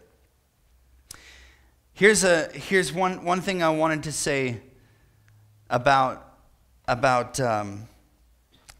Here's, 1.94 2.22
a, 2.22 2.50
here's 2.52 2.92
one, 2.92 3.24
one 3.24 3.40
thing 3.40 3.62
I 3.62 3.70
wanted 3.70 4.02
to 4.02 4.12
say 4.12 4.60
about, 5.70 6.25
about 6.88 7.40
um, 7.40 7.88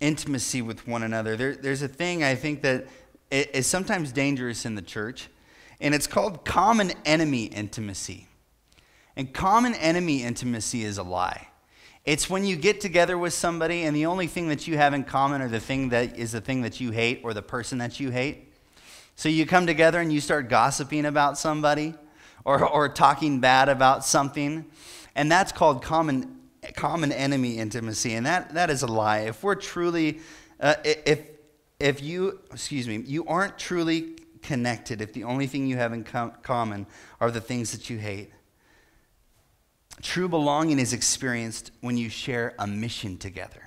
intimacy 0.00 0.62
with 0.62 0.86
one 0.86 1.02
another. 1.02 1.36
There, 1.36 1.56
there's 1.56 1.82
a 1.82 1.88
thing 1.88 2.22
I 2.22 2.34
think 2.34 2.62
that 2.62 2.86
is 3.30 3.66
sometimes 3.66 4.12
dangerous 4.12 4.64
in 4.64 4.74
the 4.74 4.82
church, 4.82 5.28
and 5.80 5.94
it's 5.94 6.06
called 6.06 6.44
common 6.44 6.92
enemy 7.04 7.44
intimacy. 7.44 8.28
And 9.16 9.32
common 9.32 9.74
enemy 9.74 10.22
intimacy 10.22 10.84
is 10.84 10.98
a 10.98 11.02
lie. 11.02 11.48
It's 12.04 12.30
when 12.30 12.44
you 12.44 12.54
get 12.54 12.80
together 12.80 13.18
with 13.18 13.32
somebody 13.32 13.82
and 13.82 13.96
the 13.96 14.06
only 14.06 14.28
thing 14.28 14.48
that 14.48 14.68
you 14.68 14.76
have 14.76 14.94
in 14.94 15.02
common 15.02 15.42
or 15.42 15.48
the 15.48 15.58
thing 15.58 15.88
that 15.88 16.16
is 16.16 16.32
the 16.32 16.40
thing 16.40 16.62
that 16.62 16.80
you 16.80 16.92
hate 16.92 17.22
or 17.24 17.34
the 17.34 17.42
person 17.42 17.78
that 17.78 17.98
you 17.98 18.10
hate. 18.10 18.52
So 19.16 19.28
you 19.28 19.44
come 19.44 19.66
together 19.66 19.98
and 20.00 20.12
you 20.12 20.20
start 20.20 20.48
gossiping 20.48 21.06
about 21.06 21.36
somebody 21.36 21.94
or, 22.44 22.64
or 22.64 22.88
talking 22.88 23.40
bad 23.40 23.68
about 23.68 24.04
something. 24.04 24.66
And 25.16 25.32
that's 25.32 25.50
called 25.50 25.82
common, 25.82 26.35
common 26.74 27.12
enemy 27.12 27.58
intimacy. 27.58 28.14
And 28.14 28.26
that, 28.26 28.54
that 28.54 28.70
is 28.70 28.82
a 28.82 28.86
lie. 28.86 29.20
If 29.20 29.42
we're 29.42 29.54
truly, 29.54 30.20
uh, 30.60 30.74
if, 30.84 31.20
if 31.78 32.02
you, 32.02 32.40
excuse 32.50 32.88
me, 32.88 32.98
you 32.98 33.26
aren't 33.26 33.58
truly 33.58 34.16
connected, 34.42 35.00
if 35.00 35.12
the 35.12 35.24
only 35.24 35.46
thing 35.46 35.66
you 35.66 35.76
have 35.76 35.92
in 35.92 36.04
com- 36.04 36.32
common 36.42 36.86
are 37.20 37.30
the 37.30 37.40
things 37.40 37.72
that 37.72 37.90
you 37.90 37.98
hate, 37.98 38.30
True 40.02 40.28
belonging 40.28 40.78
is 40.78 40.92
experienced 40.92 41.70
when 41.80 41.96
you 41.96 42.08
share 42.08 42.54
a 42.58 42.66
mission 42.66 43.16
together, 43.16 43.62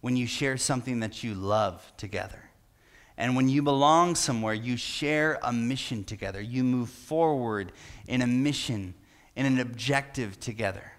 when 0.00 0.16
you 0.16 0.26
share 0.26 0.56
something 0.56 1.00
that 1.00 1.22
you 1.22 1.34
love 1.34 1.92
together. 1.96 2.50
And 3.16 3.34
when 3.36 3.48
you 3.48 3.62
belong 3.62 4.14
somewhere, 4.14 4.54
you 4.54 4.76
share 4.76 5.38
a 5.42 5.52
mission 5.52 6.04
together. 6.04 6.40
You 6.40 6.64
move 6.64 6.88
forward 6.88 7.72
in 8.06 8.22
a 8.22 8.26
mission, 8.26 8.94
in 9.36 9.46
an 9.46 9.58
objective 9.58 10.38
together. 10.38 10.92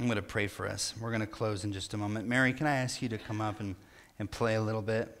I'm 0.00 0.06
going 0.06 0.16
to 0.16 0.22
pray 0.22 0.48
for 0.48 0.66
us. 0.66 0.92
We're 1.00 1.10
going 1.10 1.20
to 1.20 1.26
close 1.26 1.62
in 1.62 1.72
just 1.72 1.94
a 1.94 1.96
moment. 1.96 2.26
Mary, 2.26 2.52
can 2.52 2.66
I 2.66 2.76
ask 2.76 3.00
you 3.00 3.08
to 3.10 3.18
come 3.18 3.40
up 3.40 3.60
and, 3.60 3.76
and 4.18 4.28
play 4.28 4.56
a 4.56 4.60
little 4.60 4.82
bit? 4.82 5.16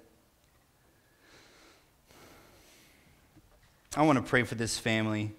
I 3.96 4.02
want 4.02 4.18
to 4.18 4.24
pray 4.24 4.42
for 4.42 4.56
this 4.56 4.76
family, 4.76 5.30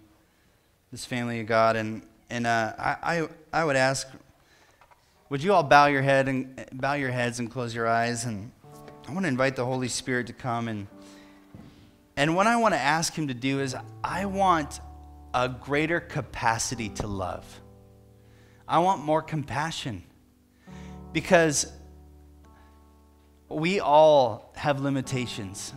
this 0.90 1.04
family 1.04 1.42
of 1.42 1.48
God, 1.48 1.76
and 1.76 2.02
and 2.30 2.48
uh, 2.48 2.74
I, 2.80 2.96
I 3.02 3.28
I 3.52 3.66
would 3.66 3.76
ask, 3.76 4.08
would 5.30 5.44
you 5.44 5.54
all 5.54 5.64
bow 5.64 5.88
your 5.88 6.02
head 6.02 6.30
and 6.30 6.66
bow 6.72 6.94
your 6.94 7.12
heads 7.12 7.40
and 7.40 7.52
close 7.52 7.76
your 7.76 7.86
eyes, 7.86 8.24
and 8.24 8.50
I 9.06 9.12
want 9.12 9.26
to 9.26 9.28
invite 9.28 9.58
the 9.58 9.66
Holy 9.66 9.90
Spirit 9.90 10.28
to 10.28 10.34
come 10.34 10.70
and 10.70 10.88
and 12.16 12.34
what 12.38 12.48
I 12.48 12.56
want 12.56 12.74
to 12.74 12.80
ask 12.80 13.14
Him 13.14 13.28
to 13.28 13.34
do 13.34 13.60
is 13.60 13.76
I 14.02 14.24
want 14.24 14.80
a 15.34 15.50
greater 15.50 16.00
capacity 16.00 16.88
to 16.90 17.08
love. 17.08 17.60
I 18.68 18.80
want 18.80 19.04
more 19.04 19.22
compassion 19.22 20.04
because 21.14 21.72
we 23.48 23.80
all 23.80 24.52
have 24.56 24.82
limitations 24.82 25.74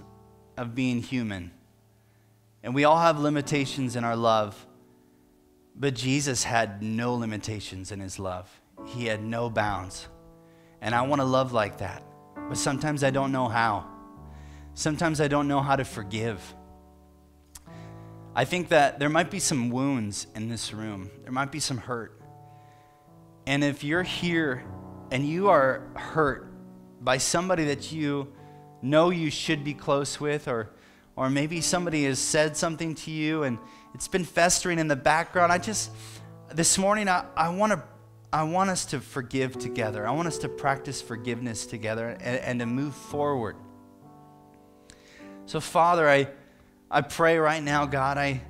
of 0.57 0.75
being 0.75 1.03
human. 1.03 1.53
And 2.63 2.75
we 2.75 2.85
all 2.85 2.99
have 2.99 3.19
limitations 3.19 3.95
in 3.95 4.05
our 4.05 4.17
love, 4.17 4.67
but 5.77 5.95
Jesus 5.95 6.43
had 6.45 6.83
no 6.83 7.15
limitations 7.15 7.93
in 7.93 8.01
his 8.01 8.19
love. 8.19 8.51
He 8.87 9.07
had 9.07 9.23
no 9.23 9.49
bounds. 9.49 10.09
And 10.81 10.95
I 10.95 11.03
want 11.03 11.21
to 11.21 11.25
love 11.25 11.53
like 11.53 11.79
that. 11.79 12.03
But 12.49 12.57
sometimes 12.57 13.05
I 13.05 13.11
don't 13.11 13.33
know 13.33 13.49
how. 13.49 13.87
Sometimes 14.75 15.21
I 15.21 15.29
don't 15.29 15.47
know 15.47 15.61
how 15.61 15.77
to 15.77 15.85
forgive. 15.85 16.55
I 18.35 18.45
think 18.45 18.69
that 18.69 18.99
there 18.99 19.09
might 19.09 19.31
be 19.31 19.41
some 19.41 19.71
wounds 19.71 20.27
in 20.35 20.49
this 20.49 20.73
room, 20.73 21.11
there 21.23 21.33
might 21.33 21.53
be 21.53 21.61
some 21.61 21.79
hurt. 21.79 22.18
And 23.49 23.65
if 23.65 23.83
you're 23.83 24.03
here 24.03 24.63
and 25.11 25.27
you 25.27 25.49
are 25.49 25.81
hurt 25.97 26.53
by 27.01 27.17
somebody 27.17 27.65
that 27.65 27.91
you 27.91 28.31
know 28.83 29.09
you 29.09 29.31
should 29.31 29.65
be 29.65 29.73
close 29.73 30.21
with, 30.21 30.49
or 30.49 30.69
or 31.17 31.31
maybe 31.31 31.63
somebody 31.63 32.05
has 32.05 32.19
said 32.19 32.59
something 32.59 32.95
to 32.95 33.11
you 33.11 33.45
and 33.45 33.59
it's 33.95 34.07
been 34.07 34.27
festering 34.27 34.79
in 34.79 34.87
the 34.87 34.97
background. 34.97 35.51
I 35.51 35.57
just, 35.57 35.91
this 36.55 36.77
morning, 36.77 37.09
I, 37.09 37.25
I 37.35 37.49
want 37.49 37.73
to. 37.73 37.83
I 38.31 38.43
want 38.43 38.69
us 38.69 38.85
to 38.85 39.01
forgive 39.01 39.59
together. 39.59 40.07
I 40.07 40.11
want 40.11 40.29
us 40.29 40.37
to 40.39 40.51
practice 40.51 41.01
forgiveness 41.01 41.65
together 41.65 42.11
and, 42.21 42.39
and 42.41 42.61
to 42.61 42.67
move 42.67 42.95
forward. 42.95 43.57
So, 45.47 45.59
Father, 45.59 46.07
I, 46.07 46.29
I 46.91 47.01
pray 47.01 47.39
right 47.39 47.63
now, 47.63 47.87
God, 47.87 48.19
I 48.19 48.43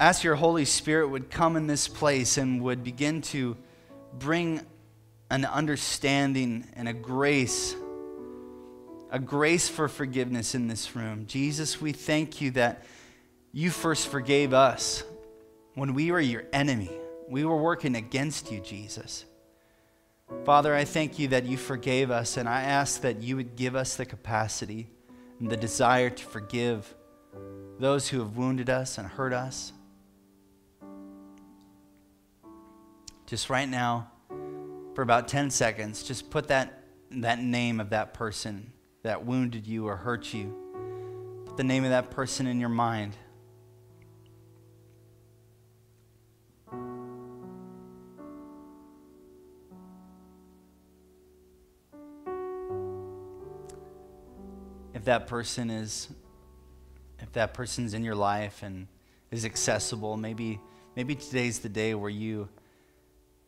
ask 0.00 0.24
your 0.24 0.34
Holy 0.34 0.64
Spirit 0.64 1.10
would 1.10 1.30
come 1.30 1.54
in 1.54 1.68
this 1.68 1.86
place 1.86 2.36
and 2.36 2.60
would 2.62 2.82
begin 2.82 3.22
to 3.22 3.56
bring 4.18 4.60
an 5.30 5.44
understanding 5.44 6.66
and 6.74 6.88
a 6.88 6.92
grace 6.92 7.74
a 9.10 9.18
grace 9.18 9.68
for 9.68 9.88
forgiveness 9.88 10.54
in 10.54 10.68
this 10.68 10.94
room. 10.94 11.26
Jesus, 11.26 11.80
we 11.80 11.92
thank 11.92 12.40
you 12.40 12.52
that 12.52 12.84
you 13.52 13.70
first 13.70 14.08
forgave 14.08 14.54
us 14.54 15.02
when 15.74 15.94
we 15.94 16.12
were 16.12 16.20
your 16.20 16.44
enemy. 16.52 16.90
We 17.28 17.44
were 17.44 17.60
working 17.60 17.96
against 17.96 18.52
you, 18.52 18.60
Jesus. 18.60 19.24
Father, 20.44 20.74
I 20.74 20.84
thank 20.84 21.18
you 21.18 21.28
that 21.28 21.44
you 21.44 21.56
forgave 21.56 22.10
us, 22.12 22.36
and 22.36 22.48
I 22.48 22.62
ask 22.62 23.00
that 23.00 23.20
you 23.20 23.36
would 23.36 23.56
give 23.56 23.74
us 23.74 23.96
the 23.96 24.06
capacity 24.06 24.88
and 25.40 25.50
the 25.50 25.56
desire 25.56 26.10
to 26.10 26.24
forgive 26.24 26.94
those 27.80 28.08
who 28.08 28.20
have 28.20 28.36
wounded 28.36 28.70
us 28.70 28.96
and 28.96 29.08
hurt 29.08 29.32
us. 29.32 29.72
Just 33.30 33.48
right 33.48 33.68
now, 33.68 34.10
for 34.96 35.02
about 35.02 35.28
10 35.28 35.50
seconds, 35.50 36.02
just 36.02 36.30
put 36.30 36.48
that, 36.48 36.82
that 37.12 37.38
name 37.38 37.78
of 37.78 37.90
that 37.90 38.12
person 38.12 38.72
that 39.04 39.24
wounded 39.24 39.68
you 39.68 39.86
or 39.86 39.94
hurt 39.94 40.34
you. 40.34 40.52
Put 41.46 41.56
the 41.56 41.62
name 41.62 41.84
of 41.84 41.90
that 41.90 42.10
person 42.10 42.48
in 42.48 42.58
your 42.58 42.68
mind. 42.68 43.16
If 54.92 55.04
that 55.04 55.28
person 55.28 55.70
is 55.70 56.08
if 57.20 57.30
that 57.34 57.54
person's 57.54 57.94
in 57.94 58.02
your 58.02 58.16
life 58.16 58.64
and 58.64 58.88
is 59.30 59.44
accessible, 59.44 60.16
maybe 60.16 60.58
maybe 60.96 61.14
today's 61.14 61.60
the 61.60 61.68
day 61.68 61.94
where 61.94 62.10
you 62.10 62.48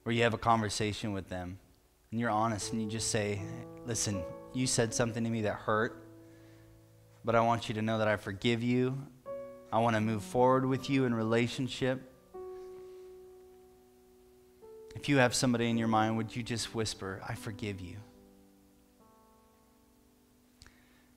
where 0.03 0.15
you 0.15 0.23
have 0.23 0.35
a 0.35 0.39
conversation 0.39 1.13
with 1.13 1.29
them 1.29 1.59
and 2.11 2.21
you're 2.21 2.31
honest 2.31 2.73
and 2.73 2.83
you 2.83 2.89
just 2.89 3.11
say, 3.11 3.41
"Listen, 3.87 4.23
you 4.53 4.67
said 4.67 4.93
something 4.93 5.25
to 5.25 5.31
me 5.31 5.43
that 5.43 5.55
hurt, 5.55 6.07
but 7.25 7.35
I 7.35 7.41
want 7.41 7.69
you 7.69 7.75
to 7.77 7.83
know 7.83 7.99
that 7.99 8.09
I 8.09 8.17
forgive 8.17 8.63
you. 8.63 9.07
I 9.73 9.79
want 9.79 9.97
to 9.97 10.01
move 10.01 10.23
forward 10.23 10.67
with 10.67 10.91
you 10.91 11.05
in 11.05 11.15
relationship. 11.15 12.13
If 14.95 15.09
you 15.09 15.17
have 15.17 15.35
somebody 15.35 15.71
in 15.71 15.79
your 15.79 15.89
mind, 15.89 16.19
would 16.19 16.37
you 16.37 16.43
just 16.43 16.75
whisper, 16.75 17.23
I 17.27 17.35
forgive 17.35 17.81
you? 17.81 17.97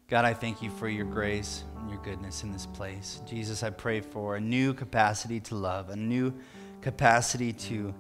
God, 0.07 0.23
I 0.23 0.33
thank 0.33 0.61
you 0.61 0.69
for 0.69 0.87
your 0.87 1.05
grace 1.05 1.63
and 1.79 1.89
your 1.89 1.99
goodness 2.03 2.43
in 2.43 2.53
this 2.53 2.67
place. 2.67 3.21
Jesus, 3.25 3.63
I 3.63 3.71
pray 3.71 3.99
for 3.99 4.35
a 4.35 4.39
new 4.39 4.73
capacity 4.73 5.39
to 5.41 5.55
love, 5.55 5.89
a 5.89 5.95
new 5.95 6.33
capacity 6.81 7.51
to, 7.51 7.93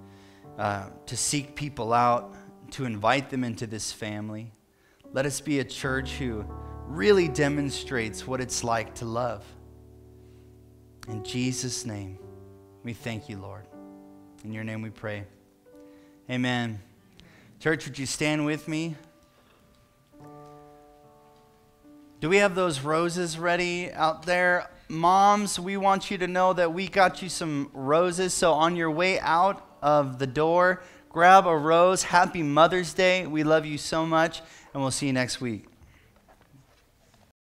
uh, 0.57 0.89
to 1.05 1.17
seek 1.17 1.55
people 1.55 1.93
out, 1.93 2.33
to 2.71 2.85
invite 2.85 3.29
them 3.29 3.43
into 3.43 3.67
this 3.67 3.91
family. 3.91 4.51
Let 5.11 5.25
us 5.25 5.41
be 5.41 5.59
a 5.59 5.63
church 5.63 6.13
who 6.13 6.45
really 6.87 7.27
demonstrates 7.27 8.27
what 8.27 8.41
it's 8.41 8.63
like 8.63 8.95
to 8.95 9.05
love. 9.05 9.43
In 11.07 11.23
Jesus' 11.23 11.85
name, 11.85 12.17
we 12.83 12.93
thank 12.93 13.29
you, 13.29 13.37
Lord. 13.37 13.65
In 14.43 14.51
your 14.51 14.63
name 14.63 14.81
we 14.81 14.89
pray. 14.89 15.25
Amen. 16.29 16.81
Church, 17.59 17.85
would 17.85 17.97
you 17.97 18.05
stand 18.05 18.45
with 18.45 18.67
me? 18.67 18.95
Do 22.19 22.29
we 22.29 22.37
have 22.37 22.55
those 22.55 22.79
roses 22.79 23.37
ready 23.37 23.91
out 23.91 24.25
there? 24.25 24.69
Moms, 24.87 25.59
we 25.59 25.77
want 25.77 26.09
you 26.09 26.17
to 26.19 26.27
know 26.27 26.53
that 26.53 26.73
we 26.73 26.87
got 26.87 27.21
you 27.21 27.29
some 27.29 27.69
roses. 27.73 28.33
So 28.33 28.53
on 28.53 28.75
your 28.75 28.89
way 28.91 29.19
out 29.19 29.63
of 29.85 30.17
the 30.17 30.25
door, 30.27 30.81
grab 31.09 31.45
a 31.45 31.55
rose. 31.55 32.03
Happy 32.03 32.41
Mother's 32.41 32.93
Day. 32.93 33.27
We 33.27 33.43
love 33.43 33.65
you 33.65 33.77
so 33.77 34.05
much, 34.05 34.41
and 34.73 34.81
we'll 34.81 34.91
see 34.91 35.05
you 35.05 35.13
next 35.13 35.39
week. 35.39 35.67